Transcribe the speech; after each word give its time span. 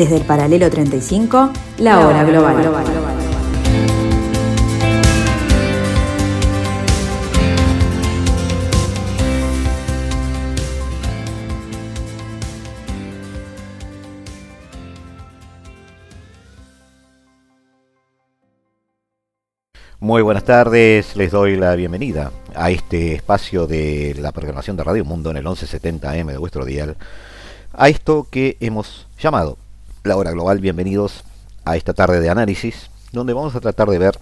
Desde 0.00 0.16
el 0.16 0.24
paralelo 0.24 0.70
35, 0.70 1.50
la 1.80 2.00
hora 2.00 2.24
global. 2.24 2.56
Muy 19.98 20.22
buenas 20.22 20.44
tardes, 20.44 21.14
les 21.14 21.30
doy 21.30 21.56
la 21.56 21.74
bienvenida 21.74 22.32
a 22.54 22.70
este 22.70 23.12
espacio 23.12 23.66
de 23.66 24.16
la 24.18 24.32
programación 24.32 24.78
de 24.78 24.84
Radio 24.84 25.04
Mundo 25.04 25.30
en 25.30 25.36
el 25.36 25.44
1170M 25.44 26.24
de 26.24 26.38
vuestro 26.38 26.64
dial, 26.64 26.96
a 27.74 27.90
esto 27.90 28.26
que 28.30 28.56
hemos 28.60 29.06
llamado 29.18 29.58
la 30.04 30.16
hora 30.16 30.30
global. 30.30 30.60
Bienvenidos 30.60 31.24
a 31.64 31.76
esta 31.76 31.92
tarde 31.92 32.20
de 32.20 32.30
análisis, 32.30 32.90
donde 33.12 33.34
vamos 33.34 33.54
a 33.54 33.60
tratar 33.60 33.88
de 33.88 33.98
ver 33.98 34.18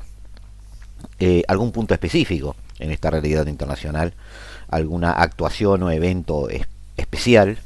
eh, 1.20 1.44
algún 1.46 1.70
punto 1.70 1.94
específico 1.94 2.56
en 2.80 2.90
esta 2.90 3.10
realidad 3.10 3.46
internacional, 3.46 4.14
alguna 4.68 5.12
actuación 5.12 5.82
o 5.84 5.90
evento 5.90 6.48
especial 6.96 7.58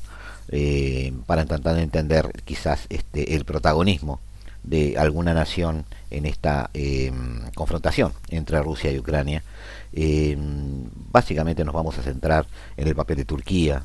eh, 0.49 1.13
para 1.27 1.43
intentar 1.43 1.79
entender 1.79 2.43
quizás 2.45 2.87
este, 2.91 3.35
el 3.35 3.45
protagonismo 3.45 4.21
de 4.63 4.97
alguna 4.99 5.33
nación 5.33 5.87
en 6.11 6.27
esta 6.27 6.71
em, 6.75 7.51
confrontación 7.55 8.13
entre 8.29 8.61
Rusia 8.63 8.93
y 8.93 8.99
Ucrania. 8.99 9.43
Em, 9.95 10.85
básicamente 11.11 11.65
nos 11.65 11.75
vamos 11.75 11.99
a 11.99 12.03
centrar 12.03 12.47
en 12.77 12.89
el 12.89 12.95
papel 12.95 13.17
de 13.17 13.25
Turquía 13.25 13.83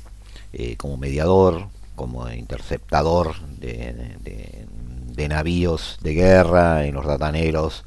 eh, 0.53 0.75
como 0.75 0.97
mediador, 0.97 1.67
como 1.97 2.29
interceptador 2.29 3.35
de, 3.59 5.27
navíos 5.27 5.97
de 6.01 6.13
guerra 6.13 6.85
en 6.85 6.93
los 6.95 7.05
Dardanelos, 7.05 7.83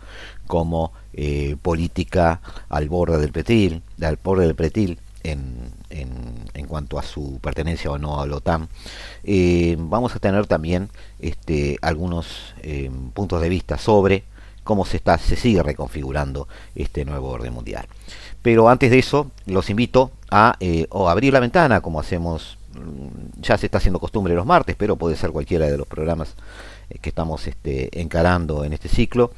como 0.47 0.93
eh, 1.15 1.57
política 1.63 2.43
al 2.69 2.91
borde 2.91 3.17
del 3.19 3.33
Pretil, 3.33 3.83
al 4.03 4.19
borde 4.23 4.45
del 4.45 4.57
Pretil 4.57 4.99
en, 5.23 5.73
en, 5.89 6.67
cuanto 6.67 6.99
a 6.99 7.03
su 7.03 7.39
pertenencia 7.41 7.91
o 7.91 7.99
no 7.99 8.21
a 8.21 8.27
la 8.27 8.37
OTAN. 8.37 8.69
Eh, 9.25 9.77
vamos 9.79 10.15
a 10.15 10.19
tener 10.19 10.47
también 10.47 10.89
este, 11.19 11.79
algunos 11.83 12.55
eh, 12.63 12.91
puntos 13.13 13.41
de 13.41 13.49
vista 13.49 13.77
sobre 13.79 14.25
cómo 14.63 14.85
se, 14.85 14.99
está, 14.99 15.19
se 15.19 15.37
sigue 15.37 15.63
reconfigurando 15.63 16.47
este 16.75 17.05
nuevo 17.05 17.29
orden 17.31 17.53
mundial. 17.53 17.87
Pero 18.43 18.69
antes 18.69 18.91
de 18.91 18.99
eso, 18.99 19.31
los 19.47 19.69
invito 19.69 20.13
a 20.31 20.57
eh, 20.61 20.87
abrir 20.93 21.33
la 21.33 21.41
ventana, 21.41 21.81
como 21.81 22.01
hacemos, 22.01 22.57
ya 23.41 23.59
se 23.59 23.67
está 23.67 23.79
haciendo 23.79 23.99
costumbre 23.99 24.35
los 24.35 24.47
martes, 24.47 24.77
pero 24.77 24.97
puede 24.97 25.17
ser 25.17 25.31
cualquiera 25.31 25.67
de 25.67 25.77
los 25.77 25.87
programas 25.87 26.35
que 27.01 27.09
estamos 27.09 27.47
este, 27.47 28.01
encarando 28.01 28.65
en 28.65 28.73
este 28.73 28.89
ciclo. 28.89 29.33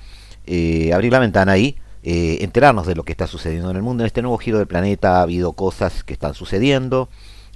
abrir 0.92 1.12
la 1.12 1.19
ventana 1.19 1.53
ahí 1.53 1.77
eh, 2.05 2.38
enterarnos 2.41 2.84
de 2.84 2.97
lo 2.97 3.05
que 3.05 3.12
está 3.12 3.28
sucediendo 3.28 3.70
en 3.70 3.77
el 3.77 3.83
mundo. 3.83 4.03
En 4.03 4.06
este 4.06 4.22
nuevo 4.22 4.36
giro 4.38 4.58
del 4.58 4.66
planeta 4.66 5.19
ha 5.19 5.22
habido 5.22 5.53
cosas 5.53 6.03
que 6.03 6.12
están 6.12 6.34
sucediendo, 6.34 7.08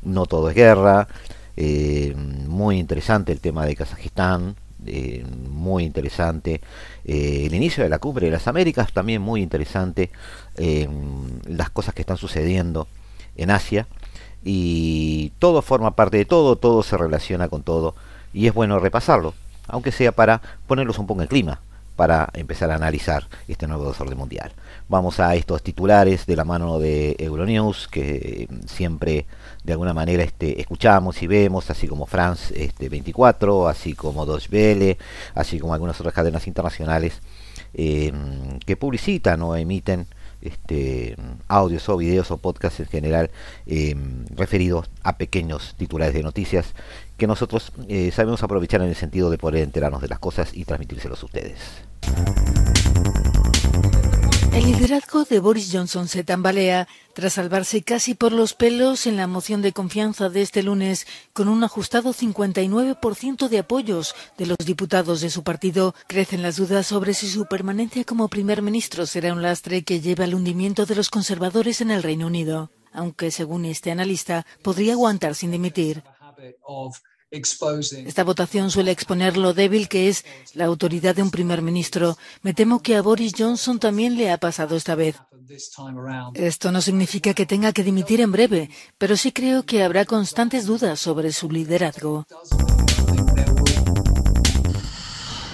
no 0.04 0.26
todo 0.26 0.48
es 0.50 0.54
guerra, 0.54 1.08
eh, 1.56 2.14
muy 2.14 2.78
interesante 2.78 3.32
el 3.32 3.40
tema 3.40 3.66
de 3.66 3.74
Kazajistán, 3.74 4.54
eh, 4.86 5.24
muy 5.50 5.82
interesante 5.82 6.60
el 7.04 7.52
inicio 7.54 7.82
de 7.82 7.88
la 7.88 7.98
cumbre 7.98 8.26
de 8.26 8.32
las 8.32 8.46
Américas, 8.46 8.92
también 8.92 9.20
muy 9.20 9.42
interesante 9.42 10.10
las 11.46 11.70
cosas 11.70 11.94
que 11.94 12.02
están 12.02 12.16
sucediendo 12.16 12.86
en 13.36 13.50
Asia 13.50 13.88
y 14.48 15.32
todo 15.40 15.60
forma 15.60 15.96
parte 15.96 16.18
de 16.18 16.24
todo, 16.24 16.54
todo 16.54 16.84
se 16.84 16.96
relaciona 16.96 17.48
con 17.48 17.64
todo 17.64 17.96
y 18.32 18.46
es 18.46 18.54
bueno 18.54 18.78
repasarlo, 18.78 19.34
aunque 19.66 19.90
sea 19.90 20.12
para 20.12 20.40
ponerlos 20.68 20.98
un 20.98 21.08
poco 21.08 21.22
en 21.22 21.26
clima 21.26 21.60
para 21.96 22.28
empezar 22.34 22.70
a 22.70 22.76
analizar 22.76 23.26
este 23.48 23.66
nuevo 23.66 23.88
desorden 23.88 24.16
mundial. 24.16 24.52
Vamos 24.88 25.18
a 25.18 25.34
estos 25.34 25.62
titulares 25.64 26.26
de 26.26 26.36
la 26.36 26.44
mano 26.44 26.78
de 26.78 27.16
Euronews, 27.18 27.88
que 27.88 28.48
siempre 28.66 29.26
de 29.64 29.72
alguna 29.72 29.94
manera 29.94 30.22
este, 30.22 30.60
escuchamos 30.60 31.20
y 31.22 31.26
vemos, 31.26 31.68
así 31.70 31.88
como 31.88 32.06
France 32.06 32.54
este, 32.56 32.88
24, 32.88 33.66
así 33.66 33.94
como 33.94 34.26
Deutsche 34.26 34.50
Welle, 34.52 34.98
así 35.34 35.58
como 35.58 35.74
algunas 35.74 35.98
otras 35.98 36.14
cadenas 36.14 36.46
internacionales 36.46 37.20
em, 37.74 38.60
que 38.60 38.76
publicitan 38.76 39.42
o 39.42 39.56
emiten 39.56 40.06
este, 40.46 41.16
audios 41.48 41.88
o 41.88 41.96
videos 41.96 42.30
o 42.30 42.38
podcasts 42.38 42.80
en 42.80 42.86
general 42.86 43.30
em, 43.66 44.24
referidos 44.34 44.90
a 45.02 45.16
pequeños 45.16 45.74
titulares 45.76 46.14
de 46.14 46.22
noticias 46.22 46.74
que 47.16 47.26
nosotros 47.26 47.72
eh, 47.88 48.10
sabemos 48.12 48.42
aprovechar 48.42 48.82
en 48.82 48.88
el 48.88 48.96
sentido 48.96 49.30
de 49.30 49.38
poder 49.38 49.62
enterarnos 49.62 50.02
de 50.02 50.08
las 50.08 50.18
cosas 50.18 50.50
y 50.54 50.64
transmitírselos 50.64 51.22
a 51.22 51.26
ustedes. 51.26 51.58
El 54.56 54.64
liderazgo 54.64 55.24
de 55.24 55.38
Boris 55.38 55.68
Johnson 55.70 56.08
se 56.08 56.24
tambalea 56.24 56.88
tras 57.12 57.34
salvarse 57.34 57.82
casi 57.82 58.14
por 58.14 58.32
los 58.32 58.54
pelos 58.54 59.06
en 59.06 59.18
la 59.18 59.26
moción 59.26 59.60
de 59.60 59.74
confianza 59.74 60.30
de 60.30 60.40
este 60.40 60.62
lunes, 60.62 61.06
con 61.34 61.48
un 61.48 61.62
ajustado 61.62 62.14
59% 62.14 63.48
de 63.48 63.58
apoyos 63.58 64.14
de 64.38 64.46
los 64.46 64.56
diputados 64.56 65.20
de 65.20 65.28
su 65.28 65.42
partido. 65.42 65.94
Crecen 66.06 66.40
las 66.40 66.56
dudas 66.56 66.86
sobre 66.86 67.12
si 67.12 67.28
su 67.28 67.44
permanencia 67.44 68.02
como 68.04 68.28
primer 68.28 68.62
ministro 68.62 69.04
será 69.04 69.34
un 69.34 69.42
lastre 69.42 69.84
que 69.84 70.00
lleve 70.00 70.24
al 70.24 70.34
hundimiento 70.34 70.86
de 70.86 70.94
los 70.94 71.10
conservadores 71.10 71.82
en 71.82 71.90
el 71.90 72.02
Reino 72.02 72.26
Unido, 72.26 72.70
aunque 72.94 73.30
según 73.30 73.66
este 73.66 73.90
analista 73.90 74.46
podría 74.62 74.94
aguantar 74.94 75.34
sin 75.34 75.50
dimitir. 75.50 76.02
Esta 77.36 78.24
votación 78.24 78.70
suele 78.70 78.90
exponer 78.90 79.36
lo 79.36 79.52
débil 79.52 79.88
que 79.88 80.08
es 80.08 80.24
la 80.54 80.64
autoridad 80.64 81.14
de 81.14 81.22
un 81.22 81.30
primer 81.30 81.62
ministro. 81.62 82.16
Me 82.42 82.54
temo 82.54 82.82
que 82.82 82.96
a 82.96 83.02
Boris 83.02 83.34
Johnson 83.36 83.78
también 83.78 84.16
le 84.16 84.30
ha 84.30 84.38
pasado 84.38 84.76
esta 84.76 84.94
vez. 84.94 85.16
Esto 86.34 86.72
no 86.72 86.80
significa 86.80 87.34
que 87.34 87.46
tenga 87.46 87.72
que 87.72 87.84
dimitir 87.84 88.20
en 88.20 88.32
breve, 88.32 88.70
pero 88.98 89.16
sí 89.16 89.32
creo 89.32 89.64
que 89.64 89.82
habrá 89.82 90.04
constantes 90.04 90.66
dudas 90.66 90.98
sobre 90.98 91.32
su 91.32 91.50
liderazgo. 91.50 92.26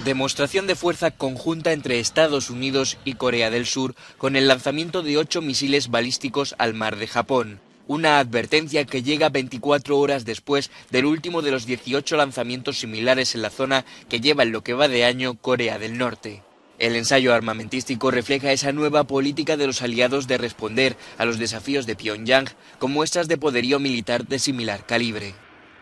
Demostración 0.05 0.67
de 0.67 0.75
fuerza 0.75 1.11
conjunta 1.11 1.71
entre 1.71 1.99
Estados 1.99 2.49
Unidos 2.49 2.97
y 3.05 3.13
Corea 3.13 3.49
del 3.49 3.65
Sur 3.65 3.95
con 4.17 4.35
el 4.35 4.47
lanzamiento 4.47 5.01
de 5.01 5.17
ocho 5.17 5.41
misiles 5.41 5.89
balísticos 5.89 6.55
al 6.57 6.73
mar 6.73 6.97
de 6.97 7.07
Japón 7.07 7.61
una 7.87 8.19
advertencia 8.19 8.85
que 8.85 9.03
llega 9.03 9.29
24 9.29 9.97
horas 9.97 10.25
después 10.25 10.71
del 10.89 11.05
último 11.05 11.41
de 11.41 11.51
los 11.51 11.65
18 11.65 12.15
lanzamientos 12.17 12.79
similares 12.79 13.35
en 13.35 13.41
la 13.41 13.49
zona 13.49 13.85
que 14.09 14.21
lleva 14.21 14.43
en 14.43 14.51
lo 14.51 14.63
que 14.63 14.73
va 14.73 14.87
de 14.87 15.05
año 15.05 15.35
Corea 15.35 15.79
del 15.79 15.97
Norte. 15.97 16.43
El 16.79 16.95
ensayo 16.95 17.33
armamentístico 17.33 18.09
refleja 18.09 18.51
esa 18.51 18.71
nueva 18.71 19.05
política 19.05 19.57
de 19.57 19.67
los 19.67 19.81
aliados 19.81 20.27
de 20.27 20.37
responder 20.37 20.97
a 21.17 21.25
los 21.25 21.37
desafíos 21.37 21.85
de 21.85 21.95
Pyongyang 21.95 22.49
con 22.79 22.91
muestras 22.91 23.27
de 23.27 23.37
poderío 23.37 23.79
militar 23.79 24.27
de 24.27 24.39
similar 24.39 24.85
calibre. 24.85 25.35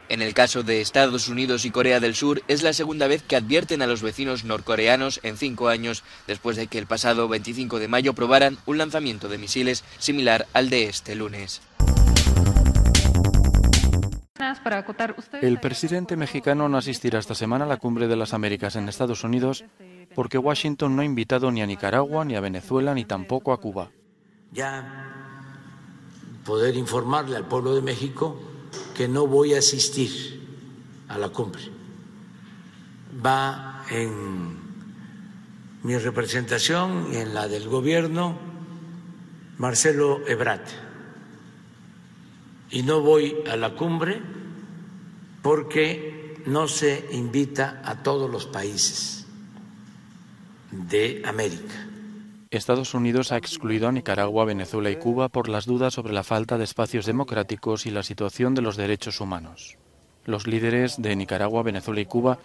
En 0.09 0.21
el 0.21 0.33
caso 0.33 0.61
de 0.61 0.81
Estados 0.81 1.29
Unidos 1.29 1.63
y 1.63 1.71
Corea 1.71 2.01
del 2.01 2.15
Sur, 2.15 2.43
es 2.49 2.63
la 2.63 2.73
segunda 2.73 3.07
vez 3.07 3.23
que 3.23 3.37
advierten 3.37 3.81
a 3.81 3.87
los 3.87 4.01
vecinos 4.01 4.43
norcoreanos 4.43 5.21
en 5.23 5.37
cinco 5.37 5.69
años 5.69 6.03
después 6.27 6.57
de 6.57 6.67
que 6.67 6.77
el 6.79 6.85
pasado 6.85 7.29
25 7.29 7.79
de 7.79 7.87
mayo 7.87 8.13
probaran 8.13 8.57
un 8.65 8.77
lanzamiento 8.77 9.29
de 9.29 9.37
misiles 9.37 9.85
similar 9.99 10.47
al 10.51 10.69
de 10.69 10.89
este 10.89 11.15
lunes. 11.15 11.61
El 15.41 15.59
presidente 15.59 16.15
mexicano 16.15 16.69
no 16.69 16.77
asistirá 16.77 17.19
esta 17.19 17.35
semana 17.35 17.65
a 17.65 17.67
la 17.67 17.77
cumbre 17.77 18.07
de 18.07 18.15
las 18.15 18.33
Américas 18.33 18.75
en 18.75 18.89
Estados 18.89 19.23
Unidos 19.23 19.63
porque 20.13 20.37
Washington 20.37 20.95
no 20.95 21.01
ha 21.01 21.05
invitado 21.05 21.51
ni 21.51 21.61
a 21.61 21.65
Nicaragua, 21.65 22.25
ni 22.25 22.35
a 22.35 22.41
Venezuela, 22.41 22.93
ni 22.93 23.05
tampoco 23.05 23.53
a 23.53 23.59
Cuba. 23.59 23.91
Ya 24.51 25.11
poder 26.45 26.75
informarle 26.75 27.37
al 27.37 27.47
pueblo 27.47 27.73
de 27.75 27.81
México 27.81 28.39
que 28.95 29.07
no 29.07 29.27
voy 29.27 29.53
a 29.53 29.59
asistir 29.59 30.41
a 31.07 31.17
la 31.17 31.29
cumbre. 31.29 31.61
Va 33.25 33.83
en 33.89 34.57
mi 35.83 35.97
representación 35.97 37.07
y 37.11 37.17
en 37.17 37.33
la 37.33 37.47
del 37.47 37.67
gobierno 37.67 38.37
Marcelo 39.57 40.21
Ebrat 40.27 40.90
y 42.71 42.83
no 42.83 43.01
voy 43.01 43.37
a 43.49 43.55
la 43.55 43.75
cumbre 43.75 44.21
porque 45.41 46.41
no 46.45 46.67
se 46.67 47.07
invita 47.11 47.81
a 47.83 48.01
todos 48.03 48.29
los 48.29 48.45
países 48.45 49.27
de 50.71 51.21
América. 51.25 51.87
Estados 52.49 52.93
Unidos 52.93 53.31
ha 53.31 53.37
excluido 53.37 53.87
a 53.87 53.91
Nicaragua, 53.91 54.45
Venezuela 54.45 54.89
y 54.89 54.97
Cuba 54.97 55.29
por 55.29 55.47
las 55.47 55.65
dudas 55.65 55.93
sobre 55.93 56.13
la 56.13 56.23
falta 56.23 56.57
de 56.57 56.65
espacios 56.65 57.05
democráticos 57.05 57.85
y 57.85 57.91
la 57.91 58.03
situación 58.03 58.55
de 58.55 58.61
los 58.61 58.75
derechos 58.75 59.21
humanos. 59.21 59.77
Los 60.25 60.47
líderes 60.47 61.01
de 61.01 61.15
Nicaragua, 61.15 61.63
Venezuela 61.63 62.01
y 62.01 62.05
Cuba 62.05 62.39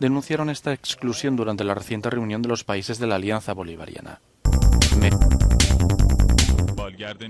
denunciaron 0.00 0.48
esta 0.48 0.72
exclusión 0.72 1.36
durante 1.36 1.64
la 1.64 1.74
reciente 1.74 2.08
reunión 2.08 2.40
de 2.40 2.48
los 2.48 2.64
países 2.64 2.98
de 2.98 3.06
la 3.06 3.16
Alianza 3.16 3.52
Bolivariana. 3.52 4.20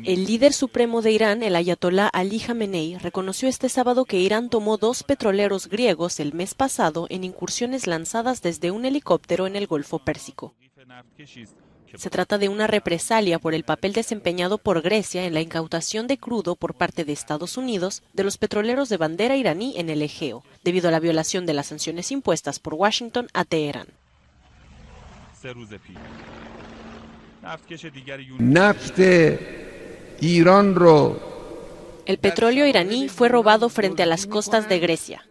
El 0.05 0.25
líder 0.25 0.53
supremo 0.53 1.01
de 1.01 1.13
Irán, 1.13 1.43
el 1.43 1.55
ayatolá 1.55 2.09
Ali 2.09 2.41
Khamenei, 2.41 2.99
reconoció 2.99 3.49
este 3.49 3.69
sábado 3.69 4.05
que 4.05 4.19
Irán 4.19 4.51
tomó 4.51 4.79
dos 4.79 5.05
petroleros 5.05 5.69
griegos 5.69 6.19
el 6.19 6.35
mes 6.35 6.55
pasado 6.55 7.07
en 7.09 7.23
incursiones 7.23 7.87
lanzadas 7.87 8.43
desde 8.43 8.73
un 8.73 8.85
helicóptero 8.85 9.47
en 9.47 9.55
el 9.55 9.67
Golfo 9.67 10.01
Pérsico. 10.01 10.55
Se 11.95 12.11
trata 12.11 12.39
de 12.39 12.49
una 12.49 12.67
represalia 12.67 13.39
por 13.39 13.55
el 13.55 13.65
papel 13.65 13.93
desempeñado 13.93 14.59
por 14.59 14.81
Grecia 14.83 15.25
en 15.25 15.35
la 15.35 15.41
incautación 15.41 16.07
de 16.07 16.19
crudo 16.19 16.57
por 16.57 16.75
parte 16.75 17.05
de 17.05 17.13
Estados 17.13 17.57
Unidos 17.57 18.03
de 18.13 18.25
los 18.25 18.39
petroleros 18.39 18.89
de 18.89 18.97
bandera 18.97 19.37
iraní 19.37 19.75
en 19.77 19.91
el 19.91 20.03
Egeo, 20.03 20.45
debido 20.63 20.89
a 20.89 20.93
la 20.93 21.01
violación 21.01 21.47
de 21.47 21.55
las 21.55 21.67
sanciones 21.67 22.11
impuestas 22.13 22.59
por 22.59 22.75
Washington 22.75 23.29
a 23.35 23.45
Teherán. 23.45 23.89
El 32.07 32.19
petróleo 32.19 32.67
iraní 32.67 33.09
fue 33.09 33.29
robado 33.29 33.69
frente 33.69 34.03
a 34.03 34.07
las 34.07 34.27
costas 34.27 34.69
de 34.69 34.79
Grecia. 34.79 35.25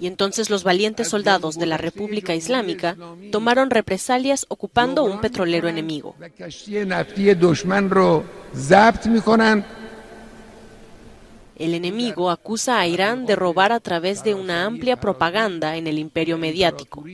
Y 0.00 0.06
entonces 0.06 0.50
los 0.50 0.64
valientes 0.64 1.08
soldados 1.08 1.56
de 1.56 1.66
la 1.66 1.76
República 1.76 2.34
Islámica 2.34 2.96
tomaron 3.30 3.70
represalias 3.70 4.44
ocupando 4.48 5.04
un 5.04 5.20
petrolero 5.20 5.68
enemigo. 5.68 6.16
El 11.56 11.74
enemigo 11.74 12.30
acusa 12.30 12.80
a 12.80 12.86
Irán 12.88 13.26
de 13.26 13.36
robar 13.36 13.70
a 13.70 13.78
través 13.78 14.24
de 14.24 14.34
una 14.34 14.64
amplia 14.64 14.96
propaganda 14.96 15.76
en 15.76 15.86
el 15.86 15.98
imperio 16.00 16.36
mediático. 16.36 17.04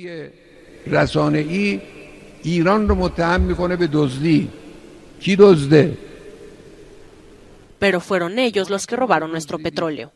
Pero 7.79 8.01
fueron 8.01 8.39
ellos 8.39 8.71
los 8.71 8.87
que 8.87 8.97
robaron 8.97 9.31
nuestro 9.31 9.59
petróleo. 9.59 10.13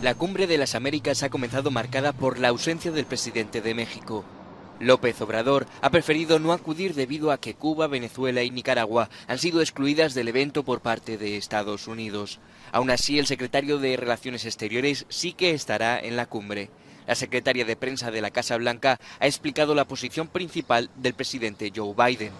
La 0.00 0.14
cumbre 0.14 0.46
de 0.46 0.58
las 0.58 0.76
Américas 0.76 1.24
ha 1.24 1.30
comenzado 1.30 1.70
marcada 1.72 2.12
por 2.12 2.38
la 2.38 2.48
ausencia 2.48 2.92
del 2.92 3.04
presidente 3.04 3.60
de 3.60 3.74
México. 3.74 4.24
López 4.80 5.20
Obrador 5.20 5.66
ha 5.80 5.90
preferido 5.90 6.38
no 6.38 6.52
acudir 6.52 6.94
debido 6.94 7.30
a 7.30 7.38
que 7.38 7.54
Cuba, 7.54 7.86
Venezuela 7.86 8.42
y 8.42 8.50
Nicaragua 8.50 9.10
han 9.28 9.38
sido 9.38 9.60
excluidas 9.60 10.14
del 10.14 10.28
evento 10.28 10.64
por 10.64 10.80
parte 10.80 11.18
de 11.18 11.36
Estados 11.36 11.86
Unidos. 11.88 12.40
Aún 12.72 12.90
así, 12.90 13.18
el 13.18 13.26
secretario 13.26 13.78
de 13.78 13.96
Relaciones 13.96 14.44
Exteriores 14.44 15.06
sí 15.08 15.32
que 15.32 15.50
estará 15.50 15.98
en 16.00 16.16
la 16.16 16.26
cumbre. 16.26 16.70
La 17.06 17.14
secretaria 17.14 17.64
de 17.64 17.76
prensa 17.76 18.10
de 18.10 18.20
la 18.20 18.30
Casa 18.30 18.56
Blanca 18.56 18.98
ha 19.18 19.26
explicado 19.26 19.74
la 19.74 19.86
posición 19.86 20.28
principal 20.28 20.88
del 20.96 21.14
presidente 21.14 21.72
Joe 21.74 21.94
Biden. 21.94 22.32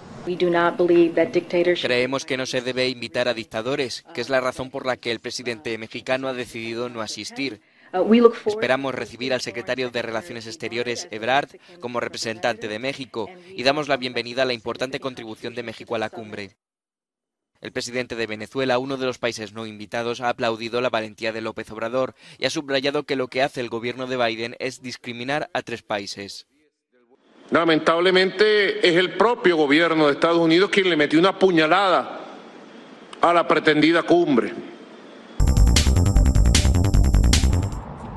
Creemos 1.82 2.24
que 2.24 2.36
no 2.36 2.46
se 2.46 2.60
debe 2.60 2.88
invitar 2.88 3.26
a 3.26 3.34
dictadores, 3.34 4.04
que 4.14 4.20
es 4.20 4.28
la 4.28 4.40
razón 4.40 4.70
por 4.70 4.86
la 4.86 4.96
que 4.96 5.10
el 5.10 5.18
presidente 5.18 5.76
mexicano 5.78 6.28
ha 6.28 6.32
decidido 6.32 6.88
no 6.88 7.00
asistir. 7.00 7.60
Esperamos 8.46 8.94
recibir 8.94 9.34
al 9.34 9.42
secretario 9.42 9.90
de 9.90 10.00
Relaciones 10.00 10.46
Exteriores, 10.46 11.08
Ebrard, 11.10 11.50
como 11.80 12.00
representante 12.00 12.66
de 12.66 12.78
México 12.78 13.28
y 13.54 13.62
damos 13.64 13.88
la 13.88 13.98
bienvenida 13.98 14.42
a 14.42 14.46
la 14.46 14.54
importante 14.54 14.98
contribución 14.98 15.54
de 15.54 15.62
México 15.62 15.94
a 15.94 15.98
la 15.98 16.08
cumbre. 16.08 16.56
El 17.60 17.70
presidente 17.70 18.16
de 18.16 18.26
Venezuela, 18.26 18.78
uno 18.78 18.96
de 18.96 19.06
los 19.06 19.18
países 19.18 19.52
no 19.52 19.66
invitados, 19.66 20.20
ha 20.20 20.30
aplaudido 20.30 20.80
la 20.80 20.88
valentía 20.88 21.32
de 21.32 21.42
López 21.42 21.70
Obrador 21.70 22.14
y 22.38 22.46
ha 22.46 22.50
subrayado 22.50 23.04
que 23.04 23.14
lo 23.14 23.28
que 23.28 23.42
hace 23.42 23.60
el 23.60 23.68
gobierno 23.68 24.06
de 24.06 24.16
Biden 24.16 24.56
es 24.58 24.82
discriminar 24.82 25.50
a 25.52 25.62
tres 25.62 25.82
países. 25.82 26.46
Lamentablemente 27.50 28.88
es 28.88 28.96
el 28.96 29.12
propio 29.18 29.56
gobierno 29.56 30.06
de 30.06 30.14
Estados 30.14 30.38
Unidos 30.38 30.70
quien 30.70 30.88
le 30.88 30.96
metió 30.96 31.18
una 31.18 31.38
puñalada 31.38 32.20
a 33.20 33.34
la 33.34 33.46
pretendida 33.46 34.02
cumbre. 34.02 34.52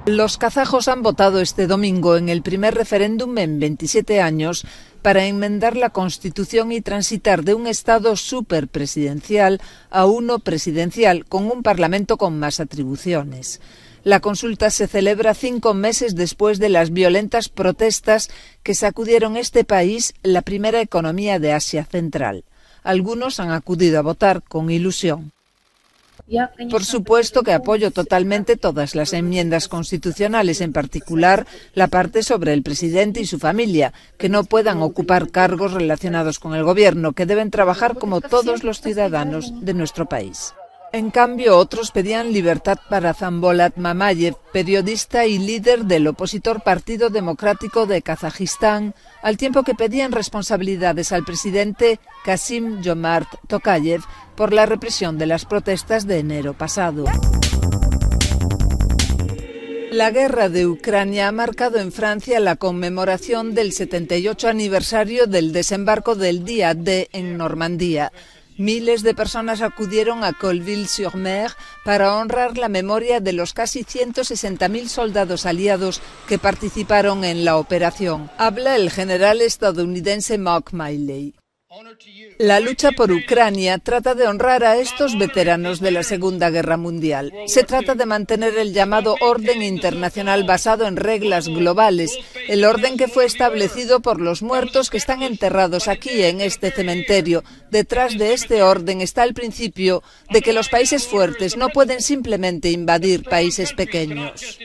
Los 0.05 0.37
kazajos 0.37 0.87
han 0.87 1.01
votado 1.01 1.41
este 1.41 1.65
domingo 1.65 2.15
en 2.15 2.29
el 2.29 2.43
primer 2.43 2.75
referéndum 2.75 3.35
en 3.39 3.59
27 3.59 4.21
años 4.21 4.63
para 5.01 5.25
enmendar 5.25 5.75
la 5.75 5.89
Constitución 5.89 6.71
y 6.71 6.81
transitar 6.81 7.43
de 7.43 7.55
un 7.55 7.65
Estado 7.65 8.15
superpresidencial 8.15 9.59
a 9.89 10.05
uno 10.05 10.37
presidencial, 10.37 11.25
con 11.25 11.49
un 11.49 11.63
Parlamento 11.63 12.17
con 12.17 12.37
más 12.37 12.59
atribuciones. 12.59 13.61
La 14.03 14.19
consulta 14.19 14.69
se 14.69 14.85
celebra 14.85 15.33
cinco 15.33 15.73
meses 15.73 16.13
después 16.13 16.59
de 16.59 16.69
las 16.69 16.93
violentas 16.93 17.49
protestas 17.49 18.29
que 18.61 18.75
sacudieron 18.75 19.37
este 19.37 19.63
país, 19.63 20.13
la 20.21 20.43
primera 20.43 20.81
economía 20.81 21.39
de 21.39 21.53
Asia 21.53 21.83
Central. 21.83 22.45
Algunos 22.83 23.39
han 23.39 23.49
acudido 23.49 23.97
a 23.97 24.03
votar 24.03 24.43
con 24.43 24.69
ilusión. 24.69 25.34
Por 26.71 26.83
supuesto 26.83 27.43
que 27.43 27.53
apoyo 27.53 27.91
totalmente 27.91 28.57
todas 28.57 28.95
las 28.95 29.13
enmiendas 29.13 29.67
constitucionales, 29.67 30.59
en 30.61 30.73
particular 30.73 31.45
la 31.73 31.87
parte 31.87 32.23
sobre 32.23 32.53
el 32.53 32.63
presidente 32.63 33.19
y 33.19 33.25
su 33.25 33.37
familia, 33.37 33.93
que 34.17 34.29
no 34.29 34.43
puedan 34.43 34.81
ocupar 34.81 35.29
cargos 35.29 35.73
relacionados 35.73 36.39
con 36.39 36.55
el 36.55 36.63
gobierno, 36.63 37.13
que 37.13 37.27
deben 37.27 37.51
trabajar 37.51 37.95
como 37.97 38.21
todos 38.21 38.63
los 38.63 38.81
ciudadanos 38.81 39.53
de 39.61 39.73
nuestro 39.75 40.07
país. 40.07 40.55
En 40.93 41.11
cambio, 41.11 41.57
otros 41.57 41.91
pedían 41.91 42.31
libertad 42.31 42.77
para 42.89 43.13
Zambolat 43.13 43.75
Mamayev, 43.75 44.35
periodista 44.53 45.25
y 45.25 45.37
líder 45.37 45.85
del 45.85 46.07
opositor 46.07 46.63
Partido 46.63 47.09
Democrático 47.09 47.85
de 47.85 48.01
Kazajistán, 48.01 48.95
al 49.21 49.37
tiempo 49.37 49.63
que 49.63 49.75
pedían 49.75 50.13
responsabilidades 50.13 51.11
al 51.11 51.25
presidente 51.25 51.99
Kasim 52.23 52.81
Jomart 52.83 53.27
Tokayev 53.47 54.01
por 54.35 54.53
la 54.53 54.65
represión 54.65 55.17
de 55.17 55.25
las 55.25 55.45
protestas 55.45 56.07
de 56.07 56.19
enero 56.19 56.53
pasado. 56.53 57.05
La 59.91 60.11
guerra 60.11 60.49
de 60.49 60.67
Ucrania 60.67 61.29
ha 61.29 61.31
marcado 61.31 61.79
en 61.79 61.91
Francia 61.91 62.41
la 62.41 62.57
conmemoración 62.57 63.55
del 63.55 63.71
78 63.71 64.49
aniversario 64.49 65.25
del 65.25 65.53
desembarco 65.53 66.15
del 66.15 66.43
día 66.43 66.73
D 66.73 67.07
en 67.13 67.37
Normandía. 67.37 68.11
Miles 68.57 69.03
de 69.03 69.13
personas 69.13 69.61
acudieron 69.61 70.23
a 70.23 70.31
Colville-sur-Mer 70.31 71.51
para 71.83 72.15
honrar 72.15 72.57
la 72.57 72.69
memoria 72.69 73.19
de 73.19 73.33
los 73.33 73.53
casi 73.53 73.83
160.000 73.83 74.87
soldados 74.87 75.45
aliados 75.45 76.01
que 76.27 76.39
participaron 76.39 77.25
en 77.25 77.43
la 77.43 77.57
operación. 77.57 78.31
Habla 78.37 78.77
el 78.77 78.91
general 78.91 79.41
estadounidense 79.41 80.37
Mark 80.37 80.69
Miley. 80.71 81.33
La 82.37 82.59
lucha 82.59 82.91
por 82.91 83.11
Ucrania 83.11 83.77
trata 83.79 84.13
de 84.13 84.27
honrar 84.27 84.63
a 84.63 84.77
estos 84.77 85.17
veteranos 85.17 85.79
de 85.79 85.91
la 85.91 86.03
Segunda 86.03 86.49
Guerra 86.49 86.77
Mundial. 86.77 87.33
Se 87.47 87.63
trata 87.63 87.95
de 87.95 88.05
mantener 88.05 88.57
el 88.57 88.73
llamado 88.73 89.15
orden 89.19 89.61
internacional 89.61 90.43
basado 90.43 90.87
en 90.87 90.95
reglas 90.95 91.47
globales, 91.47 92.17
el 92.47 92.65
orden 92.65 92.97
que 92.97 93.07
fue 93.07 93.25
establecido 93.25 94.01
por 94.01 94.21
los 94.21 94.41
muertos 94.41 94.89
que 94.89 94.97
están 94.97 95.23
enterrados 95.23 95.87
aquí 95.87 96.23
en 96.23 96.41
este 96.41 96.71
cementerio. 96.71 97.43
Detrás 97.71 98.17
de 98.17 98.33
este 98.33 98.63
orden 98.63 99.01
está 99.01 99.23
el 99.23 99.33
principio 99.33 100.03
de 100.29 100.41
que 100.41 100.53
los 100.53 100.69
países 100.69 101.07
fuertes 101.07 101.57
no 101.57 101.69
pueden 101.69 102.01
simplemente 102.01 102.71
invadir 102.71 103.23
países 103.23 103.73
pequeños. 103.73 104.59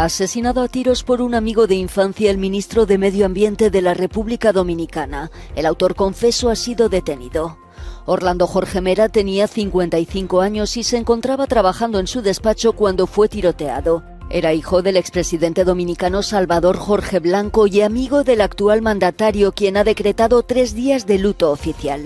Asesinado 0.00 0.62
a 0.62 0.68
tiros 0.68 1.02
por 1.02 1.20
un 1.20 1.34
amigo 1.34 1.66
de 1.66 1.74
infancia 1.74 2.30
el 2.30 2.38
ministro 2.38 2.86
de 2.86 2.98
Medio 2.98 3.26
Ambiente 3.26 3.68
de 3.68 3.82
la 3.82 3.94
República 3.94 4.52
Dominicana. 4.52 5.32
El 5.56 5.66
autor 5.66 5.96
confeso 5.96 6.50
ha 6.50 6.54
sido 6.54 6.88
detenido. 6.88 7.58
Orlando 8.06 8.46
Jorge 8.46 8.80
Mera 8.80 9.08
tenía 9.08 9.48
55 9.48 10.40
años 10.40 10.76
y 10.76 10.84
se 10.84 10.98
encontraba 10.98 11.48
trabajando 11.48 11.98
en 11.98 12.06
su 12.06 12.22
despacho 12.22 12.74
cuando 12.74 13.08
fue 13.08 13.28
tiroteado. 13.28 14.04
Era 14.30 14.54
hijo 14.54 14.82
del 14.82 14.98
expresidente 14.98 15.64
dominicano 15.64 16.22
Salvador 16.22 16.76
Jorge 16.76 17.18
Blanco 17.18 17.66
y 17.66 17.80
amigo 17.80 18.22
del 18.22 18.40
actual 18.40 18.82
mandatario 18.82 19.50
quien 19.50 19.76
ha 19.76 19.82
decretado 19.82 20.44
tres 20.44 20.76
días 20.76 21.06
de 21.06 21.18
luto 21.18 21.50
oficial. 21.50 22.04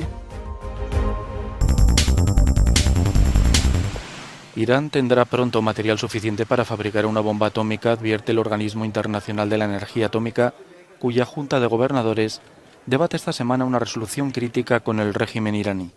Irán 4.62 4.90
tendrá 4.90 5.24
pronto 5.24 5.60
material 5.60 5.98
suficiente 5.98 6.46
para 6.46 6.64
fabricar 6.64 7.04
una 7.06 7.18
bomba 7.18 7.48
atómica, 7.48 7.90
advierte 7.90 8.30
el 8.30 8.38
Organismo 8.38 8.84
Internacional 8.84 9.50
de 9.50 9.58
la 9.58 9.64
Energía 9.64 10.06
Atómica, 10.06 10.54
cuya 11.00 11.24
Junta 11.24 11.58
de 11.58 11.66
Gobernadores 11.66 12.40
debate 12.86 13.16
esta 13.16 13.32
semana 13.32 13.64
una 13.64 13.80
resolución 13.80 14.30
crítica 14.30 14.78
con 14.78 15.00
el 15.00 15.14
régimen 15.14 15.56
iraní. 15.56 15.90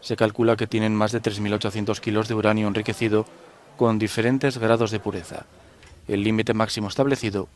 Se 0.00 0.16
calcula 0.16 0.56
que 0.56 0.66
tienen 0.66 0.96
más 0.96 1.12
de 1.12 1.22
3.800 1.22 2.00
kilos 2.00 2.26
de 2.26 2.34
uranio 2.34 2.66
enriquecido 2.66 3.24
con 3.76 4.00
diferentes 4.00 4.58
grados 4.58 4.90
de 4.90 4.98
pureza. 4.98 5.46
El 6.08 6.24
límite 6.24 6.54
máximo 6.54 6.88
establecido 6.88 7.46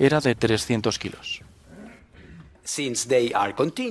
era 0.00 0.18
de 0.20 0.34
300 0.34 0.98
kilos. 0.98 1.42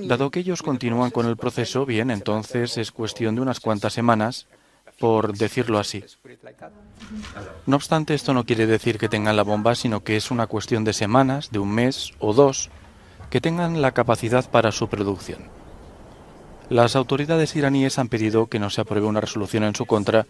Dado 0.10 0.30
que 0.30 0.40
ellos 0.42 0.62
continúan 0.62 1.12
con 1.12 1.26
el 1.26 1.38
proceso, 1.38 1.86
bien, 1.86 2.12
entonces 2.12 2.78
es 2.78 2.92
cuestión 2.92 3.36
de 3.36 3.42
unas 3.42 3.62
cuantas 3.62 3.94
semanas, 3.94 4.46
por 5.04 5.38
decirlo 5.38 5.80
así. 5.80 6.02
No 7.66 7.76
obstante, 7.76 8.14
esto 8.14 8.34
no 8.34 8.46
quiere 8.46 8.66
decir 8.66 8.98
que 8.98 9.10
tengan 9.10 9.36
la 9.36 9.44
bomba, 9.44 9.76
sino 9.76 10.02
que 10.02 10.16
es 10.16 10.32
una 10.32 10.48
cuestión 10.48 10.86
de 10.86 10.94
semanas, 10.94 11.52
de 11.52 11.60
un 11.60 11.72
mes 11.72 12.14
o 12.20 12.32
dos, 12.32 12.70
que 13.30 13.42
tengan 13.42 13.82
la 13.82 13.92
capacidad 13.92 14.50
para 14.50 14.72
su 14.72 14.88
producción. 14.88 15.50
Las 16.70 16.96
autoridades 16.96 17.54
iraníes 17.58 18.00
han 18.00 18.08
pedido 18.08 18.48
que 18.48 18.60
no 18.60 18.70
se 18.70 18.80
apruebe 18.80 19.06
una 19.06 19.20
resolución 19.20 19.66
en 19.66 19.76
su 19.76 19.86
contra 19.86 20.26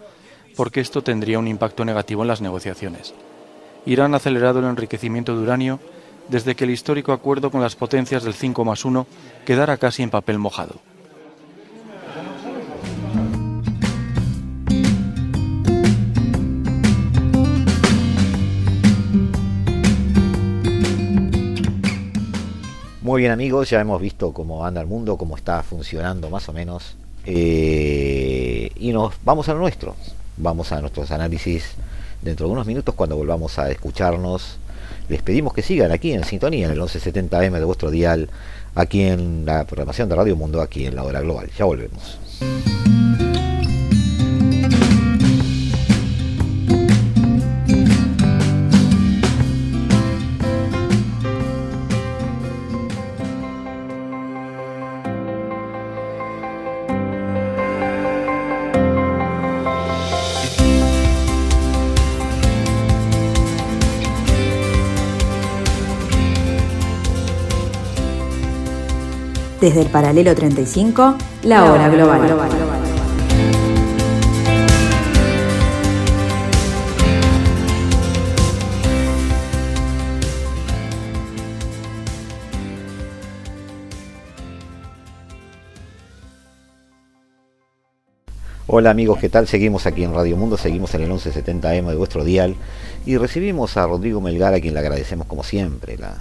porque 0.55 0.81
esto 0.81 1.03
tendría 1.03 1.37
un 1.37 1.47
impacto 1.47 1.85
negativo 1.85 2.23
en 2.23 2.29
las 2.29 2.41
negociaciones. 2.41 3.13
Irán 3.85 4.15
ha 4.15 4.17
acelerado 4.17 4.57
el 4.57 4.65
enriquecimiento 4.65 5.37
de 5.37 5.43
uranio 5.43 5.79
desde 6.29 6.55
que 6.55 6.63
el 6.63 6.71
histórico 6.71 7.11
acuerdo 7.11 7.51
con 7.51 7.61
las 7.61 7.75
potencias 7.75 8.23
del 8.23 8.33
5 8.33 8.65
más 8.65 8.85
1 8.85 9.05
quedara 9.45 9.77
casi 9.77 10.01
en 10.01 10.09
papel 10.09 10.39
mojado. 10.39 10.79
Muy 23.13 23.21
bien 23.21 23.31
amigos, 23.31 23.69
ya 23.69 23.79
hemos 23.79 24.01
visto 24.01 24.33
cómo 24.33 24.65
anda 24.65 24.81
el 24.81 24.87
mundo, 24.87 25.17
cómo 25.17 25.37
está 25.37 25.61
funcionando 25.61 26.31
más 26.31 26.49
o 26.49 26.51
menos. 26.51 26.95
Eh, 27.27 28.71
y 28.75 28.91
nos 28.91 29.13
vamos 29.23 29.47
a 29.47 29.53
lo 29.53 29.59
nuestro. 29.59 29.95
Vamos 30.35 30.71
a 30.71 30.81
nuestros 30.81 31.11
análisis 31.11 31.75
dentro 32.23 32.47
de 32.47 32.53
unos 32.53 32.65
minutos 32.65 32.95
cuando 32.95 33.15
volvamos 33.15 33.59
a 33.59 33.69
escucharnos. 33.69 34.57
Les 35.09 35.21
pedimos 35.21 35.53
que 35.53 35.61
sigan 35.61 35.91
aquí 35.91 36.11
en 36.11 36.23
sintonía 36.23 36.65
en 36.65 36.71
el 36.71 36.79
1170M 36.79 37.59
de 37.59 37.65
vuestro 37.65 37.91
dial, 37.91 38.29
aquí 38.73 39.03
en 39.03 39.45
la 39.45 39.63
programación 39.65 40.09
de 40.09 40.15
Radio 40.15 40.35
Mundo, 40.35 40.59
aquí 40.59 40.87
en 40.87 40.95
la 40.95 41.03
hora 41.03 41.21
global. 41.21 41.51
Ya 41.55 41.65
volvemos. 41.65 42.17
Desde 69.63 69.79
el 69.79 69.87
paralelo 69.87 70.35
35, 70.35 71.15
la 71.43 71.71
hora 71.71 71.87
global. 71.87 72.19
Hola 88.67 88.89
amigos, 88.89 89.17
¿qué 89.19 89.29
tal? 89.29 89.47
Seguimos 89.47 89.85
aquí 89.85 90.03
en 90.03 90.13
Radio 90.13 90.35
Mundo, 90.35 90.57
seguimos 90.57 90.93
en 90.93 91.03
el 91.03 91.11
1170M 91.11 91.87
de 91.87 91.95
vuestro 91.95 92.25
dial 92.25 92.57
y 93.05 93.15
recibimos 93.15 93.77
a 93.77 93.87
Rodrigo 93.87 94.19
Melgar, 94.19 94.53
a 94.53 94.59
quien 94.59 94.73
le 94.73 94.81
agradecemos 94.81 95.25
como 95.25 95.45
siempre 95.45 95.97
la, 95.97 96.17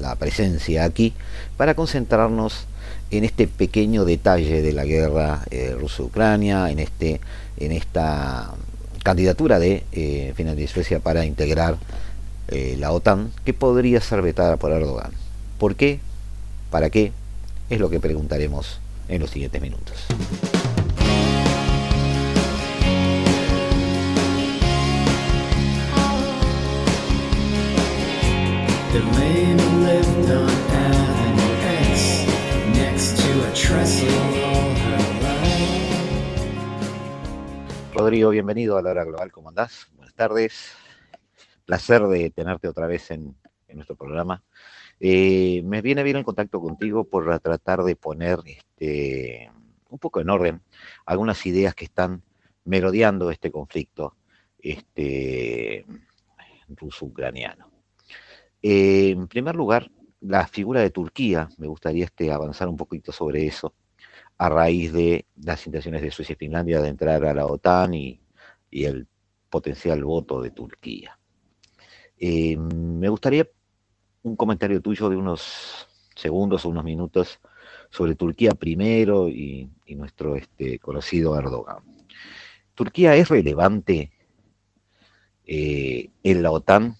la 0.00 0.14
presencia 0.16 0.84
aquí, 0.84 1.12
para 1.58 1.74
concentrarnos 1.74 2.66
en 3.10 3.24
este 3.24 3.46
pequeño 3.46 4.04
detalle 4.04 4.62
de 4.62 4.72
la 4.72 4.84
guerra 4.84 5.42
eh, 5.50 5.74
ruso-ucrania, 5.78 6.70
en, 6.70 6.78
este, 6.78 7.20
en 7.56 7.72
esta 7.72 8.54
candidatura 9.02 9.58
de 9.58 9.84
eh, 9.92 10.34
de 10.36 10.68
Suecia 10.68 11.00
para 11.00 11.24
integrar 11.24 11.78
eh, 12.48 12.76
la 12.78 12.92
OTAN, 12.92 13.32
que 13.44 13.54
podría 13.54 14.00
ser 14.00 14.22
vetada 14.22 14.56
por 14.56 14.72
Erdogan. 14.72 15.12
¿Por 15.58 15.76
qué? 15.76 16.00
¿Para 16.70 16.90
qué? 16.90 17.12
Es 17.70 17.80
lo 17.80 17.90
que 17.90 18.00
preguntaremos 18.00 18.80
en 19.08 19.20
los 19.20 19.30
siguientes 19.30 19.60
minutos. 19.60 20.06
Rodrigo, 37.92 38.30
bienvenido 38.30 38.78
a 38.78 38.82
la 38.82 38.92
hora 38.92 39.04
global, 39.04 39.30
¿cómo 39.30 39.50
andás? 39.50 39.88
Buenas 39.94 40.14
tardes. 40.14 40.72
Placer 41.66 42.02
de 42.04 42.30
tenerte 42.30 42.66
otra 42.68 42.86
vez 42.86 43.10
en, 43.10 43.36
nuestro 43.74 43.94
programa. 43.94 44.42
Eh, 44.98 45.62
me 45.64 45.82
viene 45.82 46.02
bien 46.02 46.16
el 46.16 46.24
contacto 46.24 46.62
contigo 46.62 47.04
por 47.04 47.38
tratar 47.40 47.82
de 47.82 47.94
poner 47.94 48.38
este, 48.46 49.50
un 49.90 49.98
poco 49.98 50.20
en 50.20 50.30
orden 50.30 50.62
algunas 51.04 51.44
ideas 51.44 51.74
que 51.74 51.84
están 51.84 52.22
merodeando 52.64 53.30
este 53.30 53.50
conflicto 53.50 54.16
este, 54.58 55.84
ruso-ucraniano. 56.68 57.70
Eh, 58.62 59.10
en 59.10 59.28
primer 59.28 59.56
lugar, 59.56 59.90
la 60.20 60.46
figura 60.46 60.80
de 60.80 60.90
Turquía, 60.90 61.48
me 61.58 61.66
gustaría 61.66 62.04
este, 62.04 62.32
avanzar 62.32 62.68
un 62.68 62.76
poquito 62.76 63.12
sobre 63.12 63.46
eso 63.46 63.74
a 64.38 64.48
raíz 64.48 64.92
de 64.92 65.26
las 65.42 65.66
intenciones 65.66 66.02
de 66.02 66.10
Suecia 66.10 66.34
y 66.34 66.36
Finlandia 66.36 66.80
de 66.80 66.88
entrar 66.88 67.24
a 67.24 67.34
la 67.34 67.46
OTAN 67.46 67.94
y, 67.94 68.20
el 68.70 69.06
potencial 69.48 70.04
voto 70.04 70.42
de 70.42 70.50
Turquía. 70.50 71.18
Eh, 72.18 72.56
me 72.56 73.08
gustaría 73.08 73.48
un 74.22 74.36
comentario 74.36 74.80
tuyo 74.82 75.08
de 75.08 75.16
unos 75.16 75.88
segundos 76.14 76.64
o 76.64 76.68
unos 76.68 76.84
minutos 76.84 77.40
sobre 77.90 78.14
Turquía 78.14 78.52
primero 78.52 79.28
y, 79.28 79.70
nuestro 79.88 80.36
este, 80.36 80.78
conocido 80.78 81.36
Erdogan. 81.38 81.82
¿Turquía 82.74 83.16
es 83.16 83.28
relevante 83.28 84.12
eh, 85.46 86.10
en 86.22 86.42
la 86.42 86.50
OTAN 86.50 86.96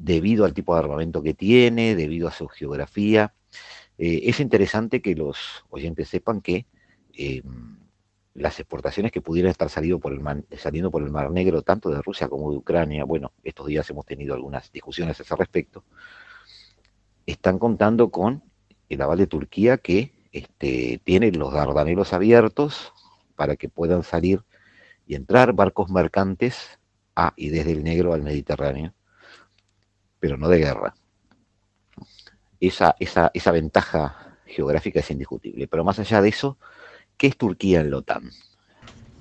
debido 0.00 0.44
al 0.44 0.54
tipo 0.54 0.74
de 0.74 0.80
armamento 0.80 1.22
que 1.22 1.34
tiene, 1.34 1.94
debido 1.94 2.28
a 2.28 2.32
su 2.32 2.48
geografía? 2.48 3.34
Eh, 3.98 4.22
es 4.24 4.40
interesante 4.40 5.02
que 5.02 5.14
los 5.14 5.64
oyentes 5.70 6.08
sepan 6.08 6.40
que 6.40 6.66
em, 7.12 7.78
las 8.34 8.58
exportaciones 8.58 9.12
que 9.12 9.20
pudieran 9.20 9.50
estar 9.50 9.68
saliendo 9.68 10.00
por, 10.00 10.12
el 10.12 10.58
saliendo 10.58 10.90
por 10.90 11.02
el 11.02 11.10
Mar 11.10 11.30
Negro, 11.30 11.62
tanto 11.62 11.90
de 11.90 12.00
Rusia 12.00 12.28
como 12.28 12.50
de 12.50 12.58
Ucrania, 12.58 13.04
bueno, 13.04 13.32
estos 13.42 13.66
días 13.66 13.88
hemos 13.90 14.06
tenido 14.06 14.34
algunas 14.34 14.72
discusiones 14.72 15.18
a 15.20 15.22
ese 15.22 15.36
respecto, 15.36 15.84
están 17.26 17.58
contando 17.58 18.10
con 18.10 18.42
el 18.88 19.02
aval 19.02 19.18
de 19.18 19.26
Turquía 19.26 19.78
que 19.78 20.12
este, 20.32 21.00
tiene 21.04 21.32
los 21.32 21.52
dardanelos 21.52 22.12
abiertos 22.12 22.92
para 23.36 23.56
que 23.56 23.68
puedan 23.68 24.02
salir 24.02 24.42
y 25.06 25.14
entrar 25.14 25.52
barcos 25.52 25.90
mercantes 25.90 26.78
a 27.16 27.32
y 27.36 27.48
desde 27.48 27.72
el 27.72 27.82
Negro 27.84 28.12
al 28.14 28.22
Mediterráneo, 28.22 28.94
pero 30.20 30.36
no 30.36 30.48
de 30.48 30.58
guerra 30.58 30.94
esa, 32.60 32.94
esa, 33.00 33.30
esa 33.34 33.50
ventaja 33.50 34.36
geográfica 34.46 35.00
es 35.00 35.10
indiscutible. 35.10 35.66
Pero 35.66 35.84
más 35.84 35.98
allá 35.98 36.20
de 36.20 36.28
eso, 36.28 36.58
¿qué 37.16 37.28
es 37.28 37.36
Turquía 37.36 37.80
en 37.80 37.90
la 37.90 37.98
OTAN? 37.98 38.30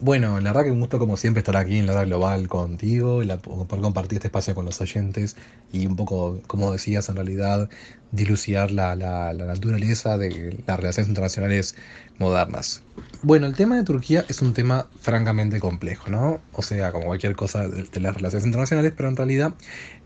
Bueno, 0.01 0.39
la 0.39 0.51
verdad 0.51 0.63
que 0.63 0.71
un 0.71 0.79
gusto 0.79 0.97
como 0.97 1.17
siempre 1.17 1.39
estar 1.39 1.57
aquí 1.57 1.77
en 1.77 1.85
la 1.85 1.91
hora 1.91 2.05
global 2.05 2.47
contigo, 2.47 3.21
la, 3.21 3.35
por 3.35 3.81
compartir 3.81 4.17
este 4.17 4.29
espacio 4.29 4.55
con 4.55 4.63
los 4.63 4.79
oyentes 4.79 5.35
y 5.73 5.85
un 5.87 5.97
poco, 5.97 6.41
como 6.47 6.71
decías, 6.71 7.09
en 7.09 7.17
realidad 7.17 7.69
dilucidar 8.11 8.71
la, 8.71 8.95
la, 8.95 9.33
la, 9.33 9.45
naturaleza 9.45 10.17
de 10.17 10.63
las 10.65 10.77
relaciones 10.77 11.09
internacionales 11.09 11.75
modernas. 12.17 12.81
Bueno, 13.23 13.45
el 13.45 13.55
tema 13.55 13.75
de 13.75 13.83
Turquía 13.83 14.23
es 14.29 14.41
un 14.41 14.53
tema 14.53 14.87
francamente 15.01 15.59
complejo, 15.59 16.09
¿no? 16.09 16.39
O 16.53 16.61
sea, 16.61 16.93
como 16.93 17.07
cualquier 17.07 17.35
cosa 17.35 17.67
de 17.67 17.99
las 17.99 18.15
relaciones 18.15 18.45
internacionales, 18.45 18.93
pero 18.95 19.09
en 19.09 19.17
realidad 19.17 19.53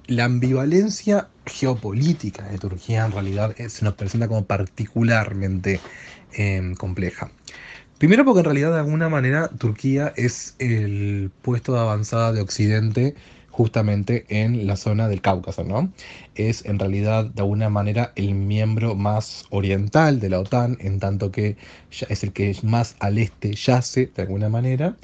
la 0.07 0.25
ambivalencia 0.25 1.29
geopolítica 1.45 2.43
de 2.49 2.57
Turquía 2.57 3.05
en 3.05 3.11
realidad 3.11 3.55
se 3.55 3.85
nos 3.85 3.93
presenta 3.93 4.27
como 4.27 4.45
particularmente 4.45 5.79
em, 6.33 6.75
compleja. 6.75 7.31
Primero 7.97 8.25
porque 8.25 8.39
en 8.39 8.45
realidad 8.45 8.73
de 8.73 8.79
alguna 8.79 9.07
manera 9.07 9.47
Turquía 9.47 10.13
es 10.17 10.55
el 10.59 11.31
puesto 11.41 11.73
de 11.73 11.79
avanzada 11.79 12.33
de 12.33 12.41
Occidente 12.41 13.15
justamente 13.49 14.25
en 14.29 14.65
la 14.65 14.75
zona 14.75 15.07
del 15.07 15.21
Cáucaso, 15.21 15.63
¿no? 15.63 15.93
Es 16.33 16.65
en 16.65 16.79
realidad 16.79 17.25
de 17.25 17.41
alguna 17.43 17.69
manera 17.69 18.11
el 18.15 18.33
miembro 18.33 18.95
más 18.95 19.45
oriental 19.51 20.19
de 20.19 20.29
la 20.29 20.39
OTAN, 20.39 20.75
en 20.79 20.99
tanto 20.99 21.31
que 21.31 21.55
es 22.09 22.23
el 22.23 22.33
que 22.33 22.57
más 22.63 22.95
al 22.99 23.19
este 23.19 23.53
yace 23.53 24.11
de 24.15 24.23
alguna 24.23 24.49
manera, 24.49 24.97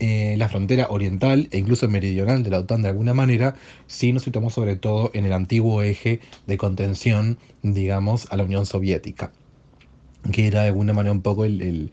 eh, 0.00 0.36
la 0.38 0.48
frontera 0.48 0.86
oriental 0.90 1.48
e 1.50 1.58
incluso 1.58 1.88
meridional 1.88 2.44
de 2.44 2.50
la 2.50 2.60
OTAN 2.60 2.82
de 2.82 2.88
alguna 2.88 3.14
manera, 3.14 3.56
si 3.88 4.12
nos 4.12 4.22
situamos 4.22 4.54
sobre 4.54 4.76
todo 4.76 5.10
en 5.12 5.24
el 5.26 5.32
antiguo 5.32 5.82
eje 5.82 6.20
de 6.46 6.56
contención, 6.56 7.38
digamos, 7.62 8.28
a 8.30 8.36
la 8.36 8.44
Unión 8.44 8.64
Soviética, 8.64 9.32
que 10.30 10.46
era 10.46 10.62
de 10.62 10.68
alguna 10.68 10.92
manera 10.92 11.12
un 11.12 11.22
poco 11.22 11.44
el, 11.44 11.90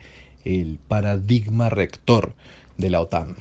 paradigma 0.88 1.70
rector 1.70 2.36
de 2.78 2.90
la 2.92 3.02
OTAN. 3.02 3.36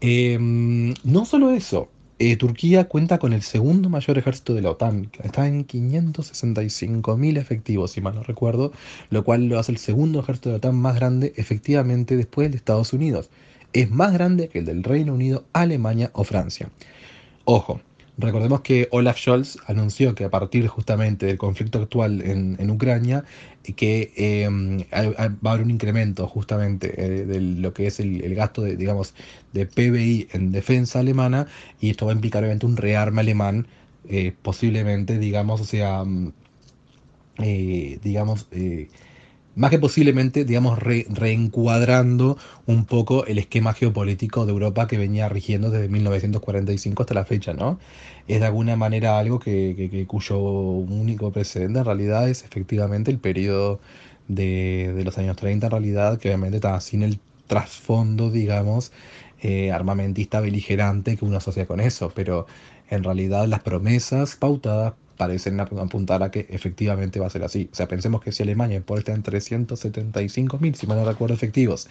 Em, 0.00 0.92
no 1.04 1.24
solo 1.24 1.50
eso, 1.50 1.88
eh, 2.18 2.36
Turquía 2.36 2.88
cuenta 2.88 3.18
con 3.18 3.32
el 3.32 3.42
segundo 3.42 3.88
mayor 3.90 4.16
ejército 4.18 4.54
de 4.54 4.62
la 4.62 4.70
OTAN, 4.70 5.10
está 5.22 5.46
en 5.46 5.66
565.000 5.66 7.38
efectivos, 7.38 7.90
si 7.90 8.00
mal 8.00 8.14
no 8.14 8.22
recuerdo, 8.22 8.72
lo 9.10 9.22
cual 9.24 9.46
lo 9.48 9.58
hace 9.58 9.72
el 9.72 9.78
segundo 9.78 10.20
ejército 10.20 10.48
de 10.48 10.54
la 10.54 10.56
OTAN 10.58 10.76
más 10.76 10.94
grande 10.96 11.34
efectivamente 11.36 12.16
después 12.16 12.50
de 12.50 12.56
Estados 12.56 12.92
Unidos. 12.92 13.30
Es 13.72 13.90
más 13.90 14.12
grande 14.14 14.48
que 14.48 14.60
el 14.60 14.64
del 14.64 14.82
Reino 14.82 15.12
Unido, 15.12 15.44
Alemania 15.52 16.10
o 16.14 16.24
Francia. 16.24 16.70
Ojo, 17.44 17.80
Recordemos 18.18 18.62
que 18.62 18.88
Olaf 18.92 19.18
Scholz 19.18 19.58
anunció 19.66 20.14
que 20.14 20.24
a 20.24 20.30
partir 20.30 20.66
justamente 20.68 21.26
del 21.26 21.36
conflicto 21.36 21.80
actual 21.80 22.22
en, 22.22 22.70
Ucrania, 22.70 23.24
que 23.76 24.12
em, 24.16 24.80
va 24.90 25.50
a 25.50 25.52
haber 25.52 25.64
un 25.66 25.70
incremento 25.70 26.26
justamente 26.26 26.94
eh, 26.96 27.26
de 27.26 27.40
lo 27.40 27.74
que 27.74 27.88
es 27.88 28.00
el, 28.00 28.34
gasto 28.34 28.62
de, 28.62 28.76
digamos, 28.76 29.14
de 29.52 29.66
PBI 29.66 30.28
en 30.32 30.50
defensa 30.50 31.00
alemana, 31.00 31.46
y 31.78 31.90
esto 31.90 32.06
va 32.06 32.12
a 32.12 32.14
implicar 32.14 32.42
obviamente 32.42 32.64
un 32.64 32.78
rearme 32.78 33.20
alemán, 33.20 33.66
eh, 34.08 34.32
posiblemente, 34.40 35.18
digamos, 35.18 35.60
o 35.60 35.64
sea, 35.64 36.02
mm, 36.04 36.32
eh, 37.42 37.98
digamos, 38.02 38.48
más 39.56 39.70
que 39.70 39.78
posiblemente, 39.78 40.44
digamos, 40.44 40.78
reencuadrando 40.78 42.36
un 42.66 42.84
poco 42.84 43.24
el 43.26 43.38
esquema 43.38 43.72
geopolítico 43.72 44.44
de 44.46 44.52
Europa 44.52 44.86
que 44.86 44.98
venía 44.98 45.28
rigiendo 45.30 45.70
desde 45.70 45.88
1945 45.88 47.02
hasta 47.02 47.14
la 47.14 47.24
fecha, 47.24 47.54
¿no? 47.54 47.78
Es 48.28 48.40
de 48.40 48.46
alguna 48.46 48.76
manera 48.76 49.18
algo 49.18 49.40
que, 49.40 50.04
cuyo 50.06 50.38
único 50.38 51.32
precedente 51.32 51.78
en 51.78 51.84
realidad 51.86 52.28
es 52.28 52.44
efectivamente 52.44 53.10
el 53.10 53.18
periodo 53.18 53.80
de, 54.28 55.02
los 55.04 55.16
años 55.18 55.36
30, 55.36 55.66
en 55.66 55.70
realidad, 55.70 56.18
que 56.18 56.28
obviamente 56.28 56.56
está 56.56 56.78
sin 56.80 57.02
el 57.02 57.18
trasfondo, 57.46 58.30
digamos, 58.30 58.92
eh, 59.40 59.72
armamentista 59.72 60.40
beligerante 60.40 61.16
que 61.16 61.24
uno 61.24 61.38
asocia 61.38 61.66
con 61.66 61.80
eso, 61.80 62.12
pero 62.14 62.46
en 62.90 63.04
realidad 63.04 63.46
las 63.46 63.60
promesas 63.60 64.36
pautadas 64.36 64.94
parecen 65.16 65.58
apuntar 65.60 66.22
a 66.22 66.30
que 66.30 66.46
efectivamente 66.50 67.20
va 67.20 67.26
a 67.26 67.30
ser 67.30 67.44
así. 67.44 67.68
O 67.72 67.74
sea, 67.74 67.88
pensemos 67.88 68.22
que 68.22 68.32
si 68.32 68.42
Alemania 68.42 68.80
por 68.80 68.98
estar 68.98 69.14
en 69.14 69.22
375.000, 69.22 70.74
si 70.74 70.86
mal 70.86 70.98
no 70.98 71.04
recuerdo, 71.04 71.34
efectivos, 71.34 71.88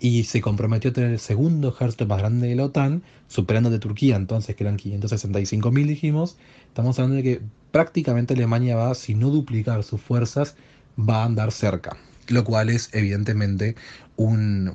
y 0.00 0.24
se 0.24 0.40
comprometió 0.40 0.90
a 0.90 0.92
tener 0.92 1.10
el 1.10 1.20
segundo 1.20 1.68
ejército 1.68 2.06
más 2.06 2.18
grande 2.18 2.48
de 2.48 2.56
la 2.56 2.64
OTAN, 2.64 3.02
superando 3.28 3.70
de 3.70 3.78
Turquía 3.78 4.16
entonces, 4.16 4.56
que 4.56 4.64
eran 4.64 4.78
565.000, 4.78 5.86
dijimos, 5.86 6.36
estamos 6.68 6.98
hablando 6.98 7.16
de 7.16 7.22
que 7.22 7.40
prácticamente 7.70 8.34
Alemania 8.34 8.76
va, 8.76 8.94
si 8.94 9.14
no 9.14 9.30
duplicar 9.30 9.82
sus 9.84 10.00
fuerzas, 10.00 10.56
va 10.98 11.22
a 11.22 11.24
andar 11.24 11.52
cerca. 11.52 11.96
Lo 12.28 12.42
cual 12.42 12.70
es 12.70 12.88
evidentemente 12.92 13.76
un, 14.16 14.74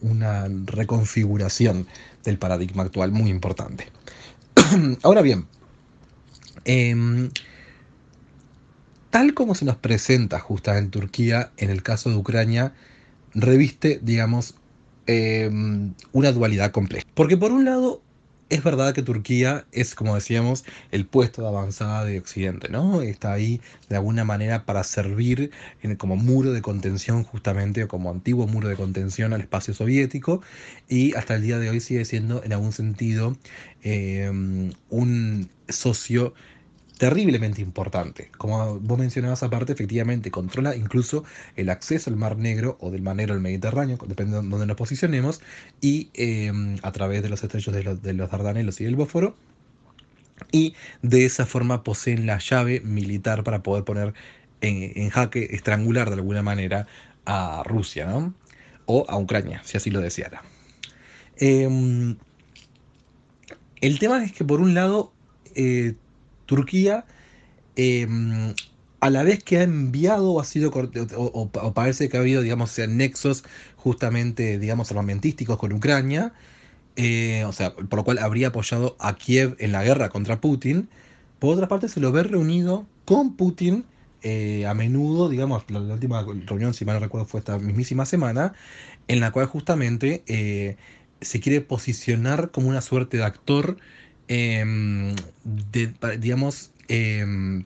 una 0.00 0.48
reconfiguración 0.64 1.86
del 2.24 2.38
paradigma 2.38 2.84
actual 2.84 3.12
muy 3.12 3.30
importante. 3.30 3.88
Ahora 5.02 5.22
bien, 5.22 5.46
Em, 6.66 7.30
tal 9.10 9.34
como 9.34 9.54
se 9.54 9.64
nos 9.64 9.76
presenta 9.76 10.40
justamente 10.40 10.84
en 10.84 10.90
Turquía, 10.90 11.52
en 11.58 11.70
el 11.70 11.82
caso 11.84 12.10
de 12.10 12.16
Ucrania, 12.16 12.74
reviste, 13.34 14.00
digamos, 14.02 14.56
em, 15.06 15.94
una 16.12 16.32
dualidad 16.32 16.72
compleja. 16.72 17.06
Porque 17.14 17.36
por 17.36 17.52
un 17.52 17.64
lado, 17.64 18.02
es 18.48 18.62
verdad 18.64 18.94
que 18.94 19.02
Turquía 19.02 19.64
es, 19.72 19.94
como 19.94 20.14
decíamos, 20.16 20.64
el 20.90 21.06
puesto 21.06 21.42
de 21.42 21.48
avanzada 21.48 22.04
de 22.04 22.18
Occidente, 22.18 22.68
¿no? 22.68 23.00
Está 23.02 23.32
ahí 23.32 23.60
de 23.88 23.96
alguna 23.96 24.24
manera 24.24 24.64
para 24.64 24.84
servir 24.84 25.50
como 25.98 26.16
muro 26.16 26.52
de 26.52 26.62
contención 26.62 27.22
justamente, 27.24 27.84
o 27.84 27.88
como 27.88 28.10
antiguo 28.10 28.46
muro 28.48 28.68
de 28.68 28.76
contención 28.76 29.32
al 29.32 29.40
espacio 29.40 29.72
soviético, 29.74 30.42
y 30.88 31.14
hasta 31.14 31.36
el 31.36 31.42
día 31.42 31.58
de 31.58 31.70
hoy 31.70 31.80
sigue 31.80 32.04
siendo 32.04 32.42
en 32.44 32.52
algún 32.52 32.72
sentido 32.72 33.36
em, 33.82 34.72
un 34.90 35.48
socio 35.68 36.34
terriblemente 36.98 37.60
importante. 37.60 38.30
Como 38.38 38.78
vos 38.80 38.98
mencionabas 38.98 39.42
aparte, 39.42 39.72
efectivamente 39.72 40.30
controla 40.30 40.74
incluso 40.74 41.24
el 41.56 41.68
acceso 41.68 42.10
al 42.10 42.16
Mar 42.16 42.36
Negro 42.36 42.76
o 42.80 42.90
del 42.90 43.02
Mar 43.02 43.16
Negro 43.16 43.34
al 43.34 43.40
Mediterráneo, 43.40 43.98
depende 44.06 44.40
de 44.40 44.48
dónde 44.48 44.66
nos 44.66 44.76
posicionemos, 44.76 45.40
y 45.80 46.10
em, 46.14 46.78
a 46.82 46.92
través 46.92 47.22
de 47.22 47.28
los 47.28 47.42
estrechos 47.42 47.74
de 47.74 48.14
los, 48.14 48.30
Dardanelos 48.30 48.80
y 48.80 48.84
del 48.84 48.96
Bósforo. 48.96 49.36
Y 50.52 50.74
de 51.02 51.24
esa 51.24 51.46
forma 51.46 51.82
poseen 51.82 52.26
la 52.26 52.38
llave 52.38 52.80
militar 52.80 53.42
para 53.42 53.62
poder 53.62 53.84
poner 53.84 54.14
en, 54.60 55.08
jaque, 55.10 55.48
estrangular 55.50 56.08
de 56.08 56.16
alguna 56.16 56.42
manera 56.42 56.86
a 57.26 57.62
Rusia, 57.64 58.06
¿no? 58.06 58.34
O 58.86 59.06
a 59.08 59.18
Ucrania, 59.18 59.62
si 59.64 59.76
así 59.76 59.90
lo 59.90 60.00
deseara. 60.00 60.42
Em, 61.38 62.16
el 63.80 63.98
tema 63.98 64.24
es 64.24 64.32
que 64.32 64.44
por 64.44 64.60
un 64.60 64.74
lado 64.74 65.12
eh, 65.54 65.94
Turquía, 66.46 67.04
em, 67.76 68.54
a 69.00 69.10
la 69.10 69.22
vez 69.22 69.42
que 69.44 69.58
ha 69.58 69.62
enviado 69.62 70.32
o 70.32 70.40
ha 70.40 70.44
sido, 70.44 70.70
o, 71.16 71.72
parece 71.74 72.08
que 72.08 72.16
ha 72.16 72.20
habido, 72.20 72.42
digamos, 72.42 72.78
nexos 72.88 73.44
justamente, 73.76 74.58
digamos, 74.58 74.90
armamentísticos 74.90 75.58
con 75.58 75.72
Ucrania, 75.72 76.32
eh, 76.96 77.44
o 77.46 77.52
sea, 77.52 77.74
por 77.74 77.98
lo 77.98 78.04
cual 78.04 78.18
habría 78.18 78.48
apoyado 78.48 78.96
a 78.98 79.14
Kiev 79.16 79.56
en 79.58 79.72
la 79.72 79.84
guerra 79.84 80.08
contra 80.08 80.40
Putin, 80.40 80.88
por 81.38 81.54
otra 81.54 81.68
parte 81.68 81.88
se 81.88 82.00
lo 82.00 82.12
ve 82.12 82.22
reunido 82.22 82.86
con 83.04 83.36
Putin 83.36 83.84
eh, 84.22 84.66
a 84.66 84.74
menudo, 84.74 85.28
digamos, 85.28 85.64
la, 85.70 85.80
última 85.80 86.24
reunión, 86.46 86.74
si 86.74 86.84
mal 86.84 86.96
no 86.96 87.00
recuerdo, 87.00 87.26
fue 87.26 87.40
esta 87.40 87.58
mismísima 87.58 88.06
semana, 88.06 88.54
en 89.08 89.20
la 89.20 89.30
cual 89.30 89.46
justamente 89.46 90.24
eh, 90.26 90.76
se 91.20 91.40
quiere 91.40 91.60
posicionar 91.60 92.50
como 92.50 92.68
una 92.68 92.80
suerte 92.80 93.18
de 93.18 93.24
actor 93.24 93.76
Em, 94.28 95.14
de, 95.44 95.94
digamos, 96.18 96.72
em, 96.88 97.64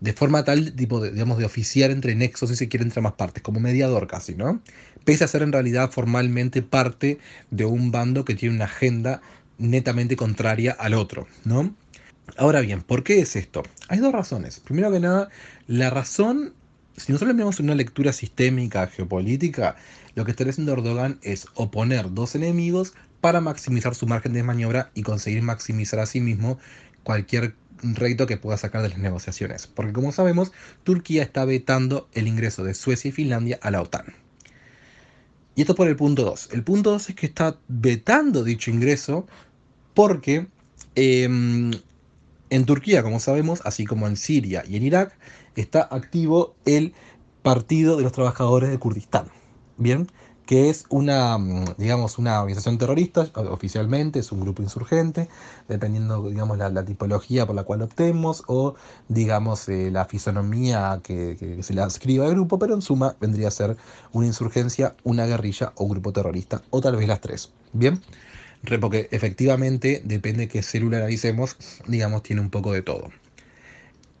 de 0.00 0.12
forma 0.12 0.44
tal, 0.44 0.72
tipo, 0.72 1.00
de, 1.00 1.10
digamos, 1.10 1.38
de 1.38 1.44
oficiar 1.44 1.90
entre 1.90 2.14
nexos, 2.14 2.50
si 2.50 2.56
se 2.56 2.68
quiere, 2.68 2.84
entre 2.84 3.00
más 3.02 3.14
partes, 3.14 3.42
como 3.42 3.60
mediador 3.60 4.06
casi, 4.06 4.34
¿no? 4.34 4.62
Pese 5.04 5.24
a 5.24 5.28
ser 5.28 5.42
en 5.42 5.52
realidad 5.52 5.90
formalmente 5.90 6.62
parte 6.62 7.18
de 7.50 7.64
un 7.64 7.90
bando 7.90 8.24
que 8.24 8.34
tiene 8.34 8.54
una 8.56 8.66
agenda 8.66 9.20
netamente 9.58 10.16
contraria 10.16 10.72
al 10.72 10.94
otro, 10.94 11.26
¿no? 11.44 11.74
Ahora 12.36 12.60
bien, 12.60 12.82
¿por 12.82 13.02
qué 13.04 13.20
es 13.20 13.36
esto? 13.36 13.62
Hay 13.88 13.98
dos 13.98 14.12
razones. 14.12 14.60
Primero 14.60 14.90
que 14.92 15.00
nada, 15.00 15.28
la 15.68 15.90
razón, 15.90 16.54
si 16.96 17.12
nosotros 17.12 17.36
vemos 17.36 17.60
una 17.60 17.74
lectura 17.74 18.12
sistémica, 18.12 18.86
geopolítica, 18.88 19.76
lo 20.14 20.24
que 20.24 20.32
está 20.32 20.44
haciendo 20.44 20.72
Erdogan 20.72 21.18
es 21.22 21.46
oponer 21.54 22.12
dos 22.12 22.34
enemigos 22.34 22.94
para 23.20 23.40
maximizar 23.40 23.94
su 23.94 24.06
margen 24.06 24.32
de 24.32 24.42
maniobra 24.42 24.90
y 24.94 25.02
conseguir 25.02 25.42
maximizar 25.42 26.00
a 26.00 26.06
sí 26.06 26.20
mismo 26.20 26.58
cualquier 27.02 27.54
rédito 27.82 28.26
que 28.26 28.36
pueda 28.36 28.56
sacar 28.56 28.82
de 28.82 28.90
las 28.90 28.98
negociaciones. 28.98 29.66
Porque 29.66 29.92
como 29.92 30.12
sabemos, 30.12 30.52
Turquía 30.84 31.22
está 31.22 31.44
vetando 31.44 32.08
el 32.12 32.28
ingreso 32.28 32.64
de 32.64 32.74
Suecia 32.74 33.08
y 33.08 33.12
Finlandia 33.12 33.58
a 33.62 33.70
la 33.70 33.82
OTAN. 33.82 34.14
Y 35.54 35.62
esto 35.62 35.74
por 35.74 35.88
el 35.88 35.96
punto 35.96 36.22
2. 36.24 36.50
El 36.52 36.62
punto 36.62 36.90
2 36.90 37.10
es 37.10 37.14
que 37.14 37.26
está 37.26 37.58
vetando 37.68 38.44
dicho 38.44 38.70
ingreso 38.70 39.26
porque 39.94 40.46
em, 40.94 41.72
en 42.50 42.64
Turquía, 42.66 43.02
como 43.02 43.20
sabemos, 43.20 43.62
así 43.64 43.86
como 43.86 44.06
en 44.06 44.16
Siria 44.16 44.62
y 44.68 44.76
en 44.76 44.82
Irak, 44.82 45.16
está 45.56 45.88
activo 45.90 46.54
el 46.66 46.92
Partido 47.42 47.96
de 47.96 48.02
los 48.02 48.12
Trabajadores 48.12 48.70
de 48.70 48.78
Kurdistán. 48.78 49.28
Bien, 49.78 50.08
que 50.46 50.70
es 50.70 50.86
una, 50.90 51.36
mm, 51.38 51.74
digamos, 51.76 52.18
una 52.18 52.40
organización 52.40 52.78
terrorista, 52.78 53.28
oficialmente 53.34 54.20
es 54.20 54.32
un 54.32 54.40
grupo 54.40 54.62
insurgente, 54.62 55.28
dependiendo, 55.68 56.28
digamos, 56.28 56.56
la, 56.58 56.84
tipología 56.84 57.46
por 57.46 57.56
la 57.56 57.64
cual 57.64 57.82
optemos 57.82 58.44
o, 58.46 58.76
digamos, 59.08 59.68
eh, 59.68 59.90
la 59.90 60.04
fisonomía 60.06 61.00
que, 61.02 61.58
se 61.62 61.74
le 61.74 61.82
ascriba 61.82 62.26
al 62.26 62.32
grupo, 62.32 62.58
pero 62.58 62.74
en 62.74 62.82
suma 62.82 63.16
vendría 63.20 63.48
a 63.48 63.50
ser 63.50 63.76
una 64.12 64.26
insurgencia, 64.26 64.94
una 65.02 65.26
guerrilla 65.26 65.72
o 65.76 65.88
grupo 65.88 66.12
terrorista, 66.12 66.62
o 66.70 66.80
tal 66.80 66.96
vez 66.96 67.08
las 67.08 67.20
tres. 67.20 67.50
Bien, 67.72 68.00
porque 68.80 69.08
efectivamente, 69.10 70.00
depende 70.04 70.42
de 70.42 70.48
qué 70.48 70.62
célula 70.62 70.98
analicemos, 70.98 71.56
digamos, 71.86 72.22
tiene 72.22 72.40
un 72.40 72.50
poco 72.50 72.72
de 72.72 72.82
todo. 72.82 73.08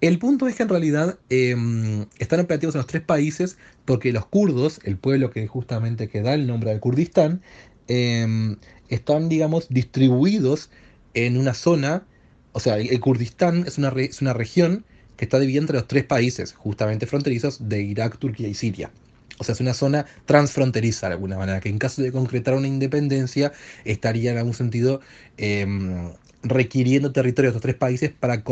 El 0.00 0.18
punto 0.18 0.46
es 0.46 0.56
que 0.56 0.62
en 0.62 0.68
realidad 0.68 1.18
em, 1.30 2.06
están 2.18 2.40
operativos 2.40 2.74
en 2.74 2.80
los 2.80 2.86
tres 2.86 3.02
países 3.02 3.56
porque 3.84 4.12
los 4.12 4.26
kurdos, 4.26 4.80
el 4.84 4.98
pueblo 4.98 5.30
que 5.30 5.46
justamente 5.46 6.08
que 6.08 6.20
da 6.20 6.34
el 6.34 6.46
nombre 6.46 6.72
de 6.72 6.80
Kurdistán, 6.80 7.40
em, 7.88 8.56
están, 8.88 9.28
digamos, 9.28 9.68
distribuidos 9.70 10.70
en 11.14 11.38
una 11.38 11.54
zona, 11.54 12.04
o 12.52 12.60
sea, 12.60 12.76
el, 12.78 13.00
Kurdistán 13.00 13.64
es 13.66 13.78
una, 13.78 13.88
es 13.96 14.20
una 14.20 14.34
región 14.34 14.84
que 15.16 15.24
está 15.24 15.38
dividida 15.38 15.62
entre 15.62 15.78
los 15.78 15.88
tres 15.88 16.04
países, 16.04 16.52
justamente 16.52 17.06
fronterizos 17.06 17.68
de 17.68 17.82
Irak, 17.82 18.18
Turquía 18.18 18.48
y 18.48 18.54
Siria. 18.54 18.90
O 19.38 19.44
sea, 19.44 19.54
es 19.54 19.60
una 19.60 19.74
zona 19.74 20.06
transfronteriza 20.26 21.08
de 21.08 21.14
alguna 21.14 21.36
manera, 21.38 21.60
que 21.60 21.68
en 21.68 21.78
caso 21.78 22.02
de 22.02 22.12
concretar 22.12 22.54
una 22.54 22.68
independencia 22.68 23.52
estaría 23.84 24.32
en 24.32 24.38
algún 24.38 24.54
sentido 24.54 25.00
em, 25.36 26.12
requiriendo 26.48 27.12
territorio 27.12 27.50
de 27.50 27.56
estos 27.56 27.62
tres 27.62 27.76
países 27.76 28.10
para, 28.10 28.42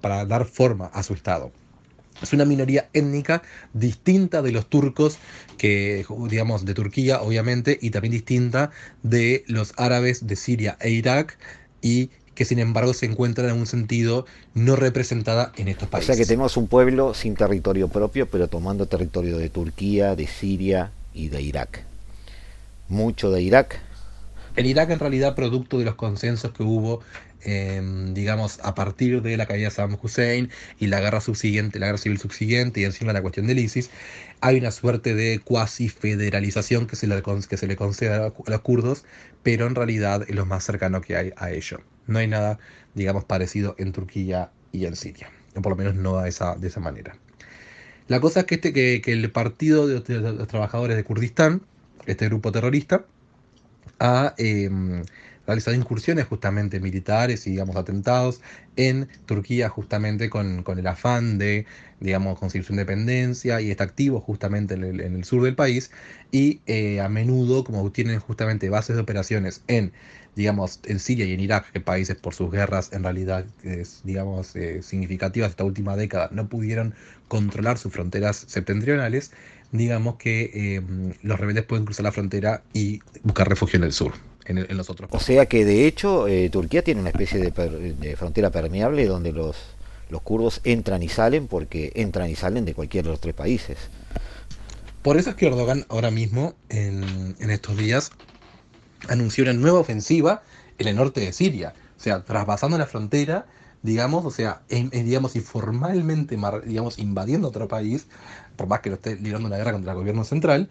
para 0.00 0.24
dar 0.24 0.44
forma 0.44 0.86
a 0.86 1.02
su 1.02 1.14
Estado. 1.14 1.52
Es 2.22 2.32
una 2.32 2.44
minoría 2.44 2.88
étnica 2.92 3.42
distinta 3.72 4.40
de 4.40 4.52
los 4.52 4.66
turcos, 4.66 5.18
que, 5.58 6.06
digamos, 6.28 6.64
de 6.64 6.74
Turquía, 6.74 7.20
obviamente, 7.20 7.78
y 7.80 7.90
también 7.90 8.12
distinta 8.12 8.70
de 9.02 9.44
los 9.46 9.72
árabes 9.76 10.26
de 10.26 10.36
Siria 10.36 10.76
e 10.80 10.90
Irak, 10.90 11.36
y 11.82 12.10
que 12.34 12.44
sin 12.44 12.58
embargo 12.58 12.94
se 12.94 13.06
encuentra 13.06 13.48
en 13.48 13.56
un 13.56 13.66
sentido 13.66 14.26
no 14.54 14.76
representada 14.76 15.52
en 15.56 15.68
estos 15.68 15.88
países. 15.88 16.10
O 16.10 16.12
sea 16.14 16.22
que 16.22 16.26
tenemos 16.26 16.56
un 16.56 16.66
pueblo 16.66 17.14
sin 17.14 17.34
territorio 17.34 17.88
propio, 17.88 18.26
pero 18.26 18.48
tomando 18.48 18.86
territorio 18.86 19.38
de 19.38 19.50
Turquía, 19.50 20.16
de 20.16 20.26
Siria 20.26 20.90
y 21.12 21.28
de 21.28 21.42
Irak. 21.42 21.84
Mucho 22.88 23.30
de 23.30 23.42
Irak. 23.42 23.80
El 24.56 24.66
Irak 24.66 24.90
en 24.90 24.98
realidad 24.98 25.34
producto 25.34 25.78
de 25.78 25.84
los 25.84 25.94
consensos 25.94 26.52
que 26.52 26.62
hubo 26.62 27.00
Em, 27.44 28.14
digamos, 28.14 28.58
a 28.62 28.74
partir 28.74 29.20
de 29.20 29.36
la 29.36 29.44
caída 29.44 29.68
de 29.68 29.70
Saddam 29.70 29.98
Hussein 30.00 30.50
y 30.78 30.86
la 30.86 31.00
guerra 31.00 31.20
subsiguiente, 31.20 31.78
la 31.78 31.86
guerra 31.86 31.98
civil 31.98 32.18
subsiguiente 32.18 32.80
y 32.80 32.84
encima 32.84 33.12
la 33.12 33.20
cuestión 33.20 33.46
del 33.46 33.58
ISIS, 33.58 33.90
hay 34.40 34.58
una 34.58 34.70
suerte 34.70 35.14
de 35.14 35.40
cuasi 35.40 35.90
federalización 35.90 36.86
que 36.86 36.96
se 36.96 37.06
le, 37.06 37.22
que 37.48 37.56
se 37.58 37.66
le 37.66 37.76
concede 37.76 38.14
a 38.14 38.32
los 38.46 38.60
kurdos, 38.62 39.04
pero 39.42 39.66
en 39.66 39.74
realidad 39.74 40.24
es 40.26 40.34
lo 40.34 40.46
más 40.46 40.64
cercano 40.64 41.02
que 41.02 41.16
hay 41.16 41.32
a 41.36 41.50
ello. 41.50 41.80
No 42.06 42.18
hay 42.18 42.28
nada, 42.28 42.58
digamos, 42.94 43.24
parecido 43.24 43.74
en 43.78 43.92
Turquía 43.92 44.50
y 44.72 44.86
en 44.86 44.96
Siria, 44.96 45.30
o 45.54 45.60
por 45.60 45.72
lo 45.72 45.76
menos 45.76 45.94
no 45.94 46.20
de 46.20 46.30
esa, 46.30 46.56
de 46.56 46.68
esa 46.68 46.80
manera. 46.80 47.16
La 48.08 48.20
cosa 48.20 48.40
es 48.40 48.46
que, 48.46 48.56
este, 48.56 48.72
que, 48.72 49.00
el 49.06 49.30
Partido 49.30 49.86
de, 49.86 50.02
los 50.18 50.48
Trabajadores 50.48 50.96
de 50.96 51.04
Kurdistán, 51.04 51.62
este 52.06 52.26
grupo 52.26 52.52
terrorista, 52.52 53.04
ha 53.98 54.34
em, 54.38 55.02
realizado 55.46 55.76
incursiones 55.76 56.26
justamente 56.26 56.80
militares 56.80 57.46
y 57.46 57.50
digamos 57.50 57.76
atentados 57.76 58.40
en 58.76 59.08
Turquía 59.26 59.68
justamente 59.68 60.30
con, 60.30 60.64
el 60.66 60.86
afán 60.86 61.38
de 61.38 61.66
digamos 62.00 62.38
conseguir 62.38 62.66
su 62.66 62.72
independencia 62.72 63.60
y 63.60 63.70
está 63.70 63.84
activo 63.84 64.20
justamente 64.20 64.74
en 64.74 64.84
el, 64.84 65.24
sur 65.24 65.42
del 65.42 65.54
país 65.54 65.90
y 66.32 66.60
eh, 66.66 67.00
a 67.00 67.08
menudo 67.08 67.64
como 67.64 67.90
tienen 67.90 68.18
justamente 68.20 68.68
bases 68.68 68.96
de 68.96 69.02
operaciones 69.02 69.62
en 69.68 69.92
digamos 70.34 70.80
en 70.84 70.98
Siria 70.98 71.26
y 71.26 71.32
en 71.32 71.40
Irak 71.40 71.70
que 71.72 71.80
países 71.80 72.16
por 72.16 72.34
sus 72.34 72.50
guerras 72.50 72.90
en 72.92 73.04
realidad 73.04 73.46
es, 73.62 74.00
digamos 74.04 74.56
eh, 74.56 74.82
significativas 74.82 75.50
esta 75.50 75.64
última 75.64 75.96
década 75.96 76.28
no 76.32 76.48
pudieron 76.48 76.94
controlar 77.28 77.78
sus 77.78 77.92
fronteras 77.92 78.44
septentrionales 78.48 79.32
digamos 79.72 80.16
que 80.16 80.50
eh, 80.54 80.82
los 81.22 81.38
rebeldes 81.38 81.64
pueden 81.64 81.84
cruzar 81.84 82.04
la 82.04 82.12
frontera 82.12 82.62
y 82.72 83.00
buscar 83.22 83.48
refugio 83.48 83.76
en 83.76 83.84
el 83.84 83.92
sur 83.92 84.12
en, 84.44 84.76
los 84.76 84.90
otros. 84.90 85.10
O 85.12 85.20
sea 85.20 85.46
que 85.46 85.64
de 85.64 85.86
hecho 85.86 86.28
eh, 86.28 86.48
Turquía 86.50 86.82
tiene 86.82 87.00
una 87.00 87.10
especie 87.10 87.38
de, 87.38 88.16
frontera 88.16 88.50
permeable 88.50 89.06
donde 89.06 89.32
los, 89.32 89.56
los 90.10 90.22
kurdos 90.22 90.60
entran 90.64 91.02
y 91.02 91.08
salen 91.08 91.46
porque 91.46 91.92
entran 91.94 92.30
y 92.30 92.36
salen 92.36 92.64
de 92.64 92.74
cualquiera 92.74 93.06
de 93.06 93.10
los 93.12 93.20
tres 93.20 93.34
países. 93.34 93.78
Por 95.04 95.18
eso 95.18 95.28
es 95.28 95.36
que 95.36 95.48
Erdogan 95.48 95.84
ahora 95.90 96.10
mismo, 96.10 96.54
en, 96.70 97.36
estos 97.38 97.76
días, 97.76 98.10
anunció 99.06 99.44
una 99.44 99.52
nueva 99.52 99.80
ofensiva 99.80 100.42
en 100.78 100.88
el 100.88 100.96
norte 100.96 101.20
de 101.20 101.30
Siria. 101.34 101.74
O 101.98 102.00
sea, 102.00 102.24
traspasando 102.24 102.78
la 102.78 102.86
frontera, 102.86 103.44
digamos, 103.82 104.24
o 104.24 104.30
sea, 104.30 104.62
digamos, 104.70 105.36
informalmente, 105.36 106.38
digamos, 106.64 106.98
invadiendo 106.98 107.48
otro 107.48 107.68
país, 107.68 108.06
por 108.56 108.66
más 108.66 108.80
que 108.80 108.88
lo 108.88 108.96
esté 108.96 109.16
librando 109.16 109.46
una 109.46 109.58
guerra 109.58 109.72
contra 109.72 109.92
el 109.92 109.98
gobierno 109.98 110.24
central, 110.24 110.70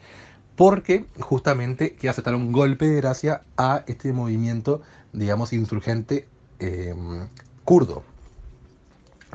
porque 0.56 1.06
justamente 1.20 1.94
quiere 1.96 2.10
aceptar 2.10 2.36
un 2.36 2.52
golpe 2.52 2.88
de 2.88 2.98
gracia 2.98 3.44
a 3.58 3.84
este 3.88 4.14
movimiento, 4.14 4.82
digamos, 5.12 5.54
insurgente 5.54 6.28
em, 6.60 7.28
kurdo. 7.64 8.04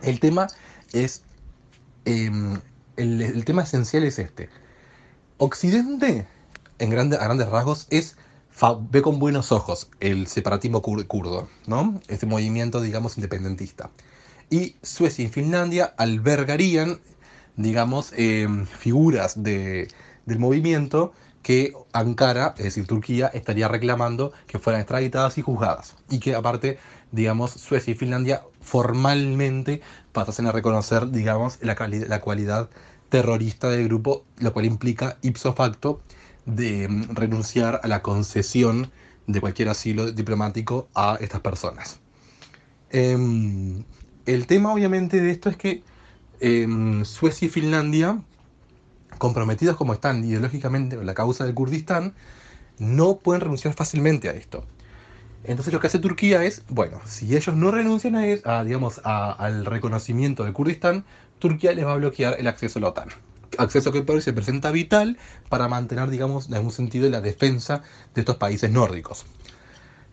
El 0.03 0.21
tema 0.21 0.47
es, 0.93 1.23
em, 2.05 2.61
el, 2.97 3.45
tema 3.45 3.63
esencial 3.63 4.05
es 4.05 4.19
este. 4.19 4.49
Occidente, 5.39 6.27
en 6.79 6.93
a 6.93 6.95
grandes 6.95 7.49
rasgos, 7.49 7.87
es 7.91 8.17
ve 8.91 9.03
con 9.03 9.19
buenos 9.19 9.53
ojos 9.53 9.89
el 10.01 10.27
separatismo 10.27 10.83
kurdo, 10.83 11.49
¿no? 11.67 12.01
Este 12.09 12.27
movimiento, 12.27 12.81
digamos, 12.81 13.17
independentista. 13.17 13.91
Y 14.51 14.77
Suecia 14.83 15.25
y 15.25 15.29
Finlandia 15.29 15.95
albergarían, 15.97 17.01
digamos, 17.57 18.13
em, 18.17 18.67
figuras 18.67 19.43
de, 19.43 19.89
del 20.29 20.39
movimiento 20.39 21.13
que 21.43 21.73
Ankara, 21.93 22.55
es 22.59 22.65
decir, 22.65 22.87
Turquía, 22.87 23.29
estaría 23.29 23.69
reclamando 23.69 24.33
que 24.47 24.59
fueran 24.59 24.83
extraditadas 24.83 25.39
y 25.39 25.43
juzgadas. 25.43 25.97
Y 26.11 26.21
que 26.21 26.35
aparte, 26.35 26.79
digamos, 27.11 27.53
Suecia 27.53 27.93
y 27.93 27.97
Finlandia 27.97 28.43
formalmente 28.61 29.81
pasasen 30.13 30.47
a 30.47 30.53
reconocer, 30.53 31.11
digamos, 31.11 31.59
la, 31.63 31.75
cualidad 32.21 32.69
terrorista 33.09 33.71
del 33.71 33.85
grupo, 33.85 34.25
lo 34.37 34.53
cual 34.53 34.67
implica 34.67 35.17
ipso 35.23 35.55
facto 35.55 36.03
de 36.45 36.87
mm, 36.87 37.15
renunciar 37.15 37.81
a 37.83 37.89
la 37.89 38.03
concesión 38.03 38.91
de 39.27 39.41
cualquier 39.41 39.71
asilo 39.71 40.13
diplomático 40.13 40.89
a 40.95 41.17
estas 41.21 41.41
personas. 41.41 41.99
Em, 42.91 43.85
el 44.27 44.47
tema 44.47 44.73
obviamente 44.73 45.21
de 45.21 45.31
esto 45.31 45.49
es 45.49 45.57
que 45.57 45.83
em, 46.41 47.05
Suecia 47.05 47.47
y 47.47 47.51
Finlandia 47.51 48.21
comprometidos 49.19 49.77
como 49.77 49.93
están 49.93 50.25
ideológicamente 50.25 50.97
con 50.97 51.07
la 51.07 51.15
causa 51.15 51.45
del 51.45 51.55
Kurdistán, 51.55 52.15
no 52.79 53.19
pueden 53.19 53.41
renunciar 53.43 53.75
fácilmente 53.75 54.29
a 54.29 54.33
esto. 54.33 54.65
Entonces 55.45 55.73
lo 55.73 55.81
que 55.81 55.87
hace 55.87 55.99
Turquía 55.99 56.45
es, 56.45 56.63
bueno, 56.69 57.01
si 57.05 57.37
ellos 57.37 57.55
no 57.55 57.71
renuncian 57.71 58.17
a, 58.45 58.65
digamos, 58.65 59.01
al 59.05 59.65
reconocimiento 59.65 60.45
del 60.45 60.53
Kurdistán, 60.53 61.05
Turquía 61.39 61.73
les 61.73 61.87
va 61.87 61.93
a 61.93 61.97
bloquear 61.97 62.37
el 62.39 62.47
acceso 62.49 62.79
a 62.79 62.83
la 62.83 62.89
OTAN. 62.89 63.09
Acceso 63.57 63.93
que 63.93 64.21
se 64.21 64.33
presenta 64.33 64.71
vital 64.71 65.17
para 65.49 65.69
mantener, 65.69 66.11
digamos, 66.11 66.49
en 66.49 66.55
algún 66.55 66.73
sentido 66.73 67.09
la 67.09 67.21
defensa 67.21 67.83
de 68.15 68.21
estos 68.21 68.37
países 68.37 68.71
nórdicos. 68.71 69.25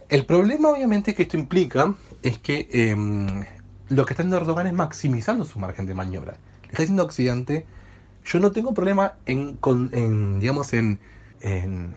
El 0.10 0.26
problema, 0.26 0.70
obviamente, 0.70 1.16
que 1.16 1.24
esto 1.24 1.38
implica 1.38 1.96
es 2.22 2.38
que 2.38 2.70
em, 2.72 3.44
lo 3.90 4.06
que 4.06 4.14
está 4.14 4.22
haciendo 4.22 4.38
Erdogan 4.38 4.68
es 4.68 4.74
maximizando 4.74 5.46
su 5.46 5.60
margen 5.60 5.86
de 5.86 5.96
maniobra. 5.96 6.38
Está 6.70 6.84
diciendo 6.84 7.04
a 7.04 7.06
Occidente, 7.06 7.66
yo 8.26 8.40
no 8.40 8.52
tengo 8.52 8.74
problema 8.74 9.14
en, 9.26 9.60
digamos, 10.40 10.74
en, 10.74 11.00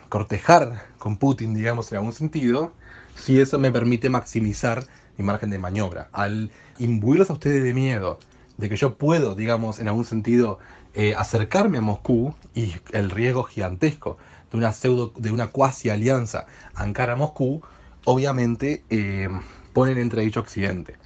cortejar 0.09 0.85
con 0.99 1.17
Putin, 1.17 1.55
digamos, 1.55 1.91
en 1.91 1.99
algún 1.99 2.13
sentido, 2.13 2.73
si 3.15 3.41
eso 3.41 3.59
me 3.59 3.73
permite 3.73 4.11
maximizar 4.11 4.85
mi 5.17 5.25
margen 5.25 5.51
de 5.51 5.59
maniobra. 5.59 6.09
Al 6.13 6.51
imbuirlos 6.79 7.31
a 7.31 7.33
ustedes 7.33 7.65
de 7.65 7.73
miedo, 7.73 8.19
de 8.59 8.69
que 8.69 8.77
yo 8.77 8.97
puedo, 8.97 9.35
digamos, 9.35 9.81
en 9.81 9.89
algún 9.89 10.05
sentido, 10.05 10.59
eh, 10.95 11.15
acercarme 11.17 11.79
a 11.79 11.81
Moscú 11.81 12.35
y 12.55 12.75
el 12.93 13.11
riesgo 13.11 13.45
gigantesco 13.45 14.19
de 14.51 14.59
una 14.59 14.73
pseudo, 14.73 15.13
de 15.17 15.31
una 15.31 15.49
cuasi 15.49 15.91
alianza 15.91 16.47
Ankara-Moscú, 16.75 17.63
obviamente 18.05 18.85
eh, 18.91 19.29
ponen 19.73 19.99
entre 19.99 20.23
dicho 20.23 20.41
Occidente. 20.41 20.97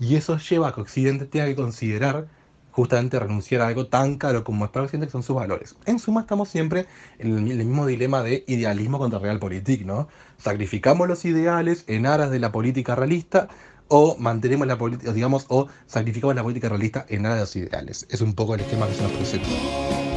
Y 0.00 0.16
eso 0.16 0.38
lleva 0.38 0.68
a 0.68 0.74
que 0.74 0.80
Occidente 0.80 1.26
tenga 1.26 1.46
que 1.46 1.54
considerar 1.54 2.26
justamente 2.72 3.20
renunciar 3.20 3.60
a 3.60 3.68
algo 3.68 3.86
tan 3.86 4.16
caro 4.16 4.42
como 4.42 4.64
es 4.64 4.70
para 4.70 4.88
que 4.88 5.08
son 5.08 5.22
sus 5.22 5.36
valores. 5.36 5.76
En 5.86 5.98
suma, 5.98 6.22
estamos 6.22 6.48
siempre 6.48 6.86
en 7.18 7.36
el, 7.48 7.64
mismo 7.64 7.86
dilema 7.86 8.22
de 8.22 8.44
idealismo 8.48 8.98
contra 8.98 9.18
realpolitik, 9.18 9.84
¿no? 9.84 10.08
Sacrificamos 10.38 11.06
los 11.06 11.24
ideales 11.24 11.84
en 11.86 12.06
aras 12.06 12.30
de 12.30 12.40
la 12.40 12.50
política 12.50 12.96
realista 12.96 13.48
o 13.88 14.16
mantenemos 14.18 14.66
la 14.66 14.78
política, 14.78 15.12
digamos, 15.12 15.44
o 15.48 15.68
sacrificamos 15.86 16.34
la 16.34 16.42
política 16.42 16.68
realista 16.68 17.04
en 17.08 17.26
aras 17.26 17.36
de 17.36 17.42
los 17.42 17.56
ideales. 17.56 18.06
Es 18.10 18.20
un 18.22 18.34
poco 18.34 18.54
el 18.54 18.62
esquema 18.62 18.88
que 18.88 18.94
se 18.94 19.02
nos 19.02 19.12
presenta. 19.12 20.11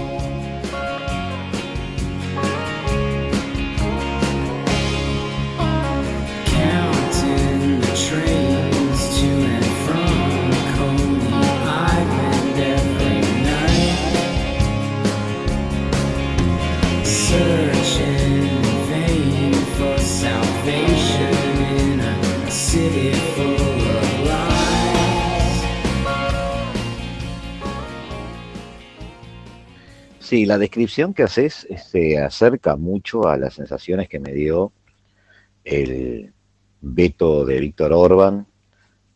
La 30.43 30.57
descripción 30.57 31.13
que 31.13 31.23
haces 31.23 31.65
se 31.89 32.17
acerca 32.17 32.75
mucho 32.75 33.27
a 33.27 33.37
las 33.37 33.53
sensaciones 33.53 34.09
que 34.09 34.19
me 34.19 34.33
dio 34.33 34.73
el 35.63 36.33
veto 36.81 37.45
de 37.45 37.59
Víctor 37.61 37.93
Orban 37.93 38.45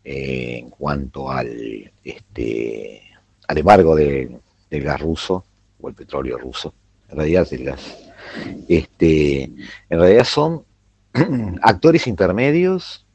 eh, 0.04 0.60
en 0.60 0.70
cuanto 0.70 1.30
al, 1.30 1.92
este, 2.04 3.02
al 3.48 3.58
embargo 3.58 3.96
del 3.96 4.40
gas 4.70 5.02
ruso 5.02 5.44
o 5.82 5.90
el 5.90 5.96
petróleo 5.96 6.38
ruso. 6.38 6.74
en 7.10 7.18
realidad 7.18 7.48
gas. 7.52 7.98
Este, 8.70 9.44
en 9.44 10.00
realidad 10.00 10.24
son 10.24 10.64
actores 11.62 12.08
intermedios 12.08 13.06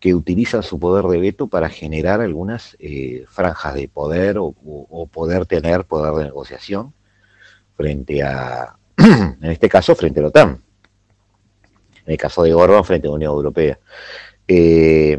que 0.00 0.14
utilizan 0.14 0.62
su 0.62 0.78
poder 0.78 1.06
de 1.06 1.18
veto 1.18 1.46
para 1.46 1.68
generar 1.68 2.20
algunas 2.20 2.76
eh, 2.78 3.24
franjas 3.28 3.74
de 3.74 3.88
poder 3.88 4.36
o, 4.38 4.52
poder 5.10 5.46
tener 5.46 5.84
poder 5.84 6.14
de 6.14 6.24
negociación 6.24 6.92
frente 7.78 8.24
a, 8.24 8.76
en 8.96 9.50
este 9.52 9.68
caso, 9.68 9.94
frente 9.94 10.18
a 10.18 10.22
la 10.24 10.28
OTAN. 10.30 10.60
En 12.04 12.12
el 12.12 12.18
caso 12.18 12.42
de 12.42 12.52
Orban, 12.52 12.84
frente 12.84 13.06
a 13.06 13.10
la 13.10 13.16
Unión 13.16 13.32
Europea. 13.32 13.78
Eh, 14.48 15.16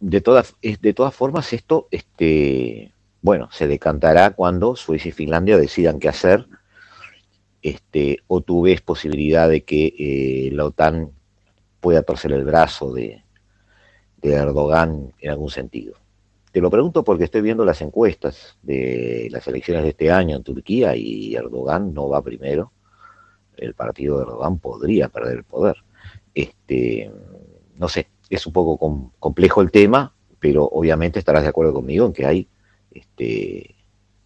de, 0.00 0.20
todas, 0.20 0.56
de 0.60 0.92
todas 0.94 1.14
formas, 1.14 1.52
esto, 1.52 1.86
este, 1.92 2.92
bueno, 3.22 3.48
se 3.52 3.68
decantará 3.68 4.30
cuando 4.30 4.74
Suecia 4.74 5.10
y 5.10 5.12
Finlandia 5.12 5.56
decidan 5.56 6.00
qué 6.00 6.08
hacer, 6.08 6.48
este, 7.62 8.18
o 8.26 8.40
tú 8.40 8.62
ves 8.62 8.80
posibilidad 8.80 9.48
de 9.48 9.62
que 9.62 9.94
eh, 9.96 10.50
la 10.52 10.64
OTAN 10.64 11.12
pueda 11.78 12.02
torcer 12.02 12.32
el 12.32 12.44
brazo 12.44 12.92
de, 12.92 13.22
Erdogan 14.22 15.14
en 15.20 15.30
algún 15.30 15.50
sentido. 15.50 15.94
Te 16.52 16.60
lo 16.60 16.70
pregunto 16.70 17.04
porque 17.04 17.24
estoy 17.24 17.42
viendo 17.42 17.64
las 17.64 17.80
encuestas 17.80 18.56
de 18.62 19.28
las 19.30 19.46
elecciones 19.46 19.84
de 19.84 19.90
este 19.90 20.10
año 20.10 20.36
en 20.36 20.42
Turquía 20.42 20.96
y 20.96 21.34
Erdogan 21.36 21.94
no 21.94 22.08
va 22.08 22.22
primero. 22.22 22.72
El 23.56 23.74
partido 23.74 24.16
de 24.16 24.22
Erdogan 24.22 24.58
podría 24.58 25.08
perder 25.08 25.38
el 25.38 25.44
poder. 25.44 25.76
Este, 26.34 27.10
no 27.76 27.88
sé, 27.88 28.08
es 28.28 28.46
un 28.46 28.52
poco 28.52 29.12
complejo 29.20 29.60
el 29.60 29.70
tema, 29.70 30.12
pero 30.40 30.64
obviamente 30.64 31.20
estarás 31.20 31.44
de 31.44 31.50
acuerdo 31.50 31.72
conmigo 31.72 32.06
en 32.06 32.12
que 32.12 32.26
hay 32.26 32.48
este, 32.90 33.76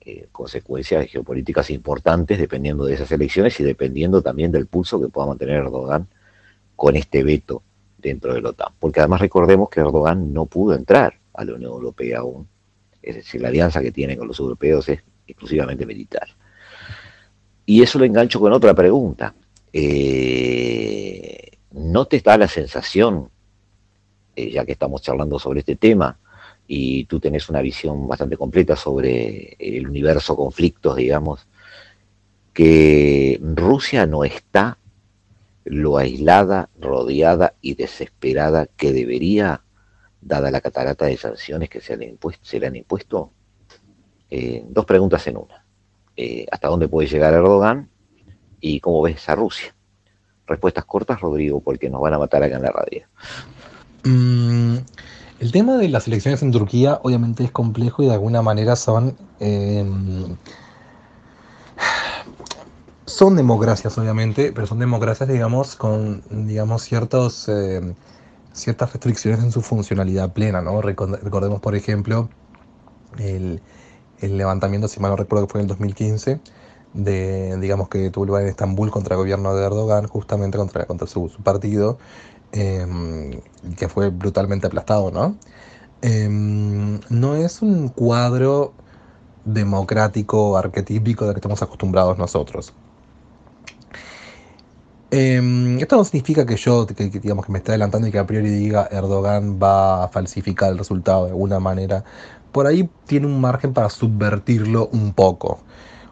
eh, 0.00 0.28
consecuencias 0.32 1.06
geopolíticas 1.06 1.68
importantes 1.70 2.38
dependiendo 2.38 2.86
de 2.86 2.94
esas 2.94 3.12
elecciones 3.12 3.60
y 3.60 3.64
dependiendo 3.64 4.22
también 4.22 4.50
del 4.50 4.66
pulso 4.66 4.98
que 4.98 5.08
pueda 5.08 5.26
mantener 5.26 5.56
Erdogan 5.56 6.08
con 6.74 6.96
este 6.96 7.22
veto 7.22 7.62
dentro 7.98 8.32
de 8.32 8.40
la 8.40 8.50
OTAN. 8.50 8.72
Porque 8.78 9.00
además 9.00 9.20
recordemos 9.20 9.68
que 9.68 9.80
Erdogan 9.80 10.32
no 10.32 10.46
pudo 10.46 10.74
entrar 10.74 11.18
a 11.34 11.44
la 11.44 11.54
Unión 11.54 11.72
Europea 11.72 12.20
aún. 12.20 12.48
Es 13.02 13.16
decir, 13.16 13.40
la 13.42 13.48
alianza 13.48 13.82
que 13.82 13.92
tiene 13.92 14.16
con 14.16 14.28
los 14.28 14.38
europeos 14.38 14.88
es 14.88 15.00
exclusivamente 15.26 15.84
militar. 15.84 16.28
Y 17.66 17.82
eso 17.82 17.98
lo 17.98 18.04
engancho 18.04 18.40
con 18.40 18.52
otra 18.52 18.74
pregunta. 18.74 19.34
Eh, 19.72 21.50
¿No 21.72 22.06
te 22.06 22.20
da 22.20 22.38
la 22.38 22.48
sensación, 22.48 23.30
eh, 24.36 24.50
ya 24.50 24.64
que 24.64 24.72
estamos 24.72 25.02
charlando 25.02 25.38
sobre 25.38 25.60
este 25.60 25.76
tema, 25.76 26.18
y 26.66 27.04
tú 27.04 27.20
tenés 27.20 27.48
una 27.48 27.60
visión 27.60 28.08
bastante 28.08 28.36
completa 28.36 28.76
sobre 28.76 29.56
el 29.58 29.86
universo 29.86 30.36
conflictos, 30.36 30.96
digamos, 30.96 31.46
que 32.52 33.38
Rusia 33.42 34.06
no 34.06 34.24
está 34.24 34.78
lo 35.64 35.96
aislada, 35.96 36.68
rodeada 36.78 37.54
y 37.60 37.74
desesperada 37.74 38.66
que 38.76 38.92
debería, 38.92 39.62
dada 40.24 40.50
la 40.50 40.60
catarata 40.60 41.06
de 41.06 41.16
sanciones 41.16 41.68
que 41.68 41.80
se 41.80 41.96
le, 41.96 42.06
impuesto, 42.06 42.44
se 42.44 42.64
han 42.64 42.76
impuesto? 42.76 43.32
Eh, 44.30 44.64
dos 44.68 44.84
preguntas 44.84 45.26
en 45.26 45.36
una. 45.36 45.64
Eh, 46.16 46.46
¿Hasta 46.50 46.68
dónde 46.68 46.88
puede 46.88 47.08
llegar 47.08 47.34
Erdogan? 47.34 47.90
¿Y 48.60 48.80
cómo 48.80 49.02
ves 49.02 49.28
a 49.28 49.34
Rusia? 49.34 49.74
Respuestas 50.46 50.84
cortas, 50.84 51.20
Rodrigo, 51.20 51.60
porque 51.60 51.90
nos 51.90 52.00
van 52.00 52.14
a 52.14 52.18
matar 52.18 52.42
acá 52.42 52.56
en 52.56 52.62
la 52.62 52.70
radio. 52.70 53.06
Mm, 54.04 54.76
el 55.40 55.52
tema 55.52 55.76
de 55.76 55.88
las 55.88 56.06
elecciones 56.06 56.42
en 56.42 56.52
Turquía 56.52 57.00
obviamente 57.02 57.44
es 57.44 57.50
complejo 57.50 58.02
y 58.02 58.06
de 58.06 58.14
alguna 58.14 58.42
manera 58.42 58.76
son... 58.76 59.16
Em, 59.40 60.36
son 63.06 63.36
democracias, 63.36 63.96
obviamente, 63.98 64.52
pero 64.52 64.66
son 64.66 64.78
democracias, 64.78 65.28
digamos, 65.28 65.76
con, 65.76 66.22
digamos, 66.46 66.82
ciertos, 66.82 67.48
eh, 67.48 67.94
ciertas 68.54 68.92
restricciones 68.92 69.42
en 69.44 69.52
su 69.52 69.60
funcionalidad 69.60 70.32
plena, 70.32 70.62
¿no? 70.62 70.80
Recordemos, 70.80 71.60
por 71.60 71.74
ejemplo, 71.74 72.30
el, 73.18 73.60
levantamiento, 74.20 74.88
si 74.88 75.00
mal 75.00 75.10
no 75.10 75.16
recuerdo 75.16 75.46
que 75.46 75.52
fue 75.52 75.60
en 75.60 75.64
el 75.64 75.68
2015, 75.68 76.40
de, 76.94 77.58
digamos, 77.58 77.88
que 77.88 78.10
tuvo 78.10 78.26
lugar 78.26 78.42
en 78.44 78.48
Estambul 78.48 78.90
contra 78.90 79.14
el 79.14 79.18
gobierno 79.18 79.54
de 79.54 79.66
Erdogan, 79.66 80.06
justamente 80.06 80.56
contra, 80.56 80.86
contra 80.86 81.06
su, 81.08 81.30
partido, 81.42 81.98
em, 82.52 83.40
que 83.76 83.88
fue 83.88 84.10
brutalmente 84.10 84.68
aplastado, 84.68 85.10
¿no? 85.10 85.36
Em, 86.02 87.00
no 87.10 87.34
es 87.34 87.60
un 87.62 87.88
cuadro 87.88 88.72
democrático 89.44 90.56
arquetípico 90.56 91.26
de 91.26 91.34
que 91.34 91.38
estamos 91.38 91.62
acostumbrados 91.62 92.18
nosotros. 92.18 92.72
Em, 95.16 95.78
esto 95.78 95.96
no 95.96 96.02
significa 96.02 96.44
que 96.44 96.56
yo, 96.56 96.88
que, 96.88 97.08
digamos, 97.08 97.46
que 97.46 97.52
me 97.52 97.58
esté 97.58 97.70
adelantando 97.70 98.08
y 98.08 98.10
que 98.10 98.18
a 98.18 98.26
priori 98.26 98.50
diga 98.50 98.88
Erdogan 98.90 99.60
va 99.62 100.02
a 100.02 100.08
falsificar 100.08 100.72
el 100.72 100.78
resultado 100.78 101.26
de 101.26 101.30
alguna 101.30 101.60
manera. 101.60 102.02
Por 102.50 102.66
ahí 102.66 102.90
tiene 103.06 103.28
un 103.28 103.40
margen 103.40 103.72
para 103.72 103.90
subvertirlo 103.90 104.88
un 104.88 105.12
poco. 105.12 105.60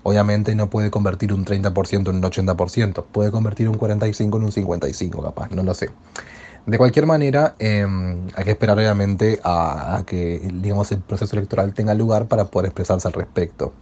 Obviamente 0.05 0.55
no 0.55 0.71
puede 0.71 0.93
convertir 0.93 1.33
un 1.33 1.45
30% 1.45 2.11
en 2.11 2.17
un 2.17 2.23
80%, 2.23 3.05
puede 3.11 3.33
convertir 3.33 3.69
un 3.69 3.77
45% 3.77 4.37
en 4.37 4.45
un 4.45 4.53
55% 4.53 5.21
capaz, 5.21 5.51
no 5.51 5.65
lo 5.65 5.75
sé. 5.75 5.91
De 6.67 6.79
cualquier 6.79 7.07
manera, 7.07 7.57
em, 7.59 8.29
hay 8.37 8.45
que 8.45 8.53
esperar 8.53 8.79
obviamente 8.79 9.41
a, 9.43 9.97
a, 9.97 10.05
que 10.07 10.49
digamos, 10.55 10.93
el 10.93 11.01
proceso 11.01 11.35
electoral 11.35 11.75
tenga 11.75 11.95
lugar 11.95 12.29
para 12.29 12.45
poder 12.45 12.67
expresarse 12.67 13.09
al 13.09 13.15
respecto. 13.15 13.73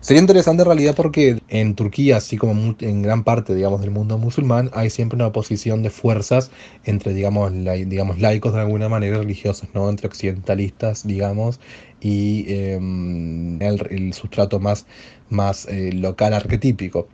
Sería 0.00 0.20
interesante 0.20 0.62
en 0.62 0.66
realidad 0.66 0.94
porque 0.94 1.38
en 1.48 1.74
Turquía, 1.74 2.18
así 2.18 2.36
como 2.36 2.76
en 2.80 3.02
gran 3.02 3.24
parte, 3.24 3.54
digamos, 3.54 3.80
del 3.80 3.90
mundo 3.90 4.16
musulmán, 4.16 4.70
hay 4.72 4.90
siempre 4.90 5.16
una 5.16 5.26
oposición 5.26 5.82
de 5.82 5.90
fuerzas 5.90 6.50
entre, 6.84 7.14
digamos, 7.14 7.52
digamos 7.52 8.20
laicos 8.20 8.54
de 8.54 8.60
alguna 8.60 8.88
manera 8.88 9.18
religiosos, 9.18 9.68
¿no? 9.74 9.90
Entre 9.90 10.06
occidentalistas, 10.06 11.04
digamos, 11.06 11.58
y 12.00 12.44
em, 12.48 13.60
el, 13.60 14.12
sustrato 14.12 14.60
más, 14.60 14.86
más 15.30 15.66
eh, 15.66 15.92
local 15.92 16.32
arquetípico. 16.32 17.08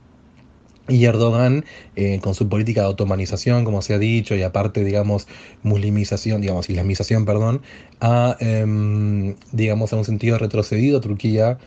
Y 0.86 1.06
Erdogan, 1.06 1.64
eh, 1.96 2.20
con 2.22 2.34
su 2.34 2.46
política 2.50 2.82
de 2.82 2.88
otomanización, 2.88 3.64
como 3.64 3.80
se 3.80 3.94
ha 3.94 3.98
dicho, 3.98 4.34
y 4.34 4.42
aparte, 4.42 4.84
digamos, 4.84 5.26
muslimización, 5.62 6.42
digamos, 6.42 6.68
islamización, 6.68 7.24
perdón, 7.24 7.62
ha, 8.00 8.36
em, 8.40 9.34
digamos, 9.52 9.92
en 9.94 10.00
un 10.00 10.04
sentido 10.04 10.36
retrocedido 10.36 10.98
a 10.98 11.00
Turquía 11.00 11.58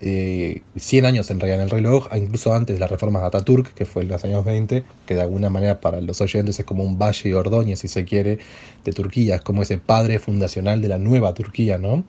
eh, 0.00 0.62
100 0.76 1.06
años 1.06 1.30
en 1.30 1.40
realidad 1.40 1.60
en 1.60 1.64
el 1.64 1.70
reloj, 1.70 2.08
incluso 2.14 2.52
antes 2.52 2.76
de 2.76 2.80
la 2.80 2.86
reforma 2.86 3.20
de 3.20 3.26
Ataturk, 3.26 3.72
que 3.74 3.86
fue 3.86 4.02
en 4.02 4.08
los 4.08 4.22
años 4.24 4.44
20, 4.44 4.84
que 5.06 5.14
de 5.14 5.22
alguna 5.22 5.48
manera 5.48 5.80
para 5.80 6.00
los 6.00 6.20
oyentes 6.20 6.58
es 6.58 6.66
como 6.66 6.84
un 6.84 6.98
valle 6.98 7.30
y 7.30 7.32
Ordóñez, 7.32 7.80
si 7.80 7.88
se 7.88 8.04
quiere, 8.04 8.38
de 8.84 8.92
Turquía, 8.92 9.36
es 9.36 9.40
como 9.42 9.62
ese 9.62 9.78
padre 9.78 10.18
fundacional 10.18 10.82
de 10.82 10.88
la 10.88 10.98
nueva 10.98 11.32
Turquía, 11.34 11.78
¿no? 11.78 12.04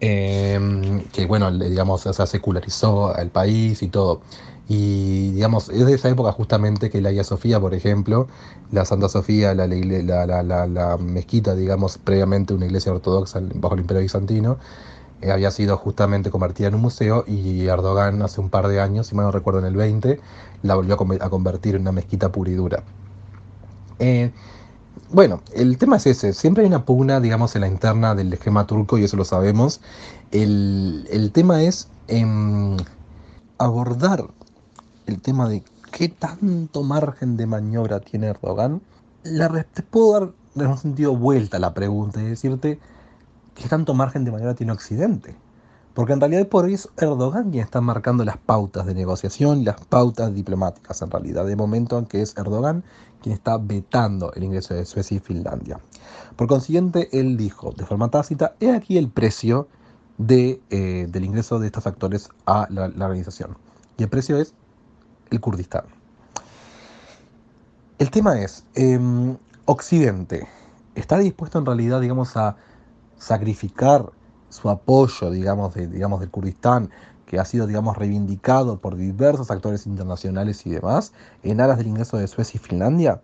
Em, 0.00 1.02
que 1.12 1.26
bueno, 1.26 1.50
digamos, 1.50 2.02
se 2.02 2.26
secularizó 2.26 3.16
el 3.16 3.30
país 3.30 3.82
y 3.82 3.88
todo. 3.88 4.20
Y 4.68 5.32
digamos, 5.32 5.68
es 5.68 5.84
de 5.86 5.94
esa 5.94 6.08
época 6.08 6.32
justamente 6.32 6.90
que 6.90 7.00
la 7.00 7.10
Hagia 7.10 7.24
Sofía, 7.24 7.60
por 7.60 7.74
ejemplo, 7.74 8.28
la 8.72 8.84
Santa 8.84 9.08
Sofía, 9.08 9.54
la, 9.54 9.66
la, 9.66 10.66
la, 10.66 10.96
mezquita, 10.98 11.54
digamos, 11.54 11.98
previamente 11.98 12.54
una 12.54 12.66
iglesia 12.66 12.92
ortodoxa 12.92 13.40
bajo 13.54 13.74
el 13.74 13.80
Imperio 13.82 14.02
Bizantino, 14.02 14.52
eh, 14.52 14.58
había 15.22 15.50
sido 15.50 15.76
justamente 15.76 16.30
convertida 16.30 16.68
en 16.68 16.74
un 16.74 16.82
museo 16.82 17.24
y 17.26 17.66
Erdogan 17.66 18.22
hace 18.22 18.40
un 18.40 18.50
par 18.50 18.68
de 18.68 18.80
años, 18.80 19.06
si 19.06 19.14
mal 19.14 19.26
no 19.26 19.32
recuerdo 19.32 19.60
en 19.60 19.66
el 19.66 19.76
20, 19.76 20.20
la 20.62 20.74
volvió 20.74 20.94
a, 20.94 21.30
convertir 21.30 21.74
en 21.76 21.82
una 21.82 21.92
mezquita 21.92 22.30
pura 22.30 22.50
y 22.50 22.54
dura. 22.54 22.82
Eh, 23.98 24.32
bueno, 25.10 25.40
el 25.52 25.78
tema 25.78 25.96
es 25.96 26.06
ese, 26.06 26.32
siempre 26.32 26.62
hay 26.62 26.68
una 26.68 26.84
pugna, 26.84 27.20
digamos, 27.20 27.54
en 27.54 27.62
la 27.62 27.68
interna 27.68 28.14
del 28.14 28.32
esquema 28.32 28.66
turco 28.66 28.98
y 28.98 29.04
eso 29.04 29.16
lo 29.16 29.24
sabemos. 29.24 29.80
El, 30.30 31.30
tema 31.32 31.62
es 31.62 31.88
em, 32.08 32.76
abordar 33.58 34.26
el 35.06 35.20
tema 35.20 35.48
de 35.48 35.62
qué 35.92 36.08
tanto 36.08 36.82
margen 36.82 37.36
de 37.36 37.46
maniobra 37.46 38.00
tiene 38.00 38.26
Erdogan. 38.28 38.80
La, 39.22 39.66
puedo 39.90 40.12
dar 40.12 40.30
en 40.56 40.66
un 40.66 40.78
sentido 40.78 41.16
vuelta 41.16 41.58
la 41.58 41.74
pregunta 41.74 42.20
y 42.20 42.24
decirte, 42.24 42.78
¿qué 43.54 43.68
tanto 43.68 43.94
margen 43.94 44.24
de 44.24 44.32
maniobra 44.32 44.54
tiene 44.54 44.72
Occidente? 44.72 45.36
Porque 45.94 46.12
en 46.12 46.20
realidad 46.20 46.48
por 46.48 46.68
eso 46.68 46.90
Erdogan 46.96 47.50
quien 47.50 47.62
está 47.62 47.80
marcando 47.80 48.24
las 48.24 48.36
pautas 48.36 48.84
de 48.84 48.94
negociación 48.94 49.64
las 49.64 49.80
pautas 49.86 50.34
diplomáticas 50.34 51.00
en 51.02 51.10
realidad, 51.10 51.46
de 51.46 51.54
momento 51.54 51.98
en 51.98 52.06
que 52.06 52.20
es 52.20 52.36
Erdogan 52.36 52.82
quien 53.22 53.32
está 53.32 53.56
vetando 53.56 54.32
el 54.34 54.44
ingreso 54.44 54.74
de 54.74 54.84
Suecia 54.84 55.16
y 55.16 55.20
Finlandia. 55.20 55.80
Por 56.36 56.46
consiguiente, 56.46 57.08
él 57.12 57.36
dijo 57.36 57.72
de 57.72 57.86
forma 57.86 58.10
tácita, 58.10 58.54
he 58.60 58.70
aquí 58.72 58.98
el 58.98 59.08
precio 59.08 59.66
de, 60.18 60.60
eh, 60.70 61.06
del 61.08 61.24
ingreso 61.24 61.58
de 61.58 61.66
estos 61.66 61.86
actores 61.86 62.28
a 62.44 62.66
la, 62.68 62.84
organización. 62.84 63.56
Y 63.96 64.02
el 64.02 64.08
precio 64.08 64.36
es 64.36 64.52
el 65.30 65.40
Kurdistán. 65.40 65.84
El 67.98 68.10
tema 68.10 68.40
es, 68.40 68.64
em, 68.74 69.36
Occidente, 69.64 70.46
¿está 70.94 71.18
dispuesto 71.18 71.58
en 71.58 71.66
realidad, 71.66 72.00
digamos, 72.00 72.36
a 72.36 72.56
sacrificar 73.18 74.10
su 74.48 74.70
apoyo, 74.70 75.30
digamos, 75.30 75.74
digamos 75.74 76.20
del 76.20 76.30
Kurdistán, 76.30 76.90
que 77.26 77.38
ha 77.38 77.44
sido, 77.44 77.66
digamos, 77.66 77.96
reivindicado 77.96 78.78
por 78.78 78.96
diversos 78.96 79.50
actores 79.50 79.86
internacionales 79.86 80.64
y 80.66 80.70
demás, 80.70 81.12
en 81.42 81.60
aras 81.60 81.78
del 81.78 81.88
ingreso 81.88 82.16
de 82.16 82.28
Suecia 82.28 82.58
y 82.58 82.66
Finlandia, 82.66 83.20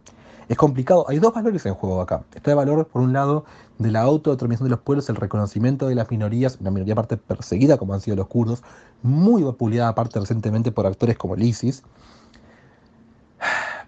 es 0.48 0.56
complicado. 0.56 1.04
Hay 1.08 1.20
dos 1.20 1.32
valores 1.32 1.64
en 1.66 1.74
juego 1.74 2.00
acá. 2.00 2.24
Está 2.34 2.50
el 2.50 2.56
valor, 2.56 2.88
por 2.88 3.02
un 3.02 3.12
lado, 3.12 3.44
de 3.78 3.92
la 3.92 4.00
autodeterminación 4.00 4.66
de 4.66 4.70
los 4.70 4.80
pueblos, 4.80 5.08
el 5.08 5.14
reconocimiento 5.14 5.86
de 5.86 5.94
las 5.94 6.10
minorías, 6.10 6.58
una 6.60 6.72
minoría 6.72 6.94
aparte 6.94 7.16
perseguida 7.16 7.78
como 7.78 7.94
han 7.94 8.00
sido 8.00 8.16
los 8.16 8.26
kurdos, 8.26 8.64
muy 9.02 9.44
vapuleada 9.44 9.90
aparte 9.90 10.18
recientemente 10.18 10.72
por 10.72 10.86
actores 10.86 11.16
como 11.16 11.36
el 11.36 11.44
ISIS. 11.44 11.84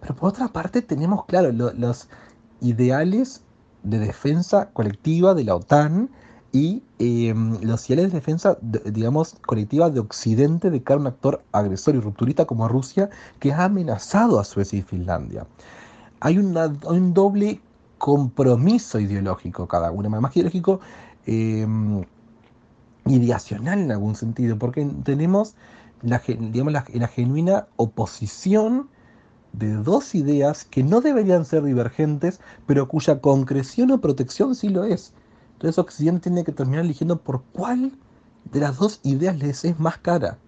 Pero 0.01 0.15
por 0.15 0.29
otra 0.29 0.49
parte 0.49 0.83
tenemos, 0.83 1.25
claro, 1.27 1.51
los 1.51 2.09
ideales 2.61 3.43
de 3.83 3.99
defensa 3.99 4.71
colectiva 4.73 5.35
de 5.35 5.45
la 5.45 5.57
OTAN 5.57 6.11
y 6.53 6.83
em, 6.99 7.59
los 7.62 7.88
ideales 7.88 8.12
de 8.12 8.21
defensa, 8.21 8.59
digamos, 8.61 9.37
colectiva 9.47 9.88
de 9.88 10.01
Occidente 10.01 10.71
de 10.71 10.83
cara 10.83 10.99
a 10.99 11.01
un 11.01 11.07
actor 11.07 11.42
agresor 11.53 11.95
y 11.95 12.01
rupturista 12.01 12.45
como 12.45 12.68
Rusia 12.68 13.09
que 13.40 13.53
ha 13.53 13.64
amenazado 13.64 14.38
a 14.38 14.45
Suecia 14.45 14.79
y 14.79 14.83
Finlandia. 14.83 15.47
Hay, 16.21 16.38
un 16.38 17.14
doble 17.14 17.61
compromiso 17.99 19.01
ideológico 19.01 19.66
cada 19.66 19.90
uno, 19.90 20.09
más 20.11 20.37
ideológico, 20.37 20.81
eh, 21.27 21.66
ideacional 23.07 23.81
en 23.81 23.90
algún 23.90 24.14
sentido, 24.14 24.59
porque 24.59 24.85
tenemos 25.05 25.55
la, 26.03 26.21
digamos, 26.27 26.73
la 26.73 27.09
genuina 27.09 27.66
oposición 27.77 28.88
de 29.53 29.75
dos 29.75 30.15
ideas 30.15 30.65
que 30.65 30.83
no 30.83 31.01
deberían 31.01 31.45
ser 31.45 31.62
divergentes, 31.62 32.41
pero 32.67 32.88
cuya 32.88 33.21
concreción 33.21 33.91
o 33.91 34.01
protección 34.01 34.55
sí 34.55 34.69
lo 34.69 34.85
es. 34.85 35.12
Entonces 35.55 35.79
Occidente 35.79 36.31
tiene 36.31 36.45
que 36.45 36.53
terminar 36.53 36.85
eligiendo 36.85 37.19
por 37.19 37.43
cuál 37.53 37.93
de 38.51 38.61
las 38.61 38.79
dos 38.79 39.01
ideas 39.03 39.38
les 39.38 39.65
es 39.65 39.79
más 39.79 39.99
cara, 39.99 40.38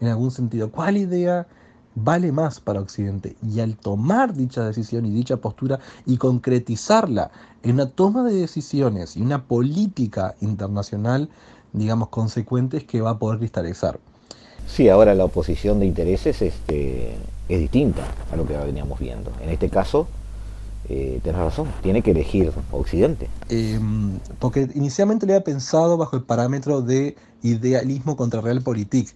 en 0.00 0.08
algún 0.08 0.30
sentido. 0.30 0.70
¿Cuál 0.70 0.96
idea 0.96 1.46
vale 1.94 2.32
más 2.32 2.60
para 2.60 2.80
Occidente. 2.80 3.36
Y 3.42 3.60
al 3.60 3.76
tomar 3.76 4.34
dicha 4.34 4.64
decisión 4.64 5.06
y 5.06 5.10
dicha 5.10 5.36
postura 5.36 5.80
y 6.06 6.16
concretizarla 6.16 7.30
en 7.62 7.72
una 7.72 7.90
toma 7.90 8.24
de 8.24 8.34
decisiones 8.34 9.16
y 9.16 9.22
una 9.22 9.44
política 9.44 10.34
internacional, 10.40 11.28
digamos, 11.72 12.08
consecuentes 12.08 12.84
que 12.84 13.00
va 13.00 13.10
a 13.10 13.18
poder 13.18 13.38
cristalizar. 13.38 13.98
Sí, 14.66 14.88
ahora 14.88 15.14
la 15.14 15.24
oposición 15.24 15.80
de 15.80 15.86
intereses 15.86 16.40
este, 16.42 17.16
es 17.48 17.60
distinta 17.60 18.02
a 18.32 18.36
lo 18.36 18.46
que 18.46 18.56
veníamos 18.56 18.98
viendo. 18.98 19.32
En 19.42 19.50
este 19.50 19.68
caso, 19.68 20.06
eh, 20.88 21.20
tienes 21.22 21.40
razón, 21.40 21.68
tiene 21.82 22.02
que 22.02 22.10
elegir 22.10 22.52
Occidente. 22.70 23.28
Em, 23.48 24.18
porque 24.38 24.68
inicialmente 24.74 25.26
le 25.26 25.34
había 25.34 25.44
pensado 25.44 25.96
bajo 25.96 26.16
el 26.16 26.22
parámetro 26.22 26.82
de 26.82 27.16
idealismo 27.42 28.16
contra 28.16 28.40
realpolitik, 28.40 29.14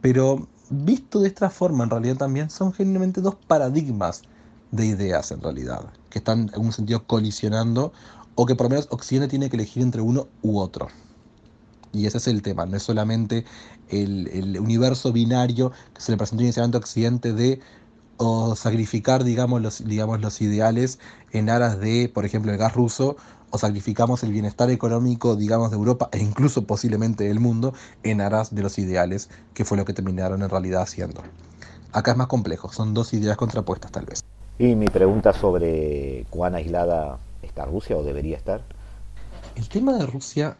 pero 0.00 0.46
visto 0.70 1.20
de 1.20 1.28
esta 1.28 1.50
forma, 1.50 1.84
en 1.84 1.90
realidad 1.90 2.16
también 2.16 2.50
son 2.50 2.72
genuinamente 2.72 3.20
dos 3.20 3.34
paradigmas 3.34 4.22
de 4.70 4.86
ideas, 4.86 5.32
en 5.32 5.42
realidad, 5.42 5.84
que 6.10 6.20
están 6.20 6.42
en 6.42 6.50
algún 6.54 6.72
sentido 6.72 7.04
colisionando, 7.04 7.92
o 8.36 8.46
que 8.46 8.54
por 8.54 8.66
lo 8.66 8.70
menos 8.70 8.86
Occidente 8.90 9.28
tiene 9.28 9.50
que 9.50 9.56
elegir 9.56 9.82
entre 9.82 10.00
uno 10.00 10.28
u 10.42 10.58
otro. 10.58 10.88
Y 11.92 12.06
ese 12.06 12.18
es 12.18 12.28
el 12.28 12.42
tema, 12.42 12.66
no 12.66 12.76
es 12.76 12.82
solamente 12.82 13.44
el, 13.88 14.58
universo 14.60 15.12
binario 15.12 15.72
que 15.94 16.00
se 16.00 16.12
le 16.12 16.18
presentó 16.18 16.44
inicialmente 16.44 16.76
a 16.76 16.80
Occidente 16.80 17.32
de 17.32 17.60
o 18.16 18.54
sacrificar, 18.54 19.24
digamos 19.24 19.62
los, 19.62 19.84
digamos, 19.84 20.20
los 20.20 20.40
ideales 20.42 20.98
en 21.32 21.48
aras 21.48 21.80
de, 21.80 22.10
por 22.12 22.24
ejemplo, 22.26 22.52
el 22.52 22.58
gas 22.58 22.74
ruso, 22.74 23.16
o 23.50 23.58
sacrificamos 23.58 24.22
el 24.22 24.32
bienestar 24.32 24.70
económico, 24.70 25.36
digamos, 25.36 25.70
de 25.70 25.76
Europa 25.76 26.08
e 26.12 26.18
incluso 26.18 26.66
posiblemente 26.66 27.24
del 27.24 27.40
mundo 27.40 27.74
en 28.02 28.20
aras 28.20 28.54
de 28.54 28.62
los 28.62 28.78
ideales, 28.78 29.30
que 29.54 29.64
fue 29.64 29.76
lo 29.76 29.84
que 29.84 29.92
terminaron 29.92 30.42
en 30.42 30.48
realidad 30.48 30.82
haciendo. 30.82 31.22
Acá 31.92 32.12
es 32.12 32.16
más 32.16 32.28
complejo, 32.28 32.72
son 32.72 32.94
dos 32.94 33.12
ideas 33.12 33.36
contrapuestas 33.36 33.90
tal 33.90 34.06
vez. 34.06 34.22
Y 34.58 34.76
mi 34.76 34.86
pregunta 34.86 35.32
sobre 35.32 36.26
cuán 36.30 36.54
aislada 36.54 37.18
está 37.42 37.64
Rusia 37.64 37.96
o 37.96 38.02
debería 38.02 38.36
estar. 38.36 38.62
El 39.56 39.68
tema 39.68 39.94
de 39.94 40.06
Rusia, 40.06 40.56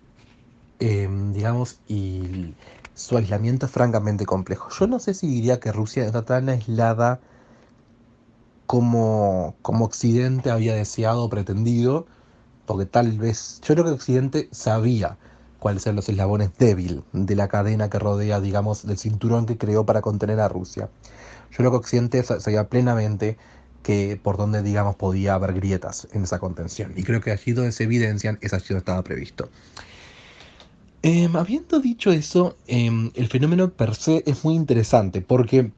em, 0.80 1.32
digamos, 1.32 1.78
y 1.88 2.54
su 2.94 3.16
aislamiento 3.16 3.66
es 3.66 3.72
francamente 3.72 4.26
complejo. 4.26 4.68
Yo 4.78 4.86
no 4.86 4.98
sé 4.98 5.14
si 5.14 5.28
diría 5.28 5.60
que 5.60 5.72
Rusia 5.72 6.04
está 6.04 6.24
tan 6.24 6.48
aislada 6.48 7.20
como, 8.66 9.56
como 9.62 9.84
Occidente 9.84 10.50
había 10.50 10.74
deseado 10.74 11.24
o 11.24 11.28
pretendido, 11.28 12.06
porque 12.66 12.86
tal 12.86 13.18
vez, 13.18 13.60
yo 13.62 13.74
creo 13.74 13.84
que 13.84 13.90
Occidente 13.92 14.48
sabía 14.52 15.18
cuáles 15.58 15.86
eran 15.86 15.96
los 15.96 16.08
eslabones 16.08 16.50
débiles 16.58 17.02
de 17.12 17.36
la 17.36 17.48
cadena 17.48 17.90
que 17.90 17.98
rodea, 17.98 18.40
digamos, 18.40 18.86
del 18.86 18.98
cinturón 18.98 19.46
que 19.46 19.58
creó 19.58 19.84
para 19.86 20.00
contener 20.02 20.40
a 20.40 20.48
Rusia. 20.48 20.88
Yo 21.50 21.56
creo 21.56 21.70
que 21.72 21.76
Occidente 21.78 22.22
sabía 22.22 22.68
plenamente 22.68 23.38
que 23.82 24.20
por 24.22 24.36
donde, 24.36 24.62
digamos, 24.62 24.96
podía 24.96 25.34
haber 25.34 25.54
grietas 25.54 26.08
en 26.12 26.24
esa 26.24 26.38
contención. 26.38 26.92
Y 26.96 27.02
creo 27.02 27.20
que 27.20 27.32
allí 27.32 27.52
donde 27.52 27.72
se 27.72 27.84
evidencian, 27.84 28.38
es 28.40 28.52
allí 28.54 28.66
donde 28.68 28.80
estaba 28.80 29.02
previsto. 29.02 29.50
Em, 31.02 31.34
habiendo 31.34 31.80
dicho 31.80 32.12
eso, 32.12 32.56
em, 32.66 33.10
el 33.14 33.28
fenómeno 33.28 33.70
per 33.70 33.94
se 33.94 34.22
es 34.26 34.44
muy 34.44 34.54
interesante 34.54 35.22
porque 35.22 35.72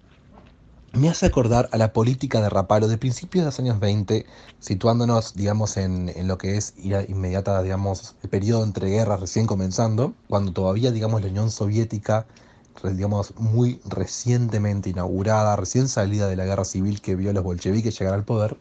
me 0.95 1.09
hace 1.09 1.27
acordar 1.27 1.69
a 1.73 1.77
la 1.77 1.93
política 1.93 2.41
de 2.41 2.51
Rapalo 2.51 2.89
de 2.89 2.99
principios 2.99 3.43
de 3.43 3.47
los 3.47 3.59
años 3.61 3.79
20, 3.79 4.27
situándonos, 4.59 5.35
digamos, 5.35 5.77
en, 5.77 6.13
lo 6.27 6.39
que 6.39 6.57
es 6.57 6.75
inmediata, 7.09 7.63
digamos, 7.63 8.17
el 8.25 8.31
periodo 8.31 8.65
entre 8.65 8.91
guerras 8.91 9.21
recién 9.21 9.47
comenzando, 9.47 10.13
cuando 10.29 10.53
todavía, 10.53 10.91
digamos, 10.91 11.23
la 11.23 11.29
Unión 11.29 11.53
Soviética, 11.53 12.27
digamos, 12.83 13.33
muy 13.39 13.81
recientemente 13.85 14.91
inaugurada, 14.91 15.55
recién 15.55 15.89
salida 15.89 16.27
de 16.27 16.37
la 16.37 16.47
guerra 16.47 16.65
civil 16.65 17.01
que 17.01 17.15
vio 17.15 17.31
a 17.31 17.33
los 17.33 17.45
bolcheviques 17.45 17.97
llegar 17.97 18.15
al 18.15 18.25
poder, 18.25 18.57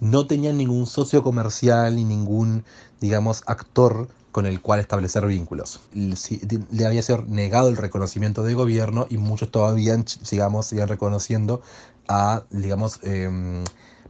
no 0.00 0.26
tenía 0.26 0.52
ningún 0.54 0.86
socio 0.86 1.22
comercial 1.22 1.96
ni 1.96 2.04
ningún, 2.04 2.64
digamos, 3.00 3.42
actor 3.46 4.08
con 4.32 4.46
el 4.46 4.60
cual 4.60 4.80
establecer 4.80 5.26
vínculos. 5.26 5.80
Le 5.92 6.86
había 6.86 7.02
sido 7.02 7.22
negado 7.28 7.68
el 7.68 7.76
reconocimiento 7.76 8.42
de 8.42 8.54
gobierno 8.54 9.06
y 9.10 9.18
muchos 9.18 9.50
todavía, 9.50 9.96
digamos, 10.30 10.66
siguen 10.66 10.88
reconociendo 10.88 11.62
a, 12.08 12.42
digamos, 12.50 12.98
em, 13.02 13.62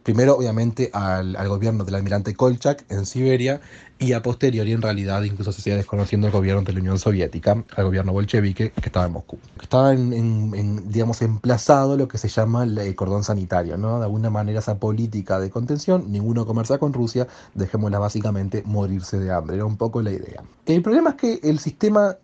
primero 0.02 0.36
obviamente 0.36 0.90
al, 0.92 1.36
gobierno 1.48 1.84
del 1.84 1.94
almirante 1.94 2.34
Kolchak 2.34 2.84
en 2.90 3.06
Siberia 3.06 3.60
y 3.98 4.14
a 4.14 4.22
posteriori 4.22 4.72
en 4.72 4.82
realidad 4.82 5.22
incluso 5.22 5.52
se 5.52 5.62
sigue 5.62 5.76
desconociendo 5.76 6.26
el 6.26 6.32
gobierno 6.32 6.62
de 6.62 6.72
la 6.72 6.80
Unión 6.80 6.98
Soviética, 6.98 7.64
al 7.76 7.84
gobierno 7.84 8.12
bolchevique 8.12 8.72
que 8.72 8.86
estaba 8.86 9.06
en 9.06 9.12
Moscú. 9.12 9.38
Estaba 9.60 9.92
en, 9.92 10.90
digamos, 10.90 11.22
emplazado 11.22 11.96
lo 11.96 12.08
que 12.08 12.18
se 12.18 12.28
llama 12.28 12.64
el 12.64 12.94
cordón 12.96 13.22
sanitario, 13.22 13.76
¿no? 13.78 13.98
De 13.98 14.04
alguna 14.04 14.28
manera 14.28 14.58
esa 14.58 14.76
política 14.78 15.38
de 15.38 15.50
contención, 15.50 16.10
ninguno 16.10 16.46
comercia 16.46 16.78
con 16.78 16.92
Rusia, 16.92 17.28
dejémosla 17.54 18.00
básicamente 18.00 18.62
morirse 18.66 19.18
de 19.18 19.30
hambre, 19.30 19.56
era 19.56 19.64
un 19.64 19.76
poco 19.76 20.02
la 20.02 20.10
idea. 20.10 20.42
El 20.66 20.82
problema 20.82 21.10
es 21.10 21.16
que 21.16 21.48
el 21.48 21.60
sistema 21.60 22.16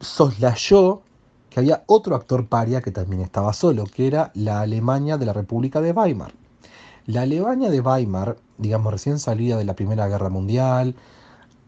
soslayó 0.00 1.00
que 1.48 1.60
había 1.60 1.84
otro 1.86 2.16
actor 2.16 2.48
paria 2.48 2.82
que 2.82 2.90
también 2.90 3.22
estaba 3.22 3.52
solo, 3.52 3.84
que 3.84 4.08
era 4.08 4.30
la 4.34 4.60
Alemania 4.60 5.16
de 5.16 5.26
la 5.26 5.32
República 5.32 5.80
de 5.80 5.92
Weimar. 5.92 6.32
La 7.06 7.22
Alemania 7.22 7.70
de 7.70 7.80
Weimar, 7.80 8.38
digamos, 8.56 8.90
recién 8.90 9.18
salida 9.18 9.58
de 9.58 9.64
la 9.64 9.74
Primera 9.74 10.08
Guerra 10.08 10.30
Mundial, 10.30 10.94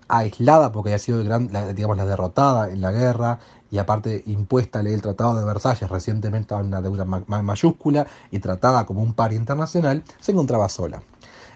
aislada 0.08 0.72
porque 0.72 0.90
había 0.90 0.98
sido 0.98 1.22
la, 1.24 1.38
digamos, 1.74 1.98
la 1.98 2.06
derrotada 2.06 2.70
en 2.70 2.80
la 2.80 2.90
guerra 2.90 3.38
y 3.70 3.76
aparte 3.76 4.22
impuesta 4.26 4.80
el 4.80 5.02
Tratado 5.02 5.38
de 5.38 5.44
Versalles 5.44 5.90
recientemente 5.90 6.54
una 6.54 6.80
deuda 6.80 7.04
mayúscula 7.04 8.06
y 8.30 8.38
tratada 8.38 8.86
como 8.86 9.02
un 9.02 9.12
par 9.12 9.34
internacional, 9.34 10.04
se 10.20 10.32
encontraba 10.32 10.70
sola. 10.70 11.02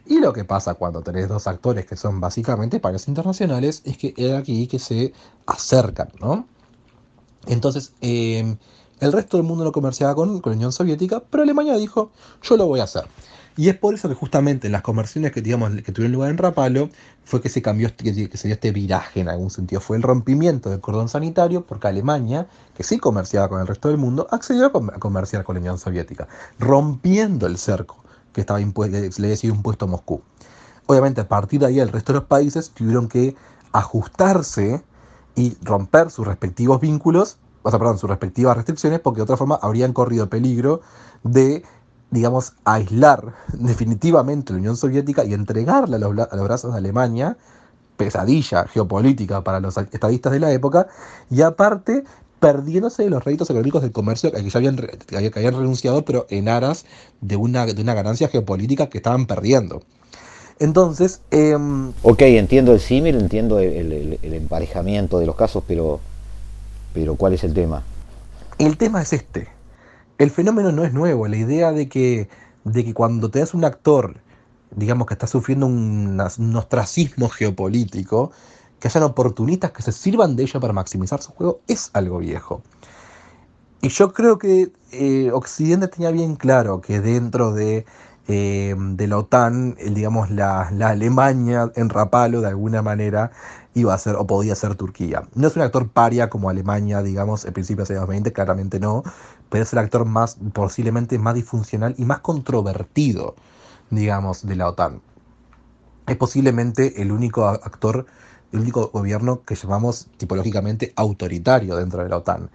Y 0.06 0.18
lo 0.18 0.32
que 0.32 0.44
pasa 0.44 0.74
cuando 0.74 1.00
tenés 1.02 1.28
dos 1.28 1.46
actores 1.46 1.86
que 1.86 1.96
son 1.96 2.20
básicamente 2.20 2.80
pares 2.80 3.08
internacionales 3.08 3.80
es 3.84 3.96
que 3.96 4.12
es 4.16 4.32
aquí 4.34 4.66
que 4.66 4.78
se 4.78 5.14
acercan, 5.46 6.08
¿no? 6.20 6.46
Entonces, 7.46 7.94
em, 8.02 8.58
el 8.98 9.12
resto 9.12 9.36
del 9.36 9.46
mundo 9.46 9.64
no 9.64 9.72
comerciaba 9.72 10.14
con, 10.14 10.40
con 10.40 10.52
la 10.52 10.56
Unión 10.56 10.72
Soviética, 10.72 11.22
pero 11.30 11.44
Alemania 11.44 11.76
dijo, 11.76 12.10
yo 12.42 12.56
lo 12.56 12.66
voy 12.66 12.80
a 12.80 12.84
hacer. 12.84 13.04
Y 13.56 13.68
es 13.68 13.76
por 13.76 13.94
eso 13.94 14.08
que 14.08 14.14
justamente 14.14 14.68
en 14.68 14.72
las 14.72 14.82
conversiones 14.82 15.32
que, 15.32 15.42
digamos, 15.42 15.70
que 15.82 15.92
tuvieron 15.92 16.12
lugar 16.12 16.30
en 16.30 16.38
Rapalo 16.38 16.88
fue 17.24 17.40
que 17.40 17.48
se 17.48 17.60
cambió, 17.62 17.88
este, 17.88 18.04
que, 18.28 18.36
se 18.36 18.48
dio 18.48 18.54
este 18.54 18.70
viraje 18.70 19.20
en 19.20 19.28
algún 19.28 19.50
sentido. 19.50 19.80
Fue 19.80 19.96
el 19.96 20.02
rompimiento 20.02 20.70
del 20.70 20.80
cordón 20.80 21.08
sanitario 21.08 21.66
porque 21.66 21.88
Alemania, 21.88 22.46
que 22.74 22.82
sí 22.84 22.98
comerciaba 22.98 23.48
con 23.48 23.60
el 23.60 23.66
resto 23.66 23.88
del 23.88 23.98
mundo, 23.98 24.26
accedió 24.30 24.66
a, 24.66 24.72
comerciar 24.72 25.44
con 25.44 25.56
la 25.56 25.60
Unión 25.60 25.78
Soviética, 25.78 26.28
rompiendo 26.58 27.46
el 27.46 27.58
cerco 27.58 28.02
que 28.32 28.40
estaba 28.40 28.60
impuesto, 28.60 28.96
le 28.96 29.26
había 29.26 29.36
sido 29.36 29.54
impuesto 29.54 29.84
a 29.84 29.88
Moscú. 29.88 30.22
Obviamente 30.86 31.20
a 31.20 31.28
partir 31.28 31.60
de 31.60 31.66
ahí 31.66 31.80
el 31.80 31.88
resto 31.88 32.12
de 32.12 32.20
los 32.20 32.28
países 32.28 32.70
tuvieron 32.70 33.08
que 33.08 33.36
ajustarse 33.72 34.82
y 35.36 35.56
romper 35.62 36.10
sus 36.10 36.26
respectivos 36.26 36.80
vínculos, 36.80 37.38
o 37.62 37.70
sea, 37.70 37.78
perdón, 37.78 37.98
sus 37.98 38.10
respectivas 38.10 38.56
restricciones, 38.56 39.00
porque 39.00 39.18
de 39.18 39.22
otra 39.24 39.36
forma 39.36 39.58
habrían 39.62 39.92
corrido 39.92 40.28
peligro 40.28 40.80
de 41.22 41.62
digamos, 42.10 42.52
aislar 42.64 43.34
definitivamente 43.52 44.52
la 44.52 44.58
Unión 44.58 44.76
Soviética 44.76 45.24
y 45.24 45.34
entregarla 45.34 45.96
a 45.96 46.00
los, 46.00 46.14
brazos 46.44 46.72
de 46.72 46.78
Alemania, 46.78 47.36
pesadilla 47.96 48.66
geopolítica 48.66 49.42
para 49.42 49.60
los 49.60 49.76
estadistas 49.76 50.32
de 50.32 50.40
la 50.40 50.52
época, 50.52 50.86
y 51.30 51.42
aparte 51.42 52.04
perdiéndose 52.40 53.02
de 53.04 53.10
los 53.10 53.22
réditos 53.22 53.50
económicos 53.50 53.82
del 53.82 53.92
comercio 53.92 54.32
que 54.32 54.48
ya 54.48 54.58
habían, 54.58 54.76
que 54.76 55.32
habían 55.36 55.54
renunciado, 55.54 56.04
pero 56.06 56.26
en 56.30 56.48
aras 56.48 56.86
de 57.20 57.36
una, 57.36 57.66
de 57.66 57.82
una 57.82 57.92
ganancia 57.92 58.28
geopolítica 58.28 58.88
que 58.88 58.98
estaban 58.98 59.26
perdiendo. 59.26 59.82
Entonces... 60.58 61.20
Em, 61.30 61.92
ok, 62.02 62.20
entiendo 62.22 62.72
el 62.72 62.80
símil, 62.80 63.16
entiendo 63.16 63.58
el, 63.58 64.18
emparejamiento 64.22 65.18
de 65.18 65.26
los 65.26 65.36
casos, 65.36 65.64
pero, 65.66 66.00
pero 66.94 67.16
¿cuál 67.16 67.34
es 67.34 67.44
el 67.44 67.54
tema? 67.54 67.82
El 68.58 68.76
tema 68.76 69.02
es 69.02 69.12
este. 69.12 69.48
El 70.20 70.30
fenómeno 70.30 70.70
no 70.70 70.84
es 70.84 70.92
nuevo. 70.92 71.26
La 71.28 71.38
idea 71.38 71.72
de 71.72 71.88
que, 71.88 72.28
de 72.64 72.84
que 72.84 72.92
cuando 72.92 73.30
te 73.30 73.38
das 73.38 73.54
un 73.54 73.64
actor, 73.64 74.20
digamos 74.70 75.06
que 75.06 75.14
está 75.14 75.26
sufriendo 75.26 75.64
un, 75.64 76.20
ostracismo 76.54 77.30
geopolítico, 77.30 78.30
que 78.78 78.88
hayan 78.88 79.02
oportunistas 79.04 79.72
que 79.72 79.80
se 79.80 79.92
sirvan 79.92 80.36
de 80.36 80.42
ello 80.42 80.60
para 80.60 80.74
maximizar 80.74 81.22
su 81.22 81.32
juego, 81.32 81.60
es 81.68 81.88
algo 81.94 82.18
viejo. 82.18 82.62
Y 83.80 83.88
yo 83.88 84.12
creo 84.12 84.36
que 84.36 84.70
eh, 84.92 85.30
Occidente 85.32 85.88
tenía 85.88 86.10
bien 86.10 86.36
claro 86.36 86.82
que 86.82 87.00
dentro 87.00 87.54
de 87.54 87.86
eh, 88.28 88.76
la 88.98 89.18
OTAN, 89.18 89.74
digamos, 89.94 90.30
la, 90.30 90.68
Alemania 90.68 91.72
en 91.76 91.88
rapalo 91.88 92.42
de 92.42 92.48
alguna 92.48 92.82
manera 92.82 93.30
iba 93.72 93.94
a 93.94 93.98
ser 93.98 94.16
o 94.16 94.26
podía 94.26 94.54
ser 94.54 94.74
Turquía. 94.74 95.22
No 95.34 95.48
es 95.48 95.56
un 95.56 95.62
actor 95.62 95.88
paria 95.88 96.28
como 96.28 96.50
Alemania, 96.50 97.02
digamos, 97.02 97.46
en 97.46 97.54
principio 97.54 97.86
de 97.86 97.94
los 97.94 98.06
20, 98.06 98.32
claramente 98.32 98.78
no, 98.78 99.02
pero 99.50 99.64
es 99.64 99.72
el 99.72 99.80
actor 99.80 100.04
más, 100.06 100.38
posiblemente 100.52 101.18
más 101.18 101.34
disfuncional 101.34 101.94
y 101.98 102.04
más 102.04 102.20
controvertido, 102.20 103.34
digamos, 103.90 104.46
de 104.46 104.56
la 104.56 104.68
OTAN. 104.68 105.02
Es 106.06 106.16
posiblemente 106.16 107.02
el 107.02 107.12
único 107.12 107.46
actor, 107.46 108.06
el 108.52 108.60
único 108.60 108.88
gobierno 108.88 109.42
que 109.42 109.54
llamamos 109.54 110.08
tipológicamente 110.16 110.92
autoritario 110.96 111.76
dentro 111.76 112.02
de 112.02 112.08
la 112.08 112.18
OTAN 112.18 112.50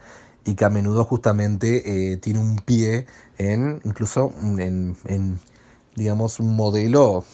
y 0.46 0.56
que 0.56 0.66
a 0.66 0.70
menudo 0.70 1.06
justamente 1.06 2.14
eh, 2.14 2.18
tiene 2.18 2.40
un 2.40 2.58
pie 2.58 3.06
en, 3.38 3.82
incluso 3.84 4.34
en 4.42 4.96
digamos, 5.96 6.40
un 6.40 6.56
modelo 6.56 7.26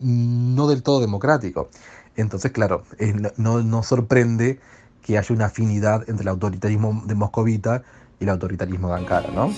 no 0.00 0.66
del 0.66 0.82
todo 0.82 1.00
democrático. 1.00 1.68
Entonces, 2.16 2.52
claro, 2.52 2.84
eh, 2.98 3.14
no, 3.36 3.62
no 3.62 3.82
sorprende 3.82 4.60
que 5.02 5.18
haya 5.18 5.34
una 5.34 5.46
afinidad 5.46 6.08
entre 6.08 6.22
el 6.22 6.28
autoritarismo 6.28 7.02
de 7.06 7.14
Moscovita 7.14 7.82
y 8.20 8.24
el 8.24 8.30
autoritarismo 8.30 8.88
de 8.88 8.94
Ankara, 8.94 9.28
¿no? 9.34 9.52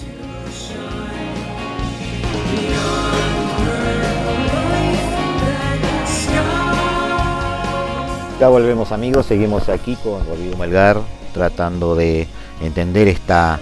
Ya 8.39 8.49
volvemos 8.49 8.93
amigos, 8.93 9.27
seguimos 9.27 9.69
aquí 9.71 9.97
con 9.97 10.27
Rodrigo 10.27 10.59
Melgar 10.59 11.01
tratando 11.33 11.95
de 11.95 12.27
entender 12.61 13.09
esta, 13.09 13.59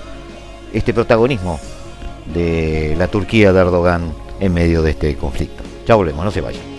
este 0.72 0.92
protagonismo 0.92 1.61
de 2.32 2.97
la 2.99 3.07
Turquía 3.07 3.53
de 3.53 3.61
Erdogan 3.61 4.12
en 4.40 4.53
medio 4.53 4.82
de 4.82 4.90
este 4.90 5.16
conflicto. 5.16 5.62
Ya 5.86 5.95
volvemos, 5.95 6.24
no 6.24 6.30
se 6.30 6.40
vayan. 6.40 6.73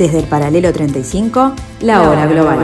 Desde 0.00 0.20
el 0.20 0.24
paralelo 0.28 0.72
35, 0.72 1.54
la 1.82 2.08
hora 2.08 2.24
global. 2.24 2.58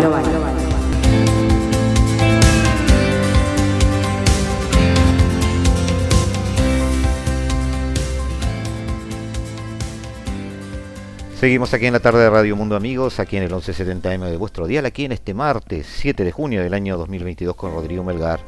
Seguimos 11.39 11.75
aquí 11.75 11.85
en 11.85 11.93
la 11.93 12.01
tarde 12.01 12.21
de 12.21 12.31
Radio 12.31 12.57
Mundo 12.57 12.75
Amigos, 12.75 13.21
aquí 13.21 13.37
en 13.37 13.43
el 13.43 13.51
1170M 13.51 14.31
de 14.31 14.39
vuestro 14.39 14.67
dial, 14.67 14.87
aquí 14.87 15.05
en 15.05 15.13
este 15.13 15.35
martes 15.35 15.87
7 15.91 16.25
de 16.25 16.33
junio 16.33 16.63
del 16.63 16.73
año 16.73 16.97
2022 16.97 17.55
con 17.55 17.75
Rodrigo 17.75 18.03
Melgar, 18.03 18.41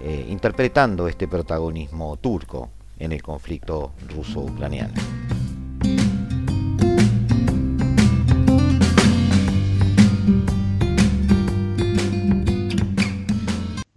eh, 0.00 0.28
interpretando 0.30 1.08
este 1.08 1.28
protagonismo 1.28 2.16
turco 2.16 2.70
en 2.98 3.12
el 3.12 3.22
conflicto 3.22 3.92
ruso-ucraniano. 4.08 4.94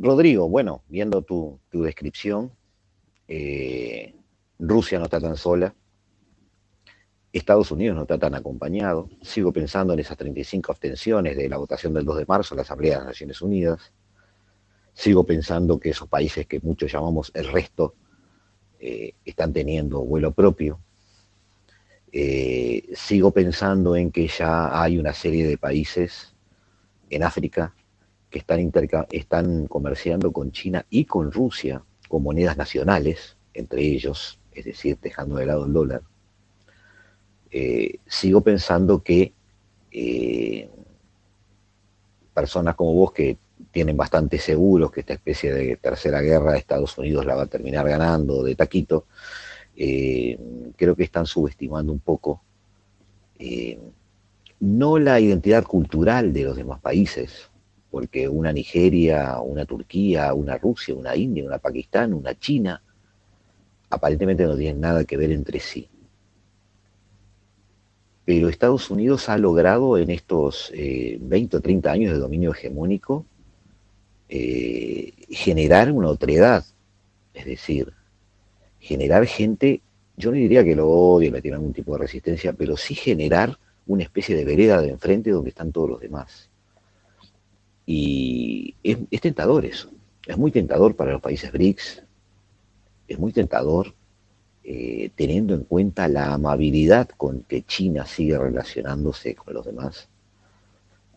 Rodrigo, 0.04 0.50
bueno, 0.50 0.84
viendo 0.90 1.22
tu, 1.22 1.62
descripción, 1.72 2.52
eh, 3.30 4.14
Rusia 4.60 5.00
no 5.00 5.06
está 5.06 5.22
tan 5.22 5.38
sola, 5.38 5.74
Estados 7.32 7.72
Unidos 7.72 7.96
no 7.96 8.02
está 8.02 8.20
tan 8.20 8.36
acompañado, 8.36 9.10
sigo 9.22 9.54
pensando 9.54 9.94
en 9.94 10.00
esas 10.00 10.18
35 10.18 10.74
abstenciones 10.74 11.38
de 11.38 11.48
la 11.48 11.56
votación 11.56 11.94
del 11.94 12.04
2 12.04 12.18
de 12.18 12.26
marzo 12.26 12.54
en 12.54 12.58
la 12.58 12.64
Asamblea 12.64 12.96
de 12.96 12.98
las 12.98 13.08
Naciones 13.08 13.42
Unidas, 13.42 13.94
sigo 14.94 15.26
pensando 15.26 15.80
que 15.80 15.92
esos 15.92 16.10
países 16.10 16.48
que 16.48 16.60
muchos 16.60 16.92
llamamos 16.92 17.32
el 17.34 17.48
resto 17.48 17.96
eh, 18.82 19.14
están 19.24 19.54
teniendo 19.54 20.02
vuelo 20.02 20.34
propio, 20.34 20.82
eh, 22.12 22.90
sigo 22.94 23.32
pensando 23.32 23.96
en 23.96 24.12
que 24.12 24.28
ya 24.28 24.82
hay 24.82 24.98
una 24.98 25.14
serie 25.14 25.48
de 25.48 25.58
países 25.58 26.36
en 27.10 27.24
África 27.24 27.74
que 28.34 28.40
están, 28.40 28.72
están 29.12 29.68
comerciando 29.68 30.32
con 30.32 30.52
China 30.52 30.84
y 30.90 31.06
con 31.06 31.32
Rusia 31.32 31.84
con 32.08 32.24
monedas 32.24 32.58
nacionales, 32.58 33.38
entre 33.54 33.84
ellos, 33.84 34.40
es 34.54 34.66
decir, 34.66 34.98
dejando 35.00 35.36
de 35.36 35.46
lado 35.46 35.66
el 35.66 35.74
dólar, 35.74 36.02
eh, 37.52 38.00
sigo 38.08 38.42
pensando 38.42 39.04
que 39.04 39.34
eh, 39.92 40.68
personas 42.34 42.76
como 42.76 42.94
vos 42.94 43.12
que 43.12 43.38
tienen 43.72 43.96
bastante 43.96 44.40
seguros 44.40 44.92
que 44.92 45.02
esta 45.02 45.14
especie 45.14 45.54
de 45.54 45.76
tercera 45.78 46.20
guerra 46.22 46.54
de 46.54 46.58
Estados 46.58 46.98
Unidos 46.98 47.26
la 47.28 47.36
va 47.36 47.44
a 47.44 47.48
terminar 47.48 47.88
ganando 47.88 48.44
de 48.44 48.56
taquito, 48.56 49.06
eh, 49.76 50.38
creo 50.76 50.96
que 50.96 51.04
están 51.04 51.28
subestimando 51.28 51.94
un 51.94 52.00
poco 52.00 52.42
no 54.60 54.98
la 54.98 55.20
identidad 55.20 55.66
cultural 55.66 56.32
de 56.32 56.44
los 56.44 56.56
demás 56.56 56.80
países, 56.80 57.50
porque 57.94 58.28
una 58.28 58.52
Nigeria, 58.52 59.40
una 59.40 59.66
Turquía, 59.66 60.34
una 60.34 60.58
Rusia, 60.58 60.96
una 60.96 61.16
India, 61.16 61.46
una 61.46 61.60
Pakistán, 61.60 62.12
una 62.16 62.34
China, 62.34 62.82
aparentemente 63.88 64.48
no 64.48 64.58
tienen 64.58 64.82
nada 64.82 65.06
que 65.06 65.16
ver 65.16 65.32
entre 65.32 65.60
sí. 65.60 65.88
Pero 68.26 68.50
Estados 68.50 68.90
Unidos 68.90 69.30
ha 69.30 69.38
logrado 69.38 70.00
en 70.00 70.10
estos 70.10 70.72
20 70.74 71.56
eh, 71.56 71.60
o 71.60 71.62
30 71.62 71.92
años 71.92 72.14
de 72.14 72.18
dominio 72.18 72.50
hegemónico 72.50 73.28
eh, 74.28 75.14
generar 75.30 75.92
una 75.92 76.08
otredad, 76.08 76.66
es 77.36 77.46
decir, 77.46 77.94
generar 78.80 79.28
gente, 79.28 79.84
yo 80.18 80.32
no 80.32 80.38
diría 80.38 80.64
que 80.64 80.76
lo 80.76 80.90
odie, 80.90 81.30
le 81.30 81.44
tiene 81.44 81.58
algún 81.58 81.74
tipo 81.74 81.94
de 81.94 82.00
resistencia, 82.00 82.54
pero 82.54 82.76
sí 82.76 82.96
generar 82.96 83.56
una 83.86 84.02
especie 84.02 84.36
de 84.36 84.46
vereda 84.46 84.82
de 84.82 84.90
enfrente 84.90 85.30
donde 85.30 85.52
están 85.52 85.72
todos 85.72 85.92
los 85.92 86.00
demás. 86.02 86.50
Y 87.86 88.76
es, 88.84 89.22
tentador 89.22 89.66
eso, 89.66 89.90
es 90.26 90.38
muy 90.38 90.52
tentador 90.52 90.96
para 90.96 91.12
los 91.12 91.22
países 91.22 91.52
BRICS, 91.52 92.04
es 93.08 93.20
muy 93.20 93.34
tentador 93.34 93.94
eh, 94.64 95.12
teniendo 95.16 95.54
en 95.54 95.64
cuenta 95.64 96.08
la 96.08 96.34
amabilidad 96.34 97.10
con 97.10 97.42
que 97.44 97.64
China 97.64 98.06
sigue 98.06 98.38
relacionándose 98.38 99.36
con 99.36 99.54
los 99.54 99.66
demás. 99.66 100.08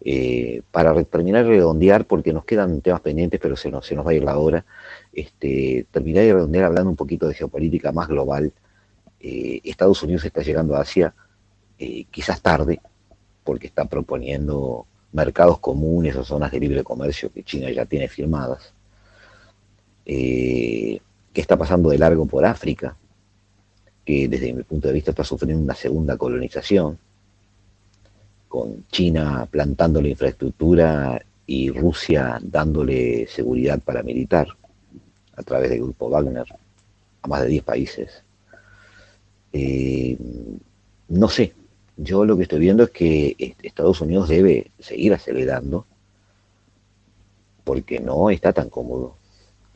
Eh, 0.01 0.63
para 0.71 1.03
terminar 1.05 1.45
de 1.45 1.51
redondear, 1.51 2.07
porque 2.07 2.33
nos 2.33 2.45
quedan 2.45 2.81
temas 2.81 3.01
pendientes, 3.01 3.41
pero 3.41 3.57
se 3.57 3.71
nos, 3.71 3.91
va 3.91 4.11
a 4.11 4.15
ir 4.15 4.25
la 4.25 4.37
hora, 4.37 4.65
este, 5.13 5.87
terminar 5.91 6.25
de 6.25 6.35
redondear 6.35 6.65
hablando 6.67 6.91
un 6.91 6.97
poquito 6.97 7.29
de 7.29 7.35
geopolítica 7.35 7.93
más 7.93 8.09
global. 8.09 8.53
Eh, 9.21 9.61
Estados 9.65 10.03
Unidos 10.03 10.25
está 10.25 10.43
llegando 10.43 10.75
a 10.77 10.81
Asia 10.81 11.15
quizás 12.11 12.41
tarde, 12.41 12.81
porque 13.45 13.67
está 13.67 13.85
proponiendo 13.85 14.87
mercados 15.13 15.59
comunes 15.59 16.17
o 16.17 16.25
zonas 16.25 16.53
de 16.53 16.61
libre 16.61 16.85
comercio 16.85 17.33
que 17.33 17.43
China 17.43 17.71
ya 17.71 17.87
tiene 17.87 18.09
firmadas. 18.09 18.73
Eh, 20.05 21.01
¿Qué 21.33 21.41
está 21.41 21.57
pasando 21.57 21.91
de 21.91 21.99
largo 21.99 22.27
por 22.27 22.45
África? 22.45 22.97
Que 24.05 24.29
desde 24.29 24.53
mi 24.53 24.63
punto 24.63 24.89
de 24.89 24.95
vista 24.95 25.11
está 25.11 25.25
sufriendo 25.25 25.63
una 25.63 25.75
segunda 25.75 26.17
colonización, 26.17 26.99
con 28.49 28.87
China 28.89 29.47
plantando 29.51 30.01
la 30.01 30.09
infraestructura 30.09 31.21
y 31.47 31.71
Rusia 31.71 32.39
dándole 32.43 33.27
seguridad 33.27 33.81
paramilitar 33.81 34.49
a 35.37 35.43
través 35.43 35.71
del 35.71 35.83
grupo 35.83 36.09
Wagner 36.09 36.47
a 37.23 37.29
más 37.29 37.43
de 37.43 37.49
10 37.49 37.65
países. 37.65 38.23
Eh, 39.53 40.17
no 41.09 41.29
sé, 41.29 41.53
yo 41.97 42.25
lo 42.25 42.37
que 42.37 42.43
estoy 42.43 42.59
viendo 42.59 42.85
es 42.85 42.91
que 42.91 43.55
Estados 43.63 44.01
Unidos 44.01 44.29
debe 44.29 44.71
seguir 44.79 45.15
acelerando 45.15 45.87
porque 47.65 48.01
no 48.01 48.31
está 48.31 48.53
tan 48.53 48.69
cómodo. 48.71 49.17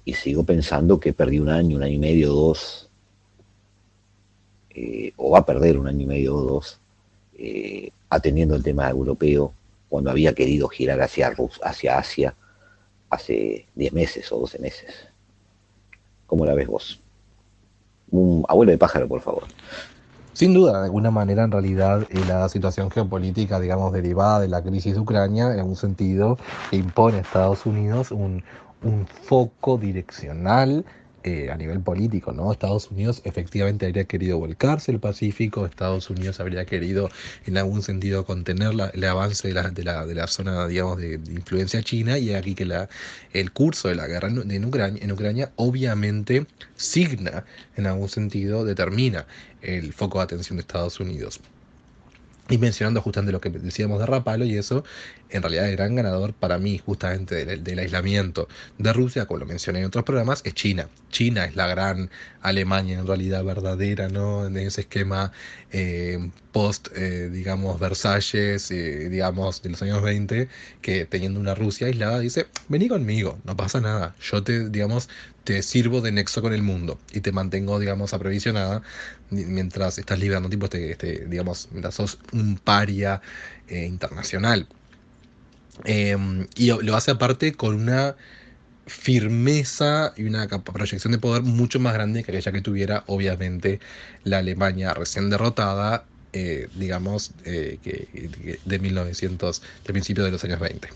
Y 0.04 0.14
sigo 0.14 0.44
pensando 0.44 1.00
que 1.00 1.12
perdí 1.12 1.38
un 1.38 1.48
año, 1.48 1.76
un 1.76 1.82
año 1.82 1.94
y 1.94 1.98
medio, 1.98 2.32
dos, 2.32 2.88
eh, 4.70 5.12
o 5.16 5.30
va 5.30 5.40
a 5.40 5.46
perder 5.46 5.78
un 5.78 5.88
año 5.88 6.02
y 6.02 6.06
medio 6.06 6.36
o 6.36 6.42
dos, 6.42 6.80
eh, 7.36 7.90
atendiendo 8.08 8.54
el 8.54 8.62
tema 8.62 8.88
europeo, 8.88 9.52
cuando 9.88 10.10
había 10.10 10.34
querido 10.34 10.68
girar 10.68 11.00
hacia, 11.00 11.34
hacia 11.62 11.98
Asia 11.98 12.34
hace 13.10 13.66
10 13.74 13.92
meses 13.92 14.30
o 14.30 14.38
12 14.38 14.58
meses. 14.60 15.08
¿Cómo 16.26 16.46
la 16.46 16.54
ves 16.54 16.68
vos? 16.68 17.00
Un 18.10 18.44
abuelo 18.48 18.70
de 18.70 18.78
pájaro, 18.78 19.08
por 19.08 19.20
favor. 19.20 19.44
Sin 20.32 20.54
duda, 20.54 20.78
de 20.78 20.84
alguna 20.86 21.10
manera, 21.10 21.44
en 21.44 21.50
realidad, 21.50 22.06
eh, 22.10 22.24
la 22.24 22.48
situación 22.48 22.90
geopolítica, 22.90 23.58
digamos, 23.60 23.92
derivada 23.92 24.40
de 24.40 24.48
la 24.48 24.62
crisis 24.62 24.94
de 24.94 25.00
Ucrania, 25.00 25.52
en 25.54 25.64
un 25.66 25.76
sentido, 25.76 26.38
impone 26.70 27.18
a 27.18 27.20
Estados 27.22 27.66
Unidos 27.66 28.10
un, 28.12 28.44
un 28.82 29.06
foco 29.06 29.76
direccional 29.78 30.84
eh, 31.22 31.50
a 31.50 31.56
nivel 31.56 31.80
político, 31.80 32.32
¿no? 32.32 32.50
Estados 32.50 32.90
Unidos 32.90 33.20
efectivamente 33.24 33.86
habría 33.86 34.04
querido 34.04 34.38
volcarse 34.38 34.90
el 34.90 35.00
Pacífico, 35.00 35.66
Estados 35.66 36.08
Unidos 36.08 36.40
habría 36.40 36.64
querido 36.64 37.10
en 37.46 37.58
algún 37.58 37.82
sentido 37.82 38.24
contener 38.24 38.72
el 38.94 39.04
avance 39.04 39.48
de 39.48 39.54
la, 39.54 39.70
de 39.70 39.84
la, 39.84 40.06
de 40.06 40.14
la 40.14 40.26
zona, 40.26 40.66
digamos, 40.66 40.96
de, 40.98 41.14
influencia 41.14 41.82
china 41.82 42.18
y 42.18 42.32
aquí 42.34 42.54
que 42.54 42.64
la, 42.64 42.88
el 43.34 43.52
curso 43.52 43.88
de 43.88 43.96
la 43.96 44.06
guerra 44.06 44.28
en, 44.28 44.64
Ucrania, 44.64 45.02
en 45.02 45.12
Ucrania 45.12 45.52
obviamente 45.56 46.46
signa, 46.76 47.44
en 47.76 47.86
algún 47.86 48.08
sentido, 48.08 48.64
determina 48.64 49.26
el 49.60 49.92
foco 49.92 50.18
de 50.18 50.24
atención 50.24 50.56
de 50.56 50.62
Estados 50.62 51.00
Unidos. 51.00 51.40
Y 52.50 52.58
mencionando 52.58 53.00
justamente 53.00 53.30
lo 53.32 53.40
que 53.40 53.48
decíamos 53.48 54.00
de 54.00 54.06
Rapalo 54.06 54.44
y 54.44 54.56
eso, 54.56 54.84
en 55.30 55.40
realidad 55.40 55.68
el 55.68 55.76
gran 55.76 55.94
ganador 55.94 56.34
para 56.34 56.58
mí 56.58 56.78
justamente 56.78 57.44
del, 57.44 57.78
aislamiento 57.78 58.48
de 58.76 58.92
Rusia, 58.92 59.26
como 59.26 59.38
lo 59.38 59.46
mencioné 59.46 59.78
en 59.78 59.84
otros 59.84 60.04
programas, 60.04 60.42
es 60.44 60.54
China. 60.54 60.88
China 61.10 61.44
es 61.44 61.54
la 61.54 61.68
gran 61.68 62.10
Alemania 62.42 62.98
en 62.98 63.06
realidad 63.06 63.44
verdadera, 63.44 64.08
¿no? 64.08 64.46
En 64.46 64.56
ese 64.56 64.80
esquema 64.82 65.30
eh, 65.70 66.30
post, 66.50 66.88
eh, 66.96 67.30
digamos, 67.30 67.78
Versalles, 67.78 68.68
eh, 68.72 69.08
digamos, 69.08 69.62
de 69.62 69.70
los 69.70 69.82
años 69.82 70.02
20, 70.02 70.48
que 70.82 71.06
teniendo 71.06 71.38
una 71.38 71.54
Rusia 71.54 71.86
aislada 71.86 72.18
dice, 72.18 72.48
vení 72.68 72.88
conmigo, 72.88 73.38
no 73.44 73.56
pasa 73.56 73.80
nada, 73.80 74.16
yo 74.20 74.42
te, 74.42 74.68
digamos, 74.70 75.08
te 75.50 75.62
sirvo 75.64 76.00
de 76.00 76.12
nexo 76.12 76.42
con 76.42 76.52
el 76.52 76.62
mundo 76.62 77.00
y 77.12 77.22
te 77.22 77.32
mantengo, 77.32 77.80
digamos, 77.80 78.14
aprovisionada 78.14 78.82
mientras 79.30 79.98
estás 79.98 80.20
liberando, 80.20 80.48
tipo, 80.48 80.66
este, 80.66 80.92
este, 80.92 81.26
digamos, 81.26 81.68
mientras 81.72 81.96
sos 81.96 82.18
un 82.32 82.56
paria 82.56 83.20
eh, 83.66 83.84
internacional. 83.84 84.68
Em, 85.84 86.46
y 86.54 86.70
lo 86.70 86.96
hace 86.96 87.10
aparte 87.10 87.54
con 87.54 87.74
una 87.74 88.14
firmeza 88.86 90.14
y 90.16 90.22
una 90.24 90.46
proyección 90.46 91.12
de 91.12 91.18
poder 91.18 91.42
mucho 91.42 91.80
más 91.80 91.94
grande 91.94 92.22
que 92.22 92.30
aquella 92.30 92.52
que 92.52 92.62
tuviera, 92.62 93.02
obviamente, 93.08 93.80
la 94.22 94.38
Alemania 94.38 94.94
recién 94.94 95.30
derrotada, 95.30 96.04
eh, 96.32 96.68
digamos, 96.76 97.32
eh, 97.44 97.78
que, 97.82 98.60
de 98.64 98.78
1900, 98.78 99.62
de 99.84 99.92
principios 99.92 100.26
de 100.26 100.30
los 100.32 100.44
años 100.44 100.60
20. 100.60 100.88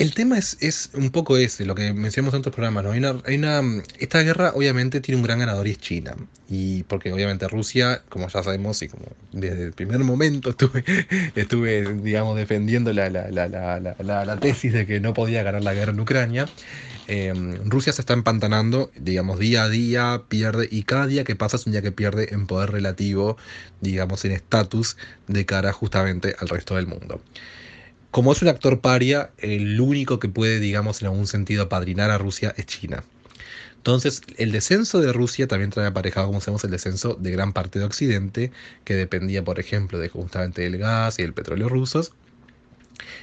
El 0.00 0.14
tema 0.14 0.38
es, 0.38 0.56
es 0.60 0.88
un 0.94 1.10
poco 1.10 1.36
ese, 1.36 1.66
lo 1.66 1.74
que 1.74 1.92
mencionamos 1.92 2.32
en 2.32 2.38
otros 2.38 2.54
programas, 2.54 2.84
¿no? 2.84 3.20
Hay 3.26 3.36
una, 3.36 3.62
esta 3.98 4.22
guerra 4.22 4.52
obviamente 4.54 5.02
tiene 5.02 5.18
un 5.18 5.22
gran 5.22 5.40
ganador 5.40 5.68
y 5.68 5.72
es 5.72 5.78
China. 5.78 6.16
Y 6.48 6.84
porque 6.84 7.12
obviamente 7.12 7.46
Rusia, 7.48 8.02
como 8.08 8.26
ya 8.28 8.42
sabemos, 8.42 8.80
y 8.80 8.88
como 8.88 9.04
desde 9.30 9.62
el 9.62 9.72
primer 9.74 9.98
momento 9.98 10.50
estuve, 10.50 10.84
estuve 11.34 11.92
digamos, 11.96 12.34
defendiendo 12.38 12.94
la, 12.94 13.10
la, 13.10 13.28
la, 13.30 14.24
la, 14.24 14.40
tesis 14.40 14.72
de 14.72 14.86
que 14.86 15.00
no 15.00 15.12
podía 15.12 15.42
ganar 15.42 15.62
la 15.62 15.74
guerra 15.74 15.92
en 15.92 16.00
Ucrania, 16.00 16.48
em, 17.06 17.68
Rusia 17.68 17.92
se 17.92 18.00
está 18.00 18.14
empantanando, 18.14 18.90
digamos, 18.98 19.38
día 19.38 19.64
a 19.64 19.68
día, 19.68 20.22
pierde, 20.28 20.66
y 20.70 20.84
cada 20.84 21.08
día 21.08 21.24
que 21.24 21.36
pasa 21.36 21.58
es 21.58 21.66
un 21.66 21.72
día 21.72 21.82
que 21.82 21.92
pierde 21.92 22.32
en 22.32 22.46
poder 22.46 22.70
relativo, 22.70 23.36
digamos, 23.82 24.24
en 24.24 24.32
estatus 24.32 24.96
de 25.26 25.44
cara 25.44 25.74
justamente 25.74 26.34
al 26.38 26.48
resto 26.48 26.76
del 26.76 26.86
mundo 26.86 27.20
como 28.10 28.32
es 28.32 28.42
un 28.42 28.48
actor 28.48 28.80
paria, 28.80 29.30
el 29.38 29.80
único 29.80 30.18
que 30.18 30.28
puede, 30.28 30.60
digamos, 30.60 31.00
en 31.00 31.08
algún 31.08 31.26
sentido 31.26 31.64
apadrinar 31.64 32.10
a 32.10 32.18
Rusia 32.18 32.54
es 32.56 32.66
China. 32.66 33.04
Entonces, 33.76 34.20
el 34.36 34.52
descenso 34.52 35.00
de 35.00 35.12
Rusia 35.12 35.46
también 35.46 35.70
trae 35.70 35.86
aparejado, 35.86 36.26
como 36.26 36.40
sabemos, 36.40 36.64
el 36.64 36.70
descenso 36.70 37.14
de 37.14 37.30
gran 37.30 37.52
parte 37.52 37.78
de 37.78 37.86
Occidente, 37.86 38.52
que 38.84 38.94
dependía, 38.94 39.42
por 39.42 39.58
ejemplo, 39.58 39.98
de 39.98 40.08
justamente 40.10 40.62
del 40.62 40.76
gas 40.76 41.18
y 41.18 41.22
el 41.22 41.32
petróleo 41.32 41.68
rusos, 41.68 42.12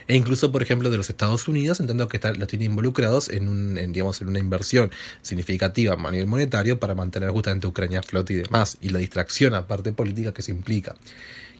e 0.07 0.15
incluso, 0.15 0.51
por 0.51 0.63
ejemplo, 0.63 0.89
de 0.89 0.97
los 0.97 1.09
Estados 1.11 1.47
Unidos, 1.47 1.79
entiendo 1.79 2.07
que 2.07 2.19
los 2.19 2.47
tiene 2.47 2.65
involucrados 2.65 3.29
en 3.29 3.47
una 3.47 4.39
inversión 4.39 4.89
significativa 5.21 5.93
a 5.93 6.11
nivel 6.11 6.25
monetario 6.25 6.79
para 6.79 6.95
mantener 6.95 7.29
justamente 7.29 7.67
Ucrania 7.67 7.99
a 7.99 8.03
flote 8.03 8.33
y 8.33 8.37
demás, 8.37 8.77
y 8.81 8.89
la 8.89 8.97
distracción, 8.97 9.53
aparte 9.53 9.93
política, 9.93 10.33
que 10.33 10.41
se 10.41 10.51
implica. 10.51 10.95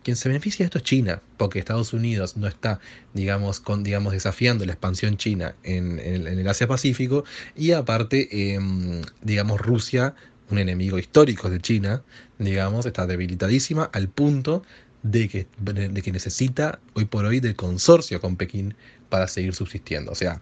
Quien 0.07 0.15
se 0.15 0.29
beneficia 0.29 0.63
de 0.63 0.67
esto 0.67 0.77
es 0.77 0.85
China, 0.85 1.21
porque 1.35 1.59
Estados 1.59 1.91
Unidos 1.91 2.37
no 2.37 2.47
está, 2.47 2.79
digamos, 3.13 3.59
con, 3.59 3.83
digamos 3.83 4.13
desafiando 4.13 4.63
la 4.65 4.71
expansión 4.71 5.17
china 5.17 5.53
en, 5.63 5.99
el 5.99 6.47
Asia-Pacífico, 6.47 7.25
y 7.57 7.73
aparte, 7.73 8.53
em, 8.53 9.01
digamos, 9.21 9.59
Rusia, 9.59 10.15
un 10.49 10.59
enemigo 10.59 10.97
histórico 10.97 11.49
de 11.49 11.59
China, 11.59 12.03
digamos, 12.39 12.85
está 12.85 13.05
debilitadísima 13.05 13.89
al 13.91 14.07
punto 14.07 14.63
de 15.03 15.27
que, 15.27 15.47
de 15.59 16.01
que 16.01 16.11
necesita 16.13 16.79
hoy 16.93 17.03
por 17.03 17.25
hoy 17.25 17.41
del 17.41 17.57
consorcio 17.57 18.21
con 18.21 18.37
Pekín 18.37 18.75
para 19.09 19.27
seguir 19.27 19.53
subsistiendo. 19.55 20.13
O 20.13 20.15
sea, 20.15 20.39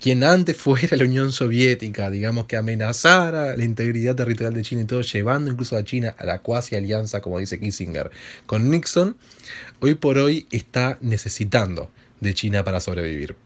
quien 0.00 0.22
antes 0.24 0.56
fuera 0.56 0.96
la 0.96 1.04
Unión 1.04 1.32
Soviética, 1.32 2.10
digamos 2.10 2.46
que 2.46 2.56
amenazara 2.56 3.56
la 3.56 3.64
integridad 3.64 4.14
territorial 4.14 4.54
de 4.54 4.62
China 4.62 4.82
y 4.82 4.84
todo, 4.84 5.00
llevando 5.00 5.50
incluso 5.50 5.76
a 5.76 5.84
China 5.84 6.14
a 6.18 6.26
la 6.26 6.40
cuasi 6.40 6.76
alianza, 6.76 7.20
como 7.20 7.38
dice 7.38 7.58
Kissinger, 7.58 8.10
con 8.46 8.70
Nixon, 8.70 9.16
hoy 9.80 9.94
por 9.94 10.18
hoy 10.18 10.46
está 10.50 10.98
necesitando 11.00 11.90
de 12.20 12.34
China 12.34 12.64
para 12.64 12.80
sobrevivir. 12.80 13.36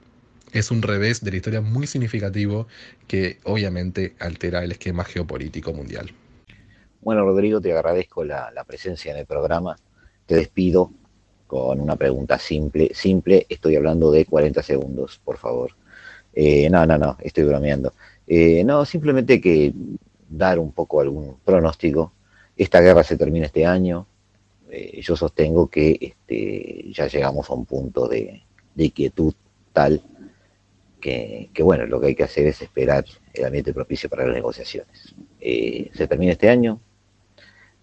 Es 0.53 0.71
un 0.71 0.81
revés 0.81 1.23
de 1.23 1.31
la 1.31 1.37
historia 1.37 1.61
muy 1.61 1.87
significativo 1.87 2.67
que 3.07 3.39
obviamente 3.45 4.15
altera 4.19 4.65
el 4.65 4.73
esquema 4.73 5.05
geopolítico 5.05 5.73
mundial. 5.73 6.11
Bueno, 7.03 7.25
Rodrigo, 7.25 7.61
te 7.61 7.73
agradezco 7.73 8.25
la, 8.25 8.51
la 8.51 8.65
presencia 8.65 9.13
en 9.13 9.19
el 9.19 9.27
programa. 9.27 9.77
Te 10.27 10.35
despido 10.35 10.91
con 11.47 11.81
una 11.81 11.97
pregunta 11.97 12.39
simple. 12.39 12.91
Simple, 12.95 13.47
estoy 13.49 13.77
hablando 13.77 14.11
de 14.11 14.25
40 14.25 14.63
segundos, 14.63 15.21
por 15.23 15.37
favor. 15.37 15.73
Eh, 16.41 16.71
no, 16.71 16.87
no, 16.87 16.97
no, 16.97 17.17
estoy 17.21 17.43
bromeando. 17.43 17.95
Eh, 18.25 18.63
no, 18.63 18.85
simplemente 18.85 19.41
que 19.41 19.73
dar 20.29 20.61
un 20.61 20.71
poco 20.71 21.01
algún 21.01 21.37
pronóstico. 21.45 22.13
Esta 22.57 22.81
guerra 22.81 23.03
se 23.03 23.17
termina 23.17 23.47
este 23.47 23.67
año. 23.67 24.07
Eh, 24.71 25.01
yo 25.03 25.17
sostengo 25.17 25.67
que 25.67 25.99
este, 26.01 26.93
ya 26.93 27.09
llegamos 27.09 27.51
a 27.51 27.55
un 27.55 27.67
punto 27.67 28.07
de, 28.07 28.45
quietud 28.95 29.35
tal 29.73 30.01
que, 31.01 31.51
bueno, 31.61 31.87
lo 31.87 32.01
que 32.01 32.07
hay 32.09 32.15
que 32.15 32.23
hacer 32.23 32.47
es 32.47 32.63
esperar 32.63 33.05
el 33.35 33.45
ambiente 33.45 33.75
propicio 33.75 34.09
para 34.09 34.25
las 34.25 34.37
negociaciones. 34.37 35.17
se 35.41 36.07
termina 36.07 36.31
este 36.31 36.51
año. 36.51 36.81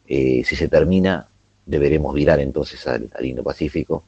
si 0.08 0.44
se 0.46 0.70
termina, 0.70 1.28
deberemos 1.66 2.16
virar 2.16 2.40
entonces 2.40 2.88
al, 2.88 3.12
al 3.14 3.26
Indo-Pacífico. 3.26 4.06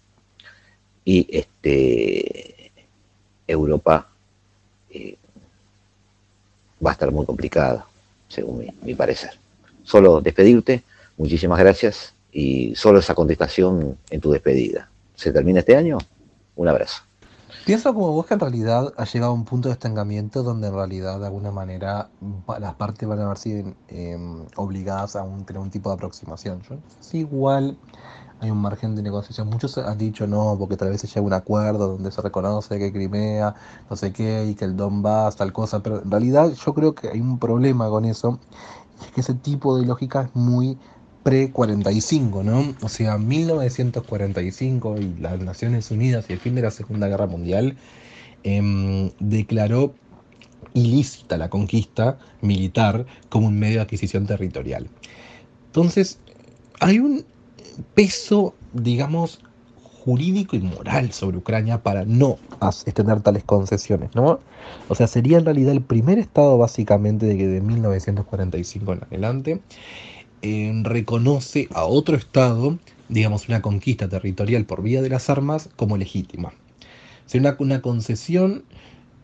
Y 1.04 1.28
este, 1.38 2.72
Europa 3.46 4.14
eh, 4.98 5.18
va 6.84 6.92
a 6.92 6.94
estar 6.94 7.12
muy 7.12 7.26
complicada, 7.26 7.86
según 8.28 8.66
mi, 8.82 8.96
parecer. 8.96 9.32
Solo 9.84 10.22
despedirte, 10.22 10.84
muchísimas 11.18 11.60
gracias 11.60 12.14
y 12.32 12.76
solo 12.76 13.00
esa 13.00 13.16
contestación 13.16 13.98
en 14.10 14.22
tu 14.22 14.32
despedida. 14.32 14.90
¿Se 15.16 15.32
termina 15.32 15.60
este 15.60 15.76
año? 15.76 15.98
Un 16.56 16.68
abrazo. 16.68 17.04
Pienso 17.66 17.94
como 17.94 18.12
vos 18.14 18.26
que 18.26 18.34
en 18.34 18.40
realidad 18.40 18.94
ha 18.96 19.06
llegado 19.06 19.32
a 19.32 19.36
un 19.36 19.44
punto 19.44 19.70
de 19.70 19.74
estancamiento 19.74 20.42
donde 20.42 20.68
en 20.68 20.74
realidad 20.74 21.20
de 21.20 21.26
alguna 21.26 21.52
manera 21.52 22.10
las 22.60 22.76
partes 22.76 23.08
van 23.08 23.20
a 23.20 23.28
verse 23.28 23.76
em, 23.90 24.46
obligadas 24.56 25.16
a 25.16 25.24
un, 25.24 25.46
tener 25.46 25.62
un 25.62 25.70
tipo 25.70 25.90
de 25.90 25.96
aproximación. 25.96 26.62
Yo 26.70 26.78
igual 27.12 27.78
hay 28.40 28.52
un 28.52 28.60
margen 28.60 28.96
de 28.96 29.02
negociación. 29.02 29.50
Muchos 29.50 29.78
han 29.78 29.98
dicho 29.98 30.28
no, 30.28 30.56
porque 30.60 30.78
tal 30.78 30.90
vez 30.90 31.02
se 31.02 31.08
llega 31.08 31.22
a 31.22 31.24
un 31.24 31.34
acuerdo 31.34 31.90
donde 31.90 32.12
se 32.12 32.22
reconoce 32.22 32.78
que 32.78 32.92
Crimea, 32.92 33.56
no 33.90 33.96
sé 33.96 34.12
qué, 34.12 34.46
y 34.46 34.56
que 34.56 34.66
el 34.66 34.78
Donbass, 34.78 35.36
tal 35.36 35.54
cosa, 35.54 35.82
pero 35.82 36.02
en 36.04 36.12
realidad 36.12 36.52
yo 36.54 36.74
creo 36.74 36.94
que 36.94 37.10
hay 37.10 37.20
un 37.20 37.40
problema 37.40 37.90
con 37.90 38.06
eso, 38.06 38.40
es 39.02 39.12
que 39.12 39.22
ese 39.22 39.34
tipo 39.34 39.78
de 39.78 39.86
lógica 39.86 40.24
es 40.24 40.36
muy 40.36 40.78
pre-45, 41.24 42.44
¿no? 42.44 42.76
O 42.82 42.90
sea, 42.90 43.18
1945 43.18 44.98
y 44.98 45.16
las 45.20 45.40
Naciones 45.40 45.92
Unidas 45.92 46.26
y 46.30 46.34
el 46.34 46.40
fin 46.40 46.56
de 46.56 46.62
la 46.62 46.72
Segunda 46.72 47.08
Guerra 47.08 47.28
Mundial 47.28 47.76
em, 48.44 49.12
declaró 49.20 49.94
ilícita 50.74 51.38
la 51.38 51.50
conquista 51.50 52.18
militar 52.42 53.06
como 53.30 53.48
un 53.48 53.60
medio 53.60 53.78
de 53.78 53.82
adquisición 53.82 54.26
territorial. 54.26 54.88
Entonces, 55.68 56.20
hay 56.80 57.00
un 57.00 57.26
peso, 57.94 58.56
digamos, 58.74 59.40
jurídico 59.76 60.56
y 60.56 60.60
moral 60.60 61.12
sobre 61.12 61.38
Ucrania 61.38 61.84
para 61.84 62.06
no 62.06 62.38
extender 62.62 63.22
tales 63.22 63.44
concesiones, 63.44 64.16
¿no? 64.16 64.40
O 64.88 64.96
sea, 64.96 65.08
sería 65.08 65.38
en 65.38 65.46
realidad 65.46 65.74
el 65.74 65.82
primer 65.82 66.20
estado 66.20 66.58
básicamente 66.58 67.26
de 67.26 67.38
que 67.38 67.48
de 67.48 67.62
1945 67.62 68.94
en 68.94 69.04
adelante 69.04 69.62
eh, 70.42 70.72
reconoce 70.84 71.68
a 71.74 71.86
otro 71.86 72.16
estado, 72.16 72.78
digamos, 73.10 73.50
una 73.50 73.62
conquista 73.62 74.08
territorial 74.08 74.66
por 74.66 74.82
vía 74.82 75.02
de 75.02 75.10
las 75.10 75.30
armas 75.30 75.70
como 75.76 75.98
legítima. 75.98 76.54
Sería 77.26 77.50
una, 77.50 77.58
una 77.60 77.82
concesión 77.82 78.64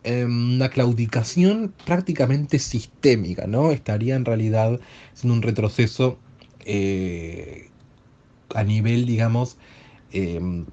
Em, 0.04 0.56
una 0.56 0.70
claudicación 0.70 1.74
prácticamente 1.86 2.60
sistémica, 2.60 3.47
¿no? 3.47 3.72
Estaría 3.72 4.16
en 4.16 4.26
realidad 4.26 4.80
siendo 5.14 5.36
un 5.36 5.41
retroceso 5.41 6.20
eh, 6.66 7.70
a 8.54 8.64
nivel, 8.64 9.06
digamos, 9.06 9.58
em, 10.12 10.66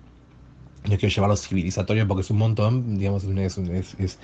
no 0.85 0.97
quiero 0.97 1.09
llevarlo 1.09 1.37
civilizatorio 1.37 2.07
porque 2.07 2.23
es 2.23 2.31
un 2.31 2.39
montón, 2.39 2.99
digamos, 2.99 3.25
es, 3.25 4.19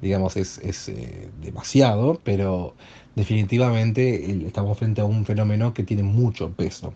digamos, 0.00 0.36
es, 0.36 0.88
eh, 0.88 1.28
demasiado, 1.42 2.20
pero 2.22 2.74
definitivamente 3.14 4.46
estamos 4.46 4.78
frente 4.78 5.00
a 5.00 5.04
un 5.04 5.24
fenómeno 5.24 5.72
que 5.72 5.82
tiene 5.84 6.02
mucho 6.02 6.50
peso. 6.50 6.94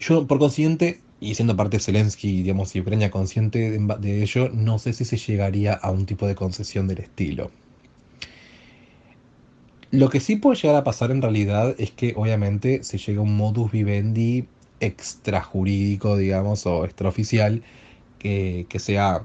Yo, 0.00 0.26
por 0.26 0.38
consiguiente, 0.38 1.00
y 1.20 1.34
siendo 1.34 1.56
parte 1.56 1.78
de 1.78 1.82
Zelensky, 1.82 2.42
digamos, 2.42 2.74
y 2.74 2.80
Ucrania 2.80 3.10
consciente 3.10 3.78
de, 3.78 4.22
ello, 4.22 4.50
no 4.50 4.78
sé 4.78 4.92
si 4.92 5.04
se 5.04 5.16
llegaría 5.16 5.72
a 5.74 5.90
un 5.90 6.04
tipo 6.06 6.26
de 6.26 6.34
concesión 6.34 6.88
del 6.88 6.98
estilo. 6.98 7.50
Lo 9.90 10.10
que 10.10 10.18
sí 10.18 10.36
puede 10.36 10.56
llegar 10.56 10.76
a 10.76 10.84
pasar 10.84 11.12
en 11.12 11.22
realidad 11.22 11.76
es 11.78 11.92
que 11.92 12.14
obviamente 12.16 12.82
se 12.82 12.98
llega 12.98 13.20
a 13.20 13.22
un 13.22 13.36
modus 13.36 13.70
vivendi 13.70 14.46
extrajurídico, 14.86 16.16
digamos, 16.16 16.66
o 16.66 16.84
extraoficial, 16.84 17.62
que, 18.18 18.66
que 18.68 18.78
sea. 18.78 19.22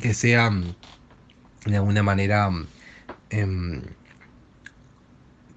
que 0.00 0.14
sea 0.14 0.50
de 1.64 1.76
alguna 1.76 2.02
manera. 2.02 2.50
Em, 3.30 3.82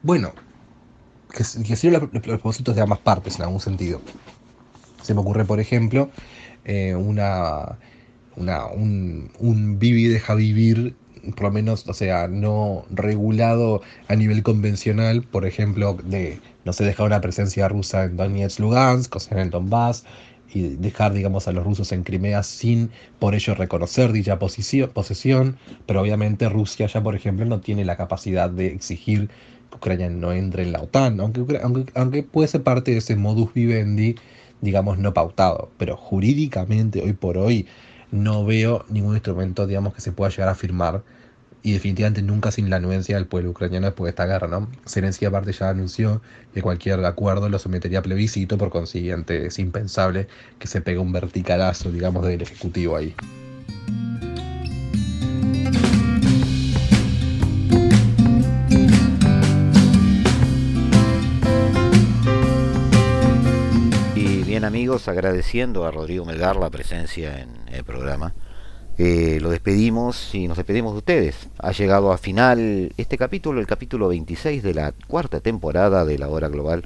bueno, 0.01 0.33
que, 1.31 1.43
que 1.63 1.75
sirven 1.75 2.09
los, 2.11 2.21
propósitos 2.23 2.75
de 2.75 2.81
ambas 2.81 2.99
partes 2.99 3.37
en 3.37 3.43
algún 3.43 3.59
sentido. 3.59 4.01
Se 5.01 5.13
me 5.13 5.21
ocurre, 5.21 5.45
por 5.45 5.59
ejemplo, 5.59 6.09
eh, 6.65 6.95
una, 6.95 7.77
una, 8.35 8.65
un, 8.67 9.31
un 9.39 9.79
vivi 9.79 10.05
deja 10.05 10.35
vivir, 10.35 10.95
por 11.35 11.43
lo 11.43 11.51
menos, 11.51 11.87
o 11.87 11.93
sea, 11.93 12.27
no 12.27 12.85
regulado 12.89 13.81
a 14.07 14.15
nivel 14.15 14.43
convencional, 14.43 15.23
por 15.23 15.45
ejemplo, 15.45 15.95
de, 16.03 16.39
no 16.65 16.73
sé, 16.73 16.85
dejar 16.85 17.07
una 17.07 17.21
presencia 17.21 17.67
rusa 17.67 18.03
en 18.03 18.17
Donetsk, 18.17 18.59
Lugansk, 18.59 19.15
o 19.15 19.19
sea, 19.19 19.41
en 19.41 19.49
Donbass, 19.49 20.03
y 20.53 20.61
dejar, 20.75 21.13
digamos, 21.13 21.47
a 21.47 21.51
los 21.51 21.63
rusos 21.63 21.91
en 21.91 22.03
Crimea 22.03 22.43
sin 22.43 22.91
por 23.19 23.35
ello 23.35 23.53
reconocer 23.55 24.11
dicha 24.11 24.39
posesión, 24.39 25.57
pero 25.85 26.01
obviamente 26.01 26.49
Rusia 26.49 26.87
ya, 26.87 27.03
por 27.03 27.15
ejemplo, 27.15 27.45
no 27.45 27.59
tiene 27.59 27.85
la 27.85 27.97
capacidad 27.97 28.49
de 28.49 28.67
exigir 28.67 29.29
Ucrania 29.75 30.09
no 30.09 30.31
entre 30.33 30.63
en 30.63 30.71
la 30.71 30.81
OTAN, 30.81 31.19
aunque, 31.19 31.59
aunque, 31.61 31.91
aunque 31.95 32.23
puede 32.23 32.47
ser 32.47 32.63
parte 32.63 32.91
de 32.91 32.97
ese 32.97 33.15
modus 33.15 33.53
vivendi, 33.53 34.15
digamos, 34.61 34.97
no 34.97 35.13
pautado, 35.13 35.71
pero 35.77 35.95
jurídicamente 35.95 37.01
hoy 37.01 37.13
por 37.13 37.37
hoy 37.37 37.67
no 38.11 38.43
veo 38.45 38.85
ningún 38.89 39.13
instrumento, 39.13 39.67
digamos, 39.67 39.93
que 39.93 40.01
se 40.01 40.11
pueda 40.11 40.31
llegar 40.31 40.49
a 40.49 40.55
firmar 40.55 41.03
y 41.63 41.73
definitivamente 41.73 42.21
nunca 42.21 42.51
sin 42.51 42.69
la 42.69 42.77
anuencia 42.77 43.15
del 43.15 43.27
pueblo 43.27 43.51
ucraniano 43.51 43.87
después 43.87 44.05
de 44.05 44.09
esta 44.11 44.25
guerra, 44.25 44.47
¿no? 44.47 44.69
Zelensky 44.87 45.25
aparte 45.25 45.51
ya 45.51 45.69
anunció 45.69 46.21
que 46.53 46.61
cualquier 46.61 47.03
acuerdo 47.05 47.49
lo 47.49 47.59
sometería 47.59 47.99
a 47.99 48.01
plebiscito, 48.03 48.57
por 48.57 48.69
consiguiente 48.69 49.45
es 49.47 49.59
impensable 49.59 50.27
que 50.57 50.67
se 50.67 50.81
pegue 50.81 50.99
un 50.99 51.11
verticalazo, 51.11 51.91
digamos, 51.91 52.25
del 52.25 52.41
Ejecutivo 52.41 52.95
ahí. 52.95 53.15
amigos, 64.69 65.07
agradeciendo 65.07 65.85
a 65.85 65.91
Rodrigo 65.91 66.25
Melgar 66.25 66.55
la 66.55 66.69
presencia 66.69 67.39
en 67.39 67.49
el 67.73 67.83
programa. 67.83 68.33
Eh, 69.01 69.39
lo 69.39 69.49
despedimos 69.49 70.35
y 70.35 70.49
nos 70.49 70.57
despedimos 70.57 70.91
de 70.91 70.97
ustedes. 70.97 71.47
Ha 71.57 71.71
llegado 71.71 72.11
a 72.11 72.17
final 72.17 72.91
este 72.97 73.17
capítulo, 73.17 73.61
el 73.61 73.65
capítulo 73.65 74.09
26 74.09 74.61
de 74.61 74.73
la 74.73 74.91
cuarta 75.07 75.39
temporada 75.39 76.03
de 76.03 76.17
la 76.19 76.27
Hora 76.27 76.49
Global. 76.49 76.85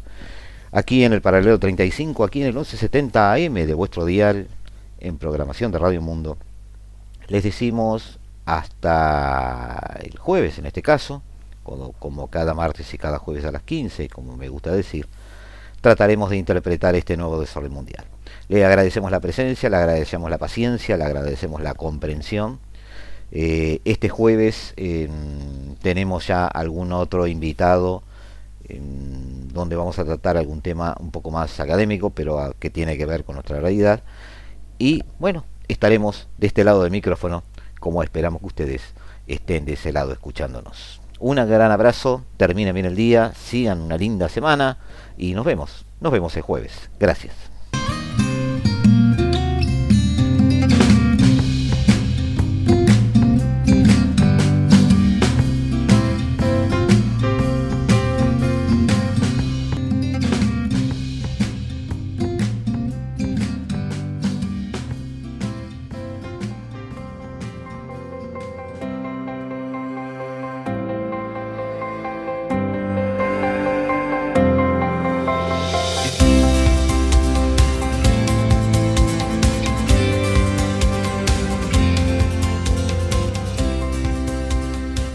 Aquí 0.72 1.04
en 1.06 1.14
el 1.14 1.24
paralelo 1.24 1.58
35, 1.58 2.24
aquí 2.24 2.42
en 2.42 2.50
el 2.50 2.54
1170 2.54 3.34
AM 3.34 3.56
de 3.56 3.74
vuestro 3.74 4.06
dial, 4.06 4.48
en 5.00 5.18
programación 5.18 5.72
de 5.72 5.80
Radio 5.80 6.04
Mundo. 6.04 6.38
Les 7.30 7.44
decimos 7.44 8.20
hasta 8.46 9.98
el 10.04 10.16
jueves 10.20 10.60
en 10.60 10.68
este 10.68 10.84
caso, 10.84 11.24
como, 11.64 11.94
como 11.94 12.28
cada 12.28 12.54
martes 12.54 12.94
y 12.94 13.00
cada 13.00 13.18
jueves 13.18 13.44
a 13.44 13.52
las 13.52 13.64
15, 13.64 14.08
como 14.10 14.38
me 14.38 14.50
gusta 14.50 14.72
decir 14.72 15.08
trataremos 15.84 16.30
de 16.30 16.38
interpretar 16.38 16.96
este 16.96 17.18
nuevo 17.18 17.42
desorden 17.42 17.74
mundial. 17.74 18.06
Le 18.48 18.64
agradecemos 18.66 19.12
la 19.12 19.20
presencia, 19.20 19.70
le 19.70 19.76
agradecemos 19.76 20.30
la 20.30 20.38
paciencia, 20.38 20.96
le 20.96 21.04
agradecemos 21.04 21.62
la 21.62 21.74
comprensión. 21.74 22.60
Eh, 23.34 23.82
este 23.84 24.08
jueves 24.08 24.74
em, 24.78 25.76
tenemos 25.82 26.26
ya 26.26 26.48
algún 26.48 26.94
otro 26.94 27.28
invitado 27.28 28.02
em, 28.70 29.50
donde 29.50 29.76
vamos 29.76 30.00
a 30.00 30.06
tratar 30.06 30.38
algún 30.38 30.62
tema 30.62 30.96
un 31.02 31.12
poco 31.12 31.32
más 31.32 31.60
académico, 31.60 32.12
pero 32.12 32.56
que 32.60 32.70
tiene 32.70 32.98
que 32.98 33.06
ver 33.06 33.26
con 33.26 33.36
nuestra 33.36 33.60
realidad. 33.60 34.04
Y 34.80 35.04
bueno, 35.20 35.44
estaremos 35.68 36.30
de 36.38 36.48
este 36.48 36.64
lado 36.64 36.84
del 36.84 36.92
micrófono, 36.92 37.44
como 37.82 38.04
esperamos 38.04 38.40
que 38.40 38.48
ustedes 38.48 38.82
estén 39.28 39.66
de 39.66 39.74
ese 39.74 39.92
lado 39.92 40.14
escuchándonos. 40.14 41.03
Un 41.24 41.38
gran 41.38 41.72
abrazo, 41.72 42.26
terminen 42.36 42.74
bien 42.74 42.86
el 42.86 42.98
día, 42.98 43.32
sigan 43.34 43.80
una 43.80 43.96
linda 43.96 44.28
semana 44.28 44.80
y 45.18 45.36
nos 45.36 45.46
vemos, 45.46 45.86
nos 46.02 46.12
vemos 46.12 46.36
el 46.36 46.42
jueves. 46.42 46.90
Gracias. 47.00 47.53